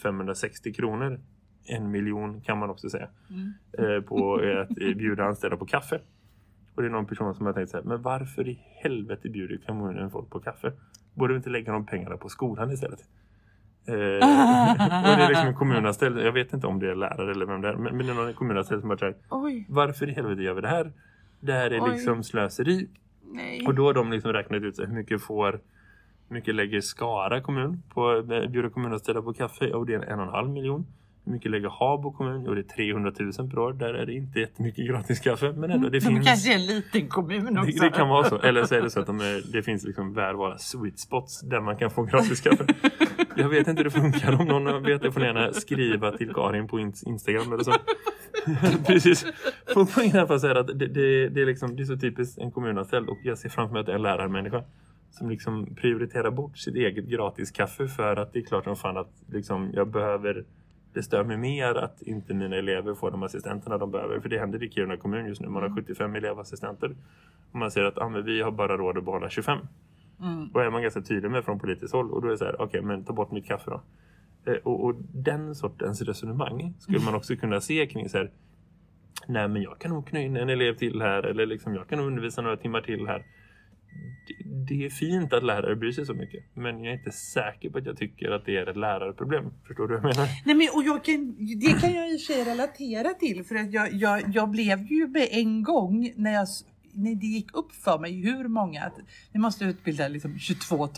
560 0.03 0.73
kronor. 0.73 1.19
En 1.65 1.91
miljon 1.91 2.41
kan 2.41 2.57
man 2.57 2.69
också 2.69 2.89
säga. 2.89 3.07
Mm. 3.29 3.53
Eh, 3.77 4.01
på 4.01 4.35
att 4.35 4.75
bjuda 4.75 5.23
anställda 5.23 5.57
på 5.57 5.65
kaffe. 5.65 5.99
Och 6.75 6.81
det 6.81 6.87
är 6.87 6.91
någon 6.91 7.05
person 7.05 7.35
som 7.35 7.45
har 7.45 7.53
tänkt 7.53 7.69
så 7.69 7.77
här, 7.77 7.83
men 7.83 8.01
varför 8.01 8.47
i 8.47 8.59
helvete 8.83 9.29
bjuder 9.29 9.57
kommunen 9.57 10.11
folk 10.11 10.29
på 10.29 10.39
kaffe? 10.39 10.71
Borde 11.17 11.33
vi 11.33 11.37
inte 11.37 11.49
lägga 11.49 11.71
de 11.71 11.85
pengarna 11.85 12.17
på 12.17 12.29
skolan 12.29 12.71
istället? 12.71 12.99
Eh, 13.87 13.93
och 15.09 15.17
det 15.17 15.23
är 15.23 15.29
liksom 15.29 15.47
en 15.47 15.55
kommunanställd, 15.55 16.19
jag 16.19 16.31
vet 16.31 16.53
inte 16.53 16.67
om 16.67 16.79
det 16.79 16.91
är 16.91 16.95
lärare 16.95 17.31
eller 17.31 17.45
vem 17.45 17.61
det 17.61 17.69
är, 17.69 17.75
men, 17.75 17.97
men 17.97 18.05
det 18.05 18.13
är 18.13 18.15
någon 18.15 18.33
kommunanställd 18.33 18.81
som 18.81 18.89
har 18.89 18.97
sagt, 18.97 19.19
varför 19.67 20.09
i 20.09 20.13
helvete 20.13 20.41
gör 20.41 20.53
vi 20.53 20.61
det 20.61 20.67
här? 20.67 20.91
Det 21.39 21.53
här 21.53 21.71
är 21.71 21.83
Oj. 21.83 21.91
liksom 21.91 22.23
slöseri. 22.23 22.87
nej. 23.21 23.65
Och 23.67 23.75
då 23.75 23.85
har 23.85 23.93
de 23.93 24.11
liksom 24.11 24.33
räknat 24.33 24.61
ut 24.61 24.79
hur 24.79 24.87
mycket 24.87 25.21
får 25.21 25.59
hur 26.27 26.33
mycket 26.33 26.55
lägger 26.55 26.81
Skara 26.81 27.41
kommun 27.41 27.83
på 27.93 28.09
att 28.09 28.25
bjuda 28.25 28.69
kommunanställda 28.69 29.21
på 29.21 29.33
kaffe? 29.33 29.73
Och 29.73 29.85
det 29.85 29.93
är 29.93 29.99
en 29.99 30.19
och 30.19 30.25
en 30.25 30.31
halv 30.31 30.49
miljon. 30.49 30.85
Hur 31.27 31.33
mycket 31.33 31.51
lägger 31.51 31.69
Habo 31.69 32.11
kommun? 32.11 32.47
Och 32.47 32.55
det 32.55 32.61
är 32.61 32.75
300 32.75 33.11
000 33.19 33.49
per 33.49 33.59
år. 33.59 33.73
Där 33.73 33.93
är 33.93 34.05
det 34.05 34.13
inte 34.13 34.39
jättemycket 34.39 34.87
gratis 34.87 35.19
kaffe. 35.19 35.53
Men 35.55 35.71
ändå, 35.71 35.89
det 35.89 35.99
De 35.99 36.05
finns... 36.05 36.27
kanske 36.27 36.51
är 36.51 36.55
en 36.55 36.65
liten 36.65 37.07
kommun 37.07 37.57
också. 37.57 37.71
Det, 37.71 37.79
det 37.79 37.89
kan 37.89 38.09
vara 38.09 38.29
så. 38.29 38.39
Eller 38.39 38.63
så 38.63 38.75
är 38.75 38.81
det 38.81 38.89
så 38.89 38.99
att 38.99 39.07
de 39.07 39.19
är, 39.19 39.51
det 39.51 39.63
finns 39.63 39.83
liksom 39.83 40.13
välvalda 40.13 40.57
sweet 40.57 40.99
spots 40.99 41.41
där 41.41 41.61
man 41.61 41.77
kan 41.77 41.91
få 41.91 42.03
gratis 42.03 42.41
kaffe. 42.41 42.65
Jag 43.35 43.49
vet 43.49 43.67
inte 43.67 43.79
hur 43.79 43.83
det 43.83 43.99
funkar. 44.01 44.41
Om 44.41 44.47
någon 44.47 44.83
vet 44.83 45.01
det 45.01 45.11
får 45.11 45.19
ni 45.19 45.25
gärna 45.25 45.53
skriva 45.53 46.11
till 46.11 46.33
Karin 46.33 46.67
på 46.67 46.79
ins- 46.79 47.07
Instagram 47.07 47.53
eller 47.53 47.63
så. 47.63 47.73
Precis. 48.87 49.25
Är 49.75 50.15
i 50.15 50.17
alla 50.17 50.39
fall 50.39 50.57
att 50.57 50.67
det, 50.67 50.87
det, 50.87 51.29
det, 51.29 51.41
är 51.41 51.45
liksom, 51.45 51.75
det 51.75 51.83
är 51.83 51.85
så 51.85 51.97
typiskt 51.97 52.37
en 52.37 52.51
kommunanställd 52.51 53.09
och 53.09 53.17
jag 53.23 53.37
ser 53.37 53.49
framför 53.49 53.73
mig 53.73 53.79
att 53.79 53.85
det 53.85 53.91
är 53.91 53.95
en 53.95 54.01
lärarmänniska 54.01 54.63
som 55.11 55.29
liksom 55.29 55.75
prioriterar 55.75 56.31
bort 56.31 56.57
sitt 56.57 56.75
eget 56.75 57.05
gratis 57.05 57.51
kaffe 57.51 57.87
för 57.87 58.15
att 58.15 58.33
det 58.33 58.39
är 58.39 58.43
klart 58.43 58.63
som 58.63 58.75
fan 58.75 58.97
att 58.97 59.11
liksom, 59.31 59.71
jag 59.73 59.87
behöver 59.87 60.45
det 60.97 61.03
stör 61.03 61.23
mig 61.23 61.37
mer 61.37 61.75
att 61.75 62.01
inte 62.01 62.33
mina 62.33 62.55
elever 62.55 62.93
får 62.93 63.11
de 63.11 63.23
assistenterna 63.23 63.77
de 63.77 63.91
behöver. 63.91 64.19
För 64.19 64.29
det 64.29 64.39
händer 64.39 64.63
i 64.63 64.69
Kiruna 64.69 64.97
kommun 64.97 65.25
just 65.25 65.41
nu. 65.41 65.47
Man 65.47 65.63
har 65.63 65.69
75 65.69 66.15
elevassistenter. 66.15 66.95
Och 67.51 67.59
man 67.59 67.71
säger 67.71 67.87
att 67.87 67.97
ah, 67.97 68.09
men 68.09 68.25
vi 68.25 68.41
har 68.41 68.51
bara 68.51 68.77
råd 68.77 68.97
att 68.97 69.05
behålla 69.05 69.29
25. 69.29 69.59
Mm. 70.21 70.47
Och 70.47 70.61
är 70.61 70.69
man 70.69 70.81
ganska 70.81 71.01
tydlig 71.01 71.31
med 71.31 71.45
från 71.45 71.59
politiskt 71.59 71.93
håll. 71.93 72.11
Och 72.11 72.21
då 72.21 72.27
är 72.27 72.31
det 72.31 72.37
så 72.37 72.45
här, 72.45 72.61
okej 72.61 72.81
men 72.81 73.05
ta 73.05 73.13
bort 73.13 73.31
mitt 73.31 73.45
kaffe 73.45 73.71
då. 73.71 73.81
Eh, 74.51 74.57
och, 74.63 74.85
och 74.85 74.95
den 75.13 75.55
sortens 75.55 76.01
resonemang 76.01 76.73
skulle 76.79 76.99
man 76.99 77.15
också 77.15 77.35
kunna 77.35 77.61
se 77.61 77.85
kring 77.85 78.09
så 78.09 78.17
här. 78.17 78.31
Nej 79.27 79.47
men 79.47 79.61
jag 79.61 79.79
kan 79.79 79.91
nog 79.91 80.07
knö 80.07 80.19
in 80.19 80.37
en 80.37 80.49
elev 80.49 80.73
till 80.73 81.01
här. 81.01 81.23
Eller 81.23 81.45
liksom 81.45 81.75
jag 81.75 81.87
kan 81.87 81.97
nog 81.97 82.07
undervisa 82.07 82.41
några 82.41 82.57
timmar 82.57 82.81
till 82.81 83.07
här. 83.07 83.25
Det, 84.67 84.85
är 84.85 84.89
fint 84.89 85.33
att 85.33 85.43
lärare 85.43 85.75
bryr 85.75 85.91
sig 85.91 86.05
så 86.05 86.13
mycket. 86.13 86.43
Men 86.53 86.83
jag 86.83 86.93
är 86.93 86.97
inte 86.97 87.11
säker 87.11 87.69
på 87.69 87.77
att 87.77 87.85
jag 87.85 87.97
tycker 87.97 88.31
att 88.31 88.45
det 88.45 88.57
är 88.57 88.69
ett 88.69 88.77
lärarproblem. 88.77 89.45
Förstår 89.67 89.87
du 89.87 89.93
vad 89.93 90.03
jag 90.03 90.15
menar? 90.15 90.29
Nej, 90.45 90.55
men, 90.55 90.67
och 90.73 90.83
jag 90.83 91.03
kan, 91.03 91.35
det 91.59 91.81
kan 91.81 91.93
jag 91.93 92.11
i 92.11 92.15
och 92.15 92.21
för 92.21 92.33
sig 92.33 92.43
relatera 92.43 93.09
till 93.13 93.43
för 93.43 93.55
att 93.55 93.73
jag, 93.73 93.93
jag, 93.93 94.23
jag 94.33 94.49
blev 94.49 94.91
ju 94.91 95.07
med 95.07 95.27
en 95.31 95.63
gång 95.63 96.13
när 96.15 96.33
jag 96.33 96.47
när 96.97 97.15
det 97.15 97.25
gick 97.27 97.53
upp 97.57 97.71
för 97.71 97.99
mig 97.99 98.21
hur 98.21 98.47
många, 98.47 98.83
att 98.83 98.93
vi 99.31 99.39
måste 99.39 99.65
utbilda 99.65 100.07
liksom 100.07 100.39
22 100.39 100.77
000 100.77 100.89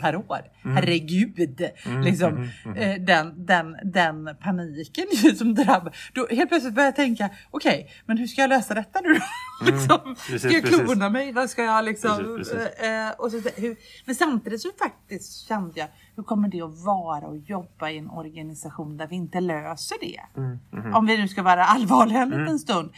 per 0.00 0.16
år. 0.16 0.40
Herregud! 0.62 1.60
liksom, 2.04 2.36
mm, 2.36 2.48
mm. 2.64 2.76
Eh, 2.76 3.04
den, 3.06 3.46
den, 3.46 3.76
den 3.84 4.36
paniken 4.40 5.06
som 5.36 5.54
drabbar. 5.54 5.96
Då 6.12 6.26
helt 6.30 6.48
plötsligt 6.48 6.74
började 6.74 6.88
jag 6.88 6.96
tänka, 6.96 7.30
okej, 7.50 7.90
men 8.06 8.18
hur 8.18 8.26
ska 8.26 8.40
jag 8.40 8.48
lösa 8.48 8.74
detta 8.74 9.00
nu 9.00 9.08
då? 9.14 9.20
liksom, 9.72 9.98
Mm. 10.04 10.14
precis, 10.14 10.42
ska 10.42 10.50
jag 10.52 10.62
precis. 10.62 10.80
klona 10.80 11.08
mig? 11.10 11.32
Vad 11.32 11.50
ska 11.50 11.62
jag 11.64 11.84
liksom... 11.84 12.36
Precis, 12.38 12.54
eh, 12.54 13.10
och 13.18 13.30
så, 13.30 13.36
hur, 13.56 13.76
men 14.04 14.14
samtidigt 14.14 14.60
så 14.62 14.68
faktiskt 14.78 15.48
kände 15.48 15.80
jag, 15.80 15.88
hur 16.16 16.22
kommer 16.22 16.48
det 16.48 16.62
att 16.62 16.84
vara 16.84 17.26
att 17.26 17.48
jobba 17.48 17.90
i 17.90 17.98
en 17.98 18.10
organisation 18.10 18.96
där 18.96 19.06
vi 19.06 19.16
inte 19.16 19.40
löser 19.40 19.96
det? 20.00 20.20
Mm. 20.36 20.94
Om 20.94 21.06
vi 21.06 21.16
nu 21.16 21.28
ska 21.28 21.42
vara 21.42 21.64
allvarliga 21.64 22.22
en 22.22 22.30
liten 22.30 22.58
stund. 22.58 22.90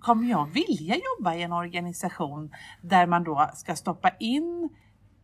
Kommer 0.00 0.30
jag 0.30 0.46
vilja 0.46 0.94
jobba 0.96 1.34
i 1.34 1.42
en 1.42 1.52
organisation 1.52 2.50
där 2.82 3.06
man 3.06 3.24
då 3.24 3.50
ska 3.54 3.76
stoppa 3.76 4.10
in 4.20 4.68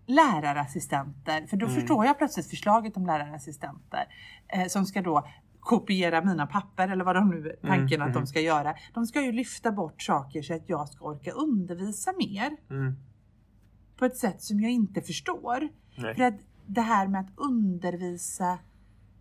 lärarassistenter? 0.06 1.46
För 1.46 1.56
då 1.56 1.66
Mm. 1.66 1.80
förstår 1.80 2.06
jag 2.06 2.18
plötsligt 2.18 2.46
förslaget 2.50 2.96
om 2.96 3.06
lärarassistenter 3.06 4.04
eh, 4.48 4.66
som 4.66 4.86
ska 4.86 5.02
då 5.02 5.26
kopiera 5.60 6.24
mina 6.24 6.46
papper 6.46 6.88
eller 6.88 7.04
vad 7.04 7.16
de 7.16 7.30
nu 7.30 7.48
är 7.62 7.66
tanken 7.68 8.02
att 8.02 8.14
de 8.14 8.26
ska 8.26 8.40
göra. 8.40 8.74
De 8.94 9.06
ska 9.06 9.22
ju 9.22 9.32
lyfta 9.32 9.72
bort 9.72 10.02
saker 10.02 10.42
så 10.42 10.54
att 10.54 10.68
jag 10.68 10.88
ska 10.88 11.04
orka 11.04 11.30
undervisa 11.30 12.12
mer 12.18 12.56
Mm. 12.70 12.96
på 13.96 14.04
ett 14.04 14.16
sätt 14.16 14.42
som 14.42 14.60
jag 14.60 14.70
inte 14.70 15.00
förstår. 15.02 15.68
Nej. 15.96 16.14
För 16.14 16.22
att 16.22 16.34
det 16.66 16.80
här 16.80 17.08
med 17.08 17.20
att 17.20 17.30
undervisa 17.36 18.58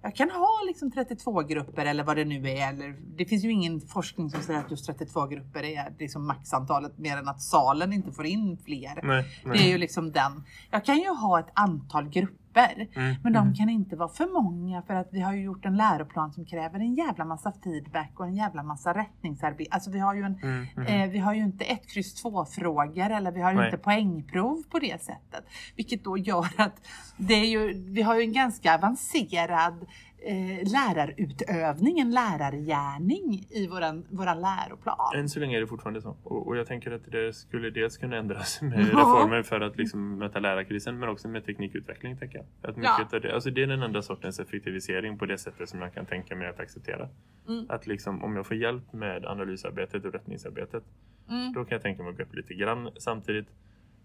jag 0.01 0.15
kan 0.15 0.29
ha 0.31 0.49
liksom 0.67 0.91
32 0.91 1.41
grupper 1.41 1.85
eller 1.85 2.03
vad 2.03 2.17
det 2.17 2.25
nu 2.25 2.49
är. 2.49 2.69
Eller, 2.69 2.95
det 3.17 3.25
finns 3.25 3.43
ju 3.43 3.51
ingen 3.51 3.81
forskning 3.81 4.29
som 4.29 4.41
säger 4.41 4.59
att 4.59 4.71
just 4.71 4.85
32 4.85 5.27
grupper 5.27 5.63
är 5.63 5.93
liksom 5.99 6.27
maxantalet 6.27 6.97
mer 6.97 7.17
än 7.17 7.27
att 7.27 7.41
salen 7.41 7.93
inte 7.93 8.11
får 8.11 8.25
in 8.25 8.57
fler. 8.65 8.99
Nej, 9.03 9.25
Det 9.43 9.49
är 9.49 9.53
nej. 9.53 9.69
ju 9.69 9.77
liksom 9.77 10.11
den. 10.11 10.43
Jag 10.71 10.85
kan 10.85 10.97
ju 10.97 11.09
ha 11.09 11.39
ett 11.39 11.49
antal 11.53 12.09
grupper. 12.09 12.38
Mm, 12.53 13.15
Men 13.23 13.33
de 13.33 13.55
kan 13.55 13.69
inte 13.69 13.95
vara 13.95 14.09
för 14.09 14.33
många 14.41 14.81
för 14.81 14.93
att 14.93 15.09
vi 15.11 15.19
har 15.21 15.33
ju 15.33 15.41
gjort 15.41 15.65
en 15.65 15.77
läroplan 15.77 16.33
som 16.33 16.45
kräver 16.45 16.79
en 16.79 16.95
jävla 16.95 17.25
massa 17.25 17.53
feedback 17.63 18.11
och 18.15 18.25
en 18.25 18.35
jävla 18.35 18.63
massa 18.63 18.93
rättningsarbete. 18.93 19.71
Alltså 19.71 19.91
vi 19.91 19.99
har 19.99 20.13
ju, 20.15 20.23
en, 20.23 20.39
Mm, 20.43 20.65
mhm. 20.75 20.85
eh, 20.85 21.09
vi 21.09 21.19
har 21.19 21.33
ju 21.33 21.43
inte 21.43 21.65
ett 21.65 21.87
kryss 21.87 22.13
två 22.13 22.45
frågor 22.45 23.09
eller 23.09 23.31
vi 23.31 23.41
har 23.41 23.53
ju 23.53 23.65
inte 23.65 23.77
poängprov 23.77 24.63
på 24.69 24.79
det 24.79 25.01
sättet. 25.01 25.45
Vilket 25.75 26.03
då 26.03 26.17
gör 26.17 26.47
att 26.57 26.87
det 27.17 27.33
är 27.33 27.45
ju, 27.45 27.73
vi 27.93 28.01
har 28.01 28.15
ju 28.15 28.21
en 28.21 28.33
ganska 28.33 28.75
avancerad 28.75 29.85
eh, 30.21 30.71
lärarutövning, 30.71 31.99
en 31.99 32.11
lärargärning 32.11 33.45
i 33.49 33.67
våran, 33.67 34.05
våran 34.09 34.41
läroplan. 34.41 34.95
Än 35.15 35.29
så 35.29 35.39
länge 35.39 35.57
är 35.57 35.61
det 35.61 35.67
fortfarande 35.67 36.01
så. 36.01 36.17
Och, 36.23 36.47
och 36.47 36.57
jag 36.57 36.67
tänker 36.67 36.91
att 36.91 37.11
det 37.11 37.33
skulle 37.35 37.69
dels 37.69 37.97
kunna 37.97 38.15
ändras 38.17 38.61
med 38.61 38.79
Ja. 38.79 38.85
reformer 38.99 39.43
för 39.43 39.61
att 39.61 39.77
liksom 39.77 40.17
möta 40.17 40.39
lärarkrisen 40.39 40.99
men 40.99 41.09
också 41.09 41.27
med 41.27 41.45
teknikutveckling. 41.45 42.17
Tänker 42.17 42.37
jag. 42.37 42.69
Att 42.69 42.77
mycket 42.77 42.91
Ja. 43.11 43.15
av 43.17 43.21
det, 43.21 43.33
alltså 43.33 43.49
det 43.51 43.63
är 43.63 43.67
den 43.67 43.81
enda 43.83 44.01
sortens 44.01 44.39
effektivisering 44.39 45.17
på 45.17 45.25
det 45.25 45.37
sättet 45.37 45.69
som 45.69 45.81
jag 45.81 45.93
kan 45.93 46.05
tänka 46.05 46.35
mig 46.35 46.47
att 46.47 46.59
acceptera. 46.59 47.09
Mm. 47.47 47.65
Att 47.69 47.87
liksom, 47.87 48.23
om 48.23 48.35
jag 48.35 48.45
får 48.45 48.57
hjälp 48.57 48.93
med 48.93 49.25
analysarbetet 49.25 50.05
och 50.05 50.13
rättningsarbetet 50.13 50.83
Mm. 51.29 51.53
då 51.53 51.65
kan 51.65 51.75
jag 51.75 51.81
tänka 51.81 52.03
mig 52.03 52.11
att 52.11 52.17
gå 52.17 52.23
upp 52.23 52.35
lite 52.35 52.53
grann. 52.53 52.89
Samtidigt, 52.97 53.47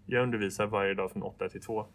jag 0.05 0.23
undervisar 0.23 0.65
varje 0.67 0.93
dag 0.93 1.11
från 1.11 1.23
8 1.23 1.49
till 1.49 1.61
2. 1.61 1.85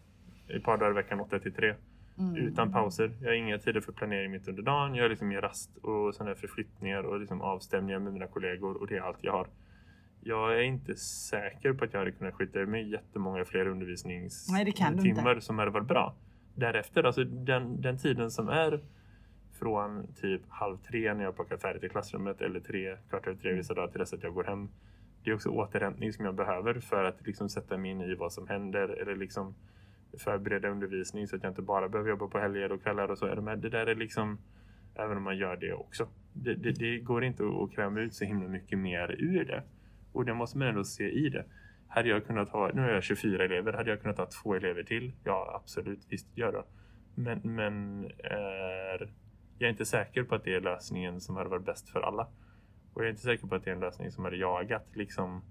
Ett 0.47 0.63
par 0.63 0.77
dagar 0.77 0.91
i 0.91 0.93
veckan 0.93 1.19
8 1.19 1.39
till 1.39 1.53
3. 1.53 1.73
Mm. 2.17 2.35
Utan 2.35 2.71
pauser. 2.71 3.11
Jag 3.21 3.27
har 3.27 3.35
inga 3.35 3.57
tider 3.57 3.81
för 3.81 3.91
planering 3.91 4.31
mitt 4.31 4.47
under 4.47 4.63
dagen. 4.63 4.95
Jag 4.95 5.03
har 5.03 5.09
liksom 5.09 5.27
mer 5.27 5.41
rast 5.41 5.77
och 5.77 6.15
sådana 6.15 6.29
här 6.29 6.35
förflyttningar 6.35 7.03
och 7.03 7.19
liksom 7.19 7.41
avstämningar 7.41 7.99
med 7.99 8.13
mina 8.13 8.27
kollegor 8.27 8.81
och 8.81 8.87
det 8.87 8.97
är 8.97 9.01
allt 9.01 9.17
jag 9.21 9.31
har. 9.31 9.47
Jag 10.23 10.57
är 10.57 10.61
inte 10.61 10.95
säker 10.95 11.73
på 11.73 11.85
att 11.85 11.93
jag 11.93 11.99
hade 11.99 12.11
kunnat 12.11 12.33
skjuta 12.33 12.59
ur 12.59 12.65
mig 12.65 12.91
jättemånga 12.91 13.45
fler 13.45 13.67
undervisningstimmar 13.67 15.39
som 15.39 15.59
hade 15.59 15.71
varit 15.71 15.87
bra. 15.87 16.15
Därefter, 16.55 17.03
alltså 17.03 17.23
den, 17.23 17.81
den 17.81 17.97
tiden 17.97 18.31
som 18.31 18.49
är 18.49 18.79
från 19.59 20.07
typ 20.21 20.41
halv 20.49 20.77
tre 20.77 21.13
när 21.13 21.23
jag 21.23 21.35
plockar 21.35 21.57
färdigt 21.57 21.83
i 21.83 21.89
klassrummet 21.89 22.41
eller 22.41 22.59
tre, 22.59 22.97
kvart 23.09 23.27
över 23.27 23.37
tre 23.37 23.53
vissa 23.53 23.73
dagar 23.73 23.87
till 23.87 23.99
dess 23.99 24.13
att 24.13 24.23
jag 24.23 24.33
går 24.33 24.43
hem. 24.43 24.69
Det 25.23 25.29
är 25.29 25.35
också 25.35 25.49
återhämtning 25.49 26.13
som 26.13 26.25
jag 26.25 26.35
behöver 26.35 26.73
för 26.73 27.03
att 27.03 27.27
liksom 27.27 27.49
sätta 27.49 27.77
mig 27.77 27.91
in 27.91 28.01
i 28.01 28.15
vad 28.15 28.33
som 28.33 28.47
händer 28.47 28.89
eller 28.89 29.15
liksom 29.15 29.55
förbereda 30.17 30.69
undervisning 30.69 31.27
så 31.27 31.35
att 31.35 31.43
jag 31.43 31.51
inte 31.51 31.61
bara 31.61 31.89
behöver 31.89 32.09
jobba 32.09 32.27
på 32.27 32.39
helger 32.39 32.71
och 32.71 32.83
kvällar 32.83 33.11
och 33.11 33.17
så. 33.17 33.41
Men 33.41 33.61
det, 33.61 33.69
där 33.69 33.87
är 33.87 33.95
liksom, 33.95 34.39
även 34.95 35.17
om 35.17 35.23
man 35.23 35.37
gör 35.37 35.55
det 35.55 35.73
också. 35.73 36.07
Det, 36.33 36.53
det, 36.53 36.71
det 36.71 36.99
går 36.99 37.23
inte 37.23 37.43
att 37.43 37.75
kräma 37.75 37.99
ut 37.99 38.13
så 38.13 38.25
himla 38.25 38.47
mycket 38.47 38.79
mer 38.79 39.15
ur 39.19 39.45
det. 39.45 39.63
Och 40.11 40.25
det 40.25 40.33
måste 40.33 40.57
man 40.57 40.67
ändå 40.67 40.83
se 40.83 41.09
i 41.09 41.29
det. 41.29 41.45
Hade 41.87 42.09
jag 42.09 42.27
kunnat 42.27 42.49
ha, 42.49 42.71
nu 42.73 42.81
har 42.81 42.89
jag 42.89 43.03
24 43.03 43.45
elever, 43.45 43.73
hade 43.73 43.89
jag 43.89 44.01
kunnat 44.01 44.17
ha 44.17 44.25
två 44.25 44.55
elever 44.55 44.83
till? 44.83 45.13
Ja, 45.23 45.61
absolut, 45.63 45.99
visst, 46.09 46.37
gör 46.37 46.51
det. 46.51 46.63
Men, 47.15 47.41
men 47.43 48.05
är, 48.17 49.13
jag 49.57 49.67
är 49.67 49.71
inte 49.71 49.85
säker 49.85 50.23
på 50.23 50.35
att 50.35 50.43
det 50.43 50.55
är 50.55 50.61
lösningen 50.61 51.21
som 51.21 51.35
hade 51.35 51.49
varit 51.49 51.65
bäst 51.65 51.89
för 51.89 52.01
alla. 52.01 52.27
Och 52.93 53.01
jag 53.01 53.05
är 53.05 53.09
inte 53.09 53.21
säker 53.21 53.47
på 53.47 53.55
att 53.55 53.63
det 53.63 53.69
är 53.69 53.75
en 53.75 53.81
lösning 53.81 54.11
som 54.11 54.23
hade 54.23 54.37
jagat 54.37 54.85
liksom 54.93 55.41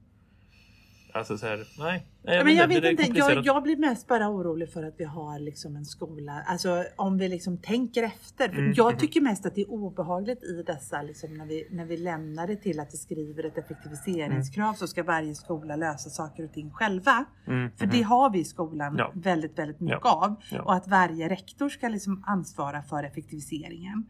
Alltså 1.14 1.38
så 1.38 1.46
här, 1.46 1.56
nej. 1.78 2.06
nej 2.22 2.36
Ja, 2.36 2.44
men 2.44 2.54
jag 2.54 2.68
vet 2.68 2.84
inte, 2.84 3.18
jag, 3.18 3.46
jag 3.46 3.62
blir 3.62 3.76
mest 3.76 4.08
bara 4.08 4.28
orolig 4.28 4.72
för 4.72 4.82
att 4.82 4.94
vi 4.98 5.04
har 5.04 5.38
liksom 5.38 5.76
en 5.76 5.84
skola, 5.84 6.42
alltså 6.46 6.84
om 6.96 7.18
vi 7.18 7.28
liksom 7.28 7.58
tänker 7.58 8.02
efter. 8.02 8.48
För 8.48 8.58
Mm, 8.58 8.72
jag 8.76 8.92
mhm. 8.92 9.00
tycker 9.00 9.20
mest 9.20 9.46
att 9.46 9.54
det 9.54 9.60
är 9.60 9.70
obehagligt 9.70 10.42
i 10.44 10.62
dessa, 10.66 11.02
liksom, 11.02 11.34
när, 11.34 11.46
vi, 11.46 11.66
när 11.70 11.84
vi 11.84 11.96
lämnar 11.96 12.46
det 12.46 12.56
till 12.56 12.80
att 12.80 12.94
vi 12.94 12.98
skriver 12.98 13.44
ett 13.44 13.58
effektiviseringskrav 13.58 14.74
så 14.74 14.86
ska 14.86 15.02
varje 15.02 15.34
skola 15.34 15.76
lösa 15.76 16.10
saker 16.10 16.44
och 16.44 16.52
ting 16.52 16.70
själva. 16.70 17.24
Mm, 17.46 17.70
För 17.76 17.86
mhm. 17.86 17.96
det 17.96 18.02
har 18.02 18.30
vi 18.30 18.38
i 18.38 18.44
skolan 18.44 18.94
Ja. 18.98 19.12
väldigt, 19.14 19.58
väldigt 19.58 19.80
mycket 19.80 19.98
Ja. 20.02 20.24
av. 20.24 20.34
Ja. 20.50 20.62
Och 20.62 20.74
att 20.74 20.88
varje 20.88 21.28
rektor 21.28 21.68
ska 21.68 21.88
liksom 21.88 22.24
ansvara 22.26 22.82
för 22.82 23.04
effektiviseringen. 23.04 24.04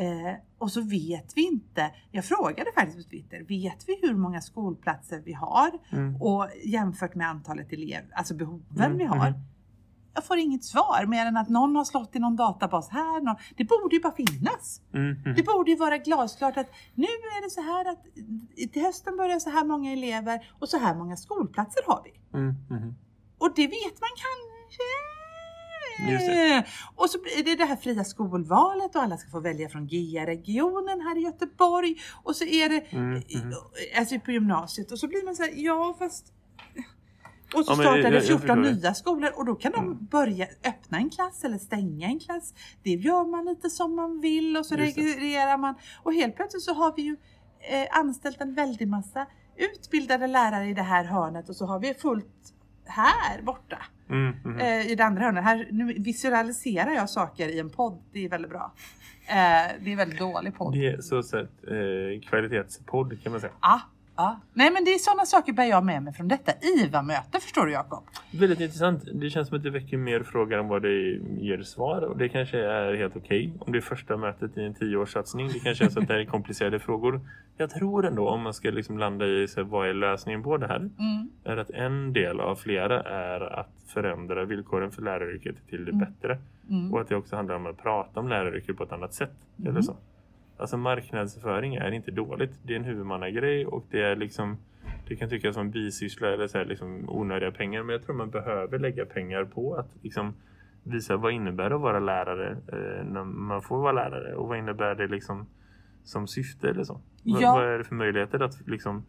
Mm. 0.00 0.26
Eh, 0.26 0.34
och 0.58 0.72
så 0.72 0.80
vet 0.80 1.32
vi 1.36 1.42
inte, 1.46 1.90
jag 2.10 2.24
frågade 2.24 2.70
faktiskt 2.74 2.98
på 2.98 3.10
Twitter, 3.10 3.40
vet 3.48 3.84
vi 3.88 3.98
hur 4.02 4.14
många 4.14 4.40
skolplatser 4.40 5.22
vi 5.24 5.32
har? 5.32 5.70
Mm. 5.92 6.22
Och 6.22 6.48
jämfört 6.64 7.14
med 7.14 7.28
antalet 7.28 7.72
elever, 7.72 8.08
alltså 8.14 8.34
behoven 8.34 8.84
Mm, 8.84 8.98
vi 8.98 9.04
har. 9.04 9.30
mhm. 9.30 9.38
Jag 10.14 10.24
får 10.24 10.38
inget 10.38 10.64
svar 10.64 11.06
mer 11.06 11.26
än 11.26 11.36
att 11.36 11.48
någon 11.48 11.76
har 11.76 11.84
slått 11.84 12.16
i 12.16 12.18
någon 12.18 12.36
databas 12.36 12.88
här. 12.88 13.20
Någon, 13.20 13.36
det 13.56 13.64
borde 13.64 13.96
ju 13.96 14.02
bara 14.02 14.12
finnas. 14.12 14.80
Mm, 14.94 15.10
mhm. 15.10 15.34
Det 15.36 15.42
borde 15.42 15.70
ju 15.70 15.76
vara 15.76 15.98
glasklart 15.98 16.56
att 16.56 16.70
nu 16.94 17.04
är 17.04 17.42
det 17.44 17.50
så 17.50 17.60
här 17.60 17.84
att 17.92 18.02
till 18.72 18.82
hösten 18.82 19.16
börjar 19.16 19.38
så 19.38 19.50
här 19.50 19.64
många 19.64 19.92
elever 19.92 20.50
och 20.58 20.68
så 20.68 20.78
här 20.78 20.94
många 20.94 21.16
skolplatser 21.16 21.82
har 21.86 22.02
vi. 22.04 22.38
Mm. 22.38 22.94
Och 23.38 23.52
det 23.56 23.66
vet 23.66 23.96
man 24.00 24.10
kanske. 24.26 24.88
Det. 26.06 26.64
Och 26.96 27.10
så 27.10 27.18
blir 27.22 27.44
det 27.44 27.56
det 27.56 27.64
här 27.64 27.76
fria 27.76 28.04
skolvalet 28.04 28.96
och 28.96 29.02
alla 29.02 29.16
ska 29.16 29.30
få 29.30 29.40
välja 29.40 29.68
från 29.68 29.86
GIA-regionen 29.86 31.00
här 31.00 31.18
i 31.18 31.20
Göteborg. 31.20 31.94
Och 32.22 32.36
så 32.36 32.44
är 32.44 32.68
det 32.68 32.92
Mm, 32.92 33.10
mhm. 33.10 33.22
alltså 33.98 34.18
på 34.20 34.30
gymnasiet 34.30 34.92
och 34.92 34.98
så 34.98 35.08
blir 35.08 35.24
man 35.24 35.36
så 35.36 35.42
här, 35.42 35.52
ja 35.56 35.96
fast 35.98 36.32
och 37.54 37.64
så 37.64 37.72
Ja, 37.72 37.76
startar 37.76 38.02
det 38.10 38.14
jag 38.14 38.24
14 38.26 38.40
förstår 38.40 38.56
det. 38.56 38.72
nya 38.72 38.94
skolor 38.94 39.30
och 39.36 39.44
då 39.46 39.54
kan 39.54 39.72
de 39.72 39.84
Mm. 39.84 40.06
börja 40.06 40.46
öppna 40.64 40.98
en 40.98 41.10
klass 41.10 41.44
eller 41.44 41.58
stänga 41.58 42.06
en 42.06 42.18
klass. 42.20 42.54
Det 42.82 42.90
gör 42.90 43.24
man 43.30 43.44
lite 43.44 43.70
som 43.70 43.96
man 43.96 44.20
vill 44.20 44.56
och 44.56 44.66
så 44.66 44.74
Just 44.76 44.98
registrerar 44.98 45.56
man. 45.58 45.74
Och 46.02 46.14
helt 46.14 46.36
plötsligt 46.36 46.62
så 46.62 46.74
har 46.74 46.92
vi 46.96 47.02
ju 47.02 47.16
eh, 47.70 47.98
anställt 47.98 48.40
en 48.40 48.54
väldig 48.54 48.88
massa 48.88 49.26
utbildade 49.56 50.26
lärare 50.26 50.66
i 50.68 50.74
det 50.74 50.82
här 50.82 51.04
hörnet 51.04 51.48
och 51.48 51.56
så 51.56 51.66
har 51.66 51.78
vi 51.80 51.94
fullt 51.94 52.54
här 52.84 53.42
borta 53.42 53.78
Mm, 54.10 54.34
mhm. 54.44 54.58
eh, 54.58 54.90
i 54.90 54.94
det 54.94 55.04
andra 55.04 55.22
hörnet. 55.22 55.44
Här, 55.44 55.68
nu 55.70 55.94
visualiserar 55.98 56.90
jag 56.90 57.10
saker 57.10 57.48
i 57.48 57.58
en 57.58 57.70
podd. 57.70 58.02
Det 58.12 58.24
är 58.24 58.28
väldigt 58.28 58.50
bra. 58.50 58.72
Eh, 59.26 59.34
det 59.80 59.92
är 59.92 59.96
väldigt 59.96 60.18
dålig 60.18 60.54
podd. 60.54 60.72
Det 60.72 60.86
är 60.86 61.00
så 61.00 61.22
sett 61.22 61.50
eh, 61.68 62.28
kvalitetspodd 62.28 63.22
kan 63.22 63.32
man 63.32 63.40
säga. 63.40 63.52
Ja, 63.60 63.80
Ja. 64.16 64.40
Nej 64.54 64.70
men 64.70 64.84
det 64.84 64.90
är 64.90 64.98
sådana 64.98 65.26
saker 65.26 65.52
bär 65.52 65.64
jag 65.64 65.84
med 65.84 66.02
mig 66.02 66.12
från 66.12 66.28
detta 66.28 66.52
IVA-möte 66.78 67.40
förstår 67.40 67.66
du 67.66 67.72
Jakob. 67.72 68.04
Väldigt 68.32 68.60
intressant. 68.60 69.02
Det 69.12 69.30
känns 69.30 69.48
som 69.48 69.56
att 69.56 69.62
det 69.62 69.70
väcker 69.70 69.96
mer 69.96 70.22
frågor 70.22 70.58
än 70.58 70.68
vad 70.68 70.82
det 70.82 71.20
ger 71.38 71.62
svar. 71.62 72.02
Och 72.02 72.18
det 72.18 72.28
kanske 72.28 72.58
är 72.58 72.94
helt 72.94 73.16
okej 73.16 73.52
om 73.58 73.72
det 73.72 73.78
är 73.78 73.82
första 73.82 74.16
mötet 74.16 74.56
i 74.56 74.64
en 74.64 74.74
tioårssatsning. 74.74 75.48
Det 75.48 75.58
kanske 75.58 75.84
är 75.84 75.88
så 75.88 76.00
att 76.00 76.08
det 76.08 76.20
är 76.20 76.24
komplicerade 76.24 76.78
frågor. 76.78 77.20
Jag 77.56 77.70
tror 77.70 78.06
ändå 78.06 78.28
om 78.28 78.42
man 78.42 78.54
ska 78.54 78.70
liksom 78.70 78.98
landa 78.98 79.26
i 79.26 79.48
så 79.48 79.64
vad 79.64 79.88
är 79.88 79.94
lösningen 79.94 80.42
på 80.42 80.56
det 80.56 80.66
här. 80.66 80.76
Mm. 80.76 81.30
Är 81.44 81.56
att 81.56 81.70
en 81.70 82.12
del 82.12 82.40
av 82.40 82.56
flera 82.56 83.02
är 83.02 83.40
att 83.40 83.70
förändra 83.86 84.44
villkoren 84.44 84.90
för 84.90 85.02
läraryrket 85.02 85.56
till 85.68 85.84
det 85.84 85.92
bättre. 85.92 86.38
Mm. 86.70 86.94
Och 86.94 87.00
att 87.00 87.08
det 87.08 87.16
också 87.16 87.36
handlar 87.36 87.54
om 87.54 87.66
att 87.66 87.82
prata 87.82 88.20
om 88.20 88.28
läraryrket 88.28 88.76
på 88.76 88.84
ett 88.84 88.92
annat 88.92 89.14
sätt. 89.14 89.32
Eller 89.66 89.82
så. 89.82 89.96
Alltså 90.60 90.76
marknadsföring 90.76 91.74
är 91.74 91.90
inte 91.90 92.10
dåligt. 92.10 92.58
Det 92.62 92.72
är 92.72 92.76
en 92.76 92.84
huvudmannagrej 92.84 93.66
och 93.66 93.84
det 93.90 94.02
är 94.02 94.16
liksom 94.16 94.56
det 95.08 95.16
kan 95.16 95.28
tyckas 95.28 95.54
som 95.54 95.70
bisyssla 95.70 96.28
eller 96.28 96.46
så 96.46 96.58
här 96.58 96.64
liksom 96.64 97.04
onödiga 97.08 97.50
pengar. 97.50 97.82
Men 97.82 97.92
jag 97.92 98.04
tror 98.04 98.16
man 98.16 98.30
behöver 98.30 98.78
lägga 98.78 99.04
pengar 99.06 99.44
på 99.44 99.74
att 99.74 99.88
liksom 100.02 100.34
visa 100.84 101.16
vad 101.16 101.32
innebär 101.32 101.68
det 101.70 101.74
att 101.76 101.80
vara 101.82 101.98
lärare 102.00 102.50
eh, 102.72 103.04
när 103.04 103.24
man 103.24 103.62
får 103.62 103.78
vara 103.80 103.92
lärare. 103.92 104.34
Och 104.34 104.48
vad 104.48 104.58
innebär 104.58 104.94
det 104.94 105.06
liksom 105.06 105.46
som 106.04 106.26
syfte 106.26 106.68
eller 106.68 106.84
så. 106.84 106.92
Vad- 107.24 107.42
Ja. 107.42 107.52
Vad 107.54 107.64
är 107.68 107.78
det 107.78 107.84
för 107.84 107.94
möjligheter 107.94 108.42
att 108.42 108.66
liksom 108.68 109.04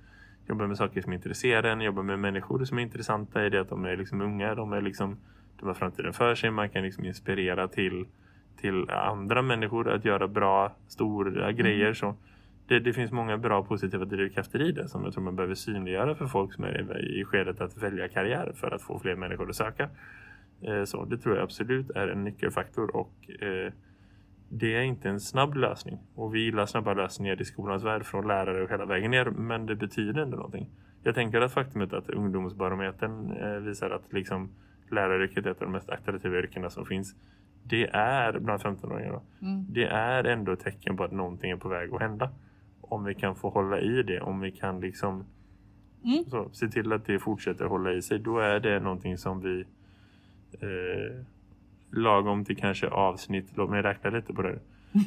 jobba 0.47 0.68
med 0.68 0.78
saker 0.78 1.02
som 1.02 1.14
intresserar 1.14 1.64
en. 1.64 1.82
Jobba 1.82 2.02
med 2.02 2.20
människor 2.20 2.66
som 2.66 2.78
är 2.78 2.82
intressanta 2.82 3.45
i 3.45 3.49
det 3.49 3.62
att 3.62 3.70
de 3.70 3.86
är 3.86 3.97
liksom 3.97 4.22
unga. 4.22 4.56
De 4.56 4.74
är 4.74 4.82
liksom 4.82 5.18
de 5.60 5.68
har 5.68 5.74
framtiden 5.74 6.14
för 6.14 6.36
sig. 6.36 6.52
Man 6.52 6.70
kan 6.70 6.84
liksom 6.84 7.06
inspirera 7.06 7.68
till 7.68 8.06
till 8.58 8.89
andra 8.89 9.41
människor 9.41 9.89
att 9.89 10.06
göra 10.06 10.28
bra, 10.28 10.76
stora 10.88 11.52
grejer. 11.52 11.93
Så 11.93 12.16
det, 12.68 12.80
det 12.80 12.93
finns 12.93 13.12
många 13.12 13.38
bra 13.38 13.64
positiva 13.64 14.06
drivkrafter 14.06 14.62
i 14.62 14.72
det 14.72 14.88
som 14.88 15.04
jag 15.04 15.14
tror 15.14 15.24
man 15.24 15.36
behöver 15.36 15.56
synliggöra 15.56 16.16
för 16.16 16.26
folk 16.26 16.54
som 16.54 16.64
är 16.64 17.20
i 17.20 17.26
skedet 17.26 17.62
att 17.62 17.78
välja 17.78 18.08
karriär 18.08 18.52
för 18.56 18.72
att 18.72 18.82
få 18.82 18.99
fler 18.99 19.16
människor 19.16 19.49
att 19.49 19.56
söka. 19.56 19.89
Eh, 20.62 20.84
Så 20.84 21.06
det 21.06 21.18
tror 21.18 21.36
jag 21.36 21.43
absolut 21.43 21.89
är 21.89 22.08
en 22.08 22.24
nyckelfaktor 22.24 22.95
och 22.95 23.14
eh, 23.41 23.74
det 24.49 24.76
är 24.76 24.82
inte 24.82 25.10
en 25.10 25.20
snabb 25.20 25.56
lösning. 25.56 25.99
Och 26.16 26.36
vi 26.36 26.39
gillar 26.39 26.66
snabba 26.66 26.93
lösningar 26.93 27.41
i 27.41 27.45
skolans 27.45 27.84
värld 27.84 28.06
från 28.06 28.28
lärare 28.28 28.64
och 28.64 28.70
hela 28.70 28.86
vägen 28.86 29.12
ner. 29.12 29.26
Men 29.26 29.66
det 29.66 29.76
betyder 29.76 30.22
ändå 30.22 30.38
någonting. 30.38 30.70
Jag 31.04 31.16
tänker 31.16 31.41
att 31.41 31.54
faktumet 31.54 31.93
att 31.93 32.10
ungdomsbarometern 32.10 33.32
eh, 33.32 33.60
visar 33.60 33.89
att 33.89 34.14
liksom 34.14 34.49
läraryrket 34.89 35.45
är 35.45 35.52
ett 35.52 35.62
av 35.62 35.68
de 35.68 35.72
mest 35.72 35.89
attraktiva 35.89 36.38
yrkena 36.38 36.70
som 36.70 36.86
finns. 36.86 37.16
Det 37.64 37.88
är 37.93 38.39
bland 38.39 38.62
15-åringar 38.62 39.12
då. 39.12 39.22
Mm. 39.47 39.66
Det 39.70 39.84
är 39.86 40.24
ändå 40.24 40.51
ett 40.51 40.59
tecken 40.59 40.97
på 40.97 41.03
att 41.03 41.12
någonting 41.12 41.51
är 41.51 41.55
på 41.55 41.70
väg 41.70 41.93
att 41.93 42.01
hända. 42.01 42.30
Om 42.82 43.03
vi 43.03 43.14
kan 43.16 43.36
få 43.36 43.49
hålla 43.49 43.80
i 43.80 44.03
det. 44.03 44.22
Om 44.22 44.39
vi 44.39 44.51
kan 44.51 44.80
liksom 44.80 45.24
Mm. 46.03 46.24
så, 46.26 46.49
se 46.51 46.68
till 46.68 46.93
att 46.93 47.05
det 47.05 47.20
fortsätter 47.20 47.66
hålla 47.66 47.93
i 47.93 48.01
sig. 48.01 48.20
Då 48.20 48.39
är 48.39 48.59
det 48.59 48.80
någonting 48.80 49.18
som 49.18 49.41
vi 49.41 49.59
eh, 50.62 51.26
lagom 51.91 52.45
till 52.45 52.57
kanske 52.57 52.88
avsnitt, 52.88 53.45
låt 53.55 53.70
mig 53.70 53.82
räkna 53.82 54.09
lite 54.09 54.34
på 54.34 54.41
det. 54.41 54.59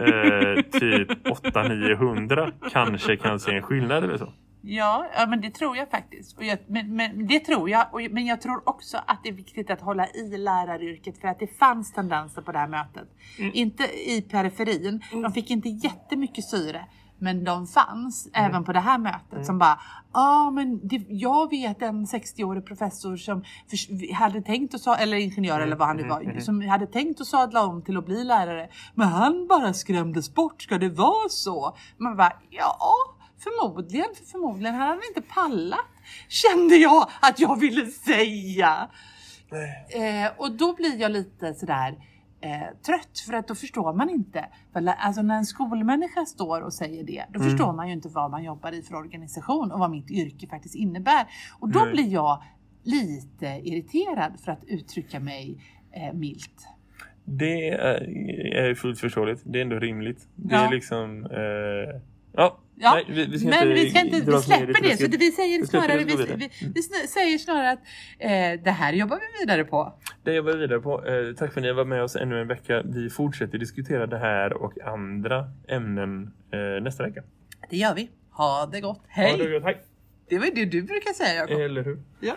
Eh, 0.00 0.62
typ 0.80 1.08
800-900 1.26 2.52
kanske 2.72 3.16
kan 3.16 3.40
se 3.40 3.54
en 3.56 3.62
skillnad 3.62 4.04
eller 4.04 4.16
så. 4.16 4.32
Ja, 4.62 5.06
ja, 5.16 5.26
men 5.26 5.40
det 5.40 5.50
tror 5.50 5.76
jag 5.76 5.90
faktiskt. 5.90 6.36
Och 6.38 6.44
jag, 6.44 6.58
men, 6.66 6.96
men, 6.96 7.26
det 7.26 7.40
tror 7.40 7.70
jag. 7.70 7.86
Och, 7.94 8.00
men 8.10 8.26
jag 8.26 8.40
tror 8.40 8.68
också 8.68 8.96
att 9.06 9.20
det 9.22 9.28
är 9.28 9.32
viktigt 9.32 9.70
att 9.70 9.80
hålla 9.80 10.06
i 10.08 10.36
läraryrket 10.38 11.18
för 11.20 11.28
att 11.28 11.38
det 11.38 11.58
fanns 11.58 11.92
tendenser 11.92 12.42
på 12.42 12.52
det 12.52 12.58
här 12.58 12.68
mötet. 12.68 13.08
Inte 13.52 13.82
i 14.10 14.22
periferin. 14.30 15.02
De 15.22 15.32
fick 15.32 15.50
inte 15.50 15.68
jättemycket 15.68 16.44
syre. 16.44 16.86
Men 17.20 17.44
de 17.44 17.66
fanns 17.66 18.28
även 18.32 18.64
på 18.64 18.72
det 18.72 18.80
här 18.80 18.98
mötet 18.98 19.46
som 19.46 19.58
bara, 19.58 19.80
ah, 20.12 20.50
men 20.50 20.88
det, 20.88 21.04
jag 21.08 21.50
vet 21.50 21.82
en 21.82 22.06
60-årig 22.06 22.66
professor 22.66 23.16
som 23.16 23.44
förs- 23.70 24.12
hade 24.14 24.42
tänkt 24.42 24.74
att, 24.74 24.80
sa- 24.80 24.96
eller 24.96 25.16
ingenjör 25.16 25.60
eller 25.60 25.76
vad 25.76 25.88
han 25.88 25.96
nu 25.96 26.02
var, 26.08 26.40
som 26.40 26.68
hade 26.68 26.86
tänkt 26.86 27.20
att 27.20 27.26
sadla 27.26 27.66
om 27.66 27.82
till 27.82 27.96
att 27.96 28.06
bli 28.06 28.24
lärare. 28.24 28.68
Men 28.94 29.08
han 29.08 29.46
bara 29.48 29.72
skrämdes 29.72 30.34
bort, 30.34 30.62
ska 30.62 30.78
det 30.78 30.88
vara 30.88 31.28
så? 31.28 31.76
Man 31.96 32.16
bara, 32.16 32.32
ja 32.50 32.94
Förmodligen, 33.38 34.06
för 34.14 34.24
förmodligen 34.24 34.74
hade 34.74 34.90
han 34.90 35.00
inte 35.16 35.28
pallat. 35.34 35.78
Kände 36.28 36.76
jag 36.76 37.08
att 37.20 37.40
jag 37.40 37.60
ville 37.60 37.86
säga. 37.86 38.88
Eh, 39.88 40.30
och 40.36 40.52
då 40.56 40.74
blir 40.74 41.00
jag 41.00 41.10
lite 41.12 41.54
sådär 41.54 41.94
eh, 42.40 42.76
trött 42.86 43.18
för 43.26 43.32
att 43.32 43.48
då 43.48 43.54
förstår 43.54 43.92
man 43.94 44.10
inte. 44.10 44.44
För, 44.72 44.86
alltså 44.86 45.22
när 45.22 45.36
en 45.36 45.44
skolmänniska 45.46 46.24
står 46.26 46.60
och 46.60 46.72
säger 46.72 47.04
det, 47.04 47.24
då 47.32 47.40
Mm. 47.40 47.50
förstår 47.50 47.72
man 47.72 47.86
ju 47.88 47.92
inte 47.92 48.08
vad 48.08 48.30
man 48.30 48.44
jobbar 48.44 48.72
i 48.72 48.82
för 48.82 48.94
organisation 48.94 49.72
och 49.72 49.78
vad 49.78 49.90
mitt 49.90 50.10
yrke 50.10 50.46
faktiskt 50.46 50.74
innebär. 50.74 51.26
Och 51.60 51.68
då 51.68 51.78
Nej. 51.80 51.92
blir 51.92 52.12
jag 52.12 52.42
lite 52.82 53.46
irriterad 53.46 54.40
för 54.44 54.52
att 54.52 54.64
uttrycka 54.64 55.20
mig 55.20 55.62
eh, 55.92 56.14
milt. 56.14 56.68
Det 57.24 57.68
är, 57.68 58.00
är 58.56 58.74
fullt 58.74 59.00
förståeligt. 59.00 59.42
Det 59.44 59.58
är 59.58 59.62
ändå 59.62 59.78
rimligt. 59.78 60.28
Det 60.34 60.54
Ja. 60.54 60.66
är 60.66 60.70
liksom... 60.70 61.24
Eh, 61.26 62.00
ja, 62.38 62.58
Ja, 62.80 62.94
Nej, 62.94 63.04
vi, 63.08 63.26
vi 63.38 63.46
men 63.46 63.68
vi 63.68 63.90
ska 63.90 64.00
inte, 64.00 64.20
vi 64.30 64.36
i 64.36 64.42
släpper 64.42 64.82
det. 64.82 64.96
Så 64.96 65.06
det 65.06 65.16
vi 65.16 65.30
säger 65.30 65.60
Vi 65.60 65.66
snarare, 65.66 65.98
vi, 65.98 66.16
vi, 66.16 66.50
vi 66.74 66.80
sn- 66.80 67.06
säger 67.08 67.38
snarare 67.38 67.70
att 67.70 67.78
eh, 68.18 68.62
det 68.64 68.70
här 68.70 68.92
jobbar 68.92 69.16
vi 69.16 69.44
vidare 69.44 69.64
på. 69.64 69.94
Det 70.24 70.34
jobbar 70.34 70.52
vi 70.52 70.58
vidare 70.58 70.80
på. 70.80 71.06
Eh, 71.06 71.34
tack 71.34 71.52
för 71.52 71.60
att 71.60 71.64
ni 71.64 71.72
var 71.72 71.84
med 71.84 72.02
oss 72.02 72.16
ännu 72.16 72.40
en 72.40 72.48
vecka. 72.48 72.82
Vi 72.84 73.10
fortsätter 73.10 73.58
diskutera 73.58 74.06
det 74.06 74.18
här 74.18 74.52
och 74.52 74.80
andra 74.80 75.44
ämnen 75.68 76.32
eh, 76.52 76.82
nästa 76.82 77.02
vecka. 77.02 77.22
Det 77.70 77.76
gör 77.76 77.94
vi. 77.94 78.10
Ha 78.30 78.66
det 78.72 78.80
gott. 78.80 78.98
Ha 78.98 79.04
Hej! 79.08 79.38
det 79.38 79.50
gott, 79.52 79.64
hej! 79.64 79.82
Det 80.28 80.38
var 80.38 80.46
det 80.54 80.64
du 80.64 80.82
brukar 80.82 81.12
säga 81.12 81.34
Jakob. 81.34 81.60
Eller 81.60 81.82
hur? 81.84 81.98
Ja. 82.20 82.36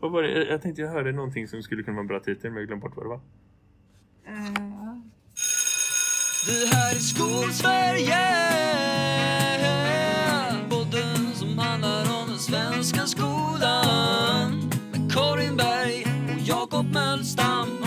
Vad 0.00 0.12
var 0.12 0.22
det? 0.22 0.44
Jag 0.44 0.62
tänkte 0.62 0.82
jag 0.82 0.88
hörde 0.90 1.12
någonting 1.12 1.48
som 1.48 1.62
skulle 1.62 1.82
kunna 1.82 1.94
vara 1.94 2.02
en 2.02 2.06
bra 2.08 2.20
titel 2.20 2.50
men 2.50 2.58
jag 2.60 2.66
glömde 2.66 2.82
bort 2.82 2.96
vad 2.96 3.04
det 3.04 3.08
var. 3.08 3.20
Det 6.46 6.76
här 6.76 6.90
är 6.94 6.98
Skolsverige 6.98 8.16
älskar 12.86 13.06
skolan 13.06 14.70
med 14.92 15.12
Karin 15.12 15.56
Berg 15.56 16.06
och 16.34 16.48
Jakob 16.48 16.86
Mölstam. 16.92 17.85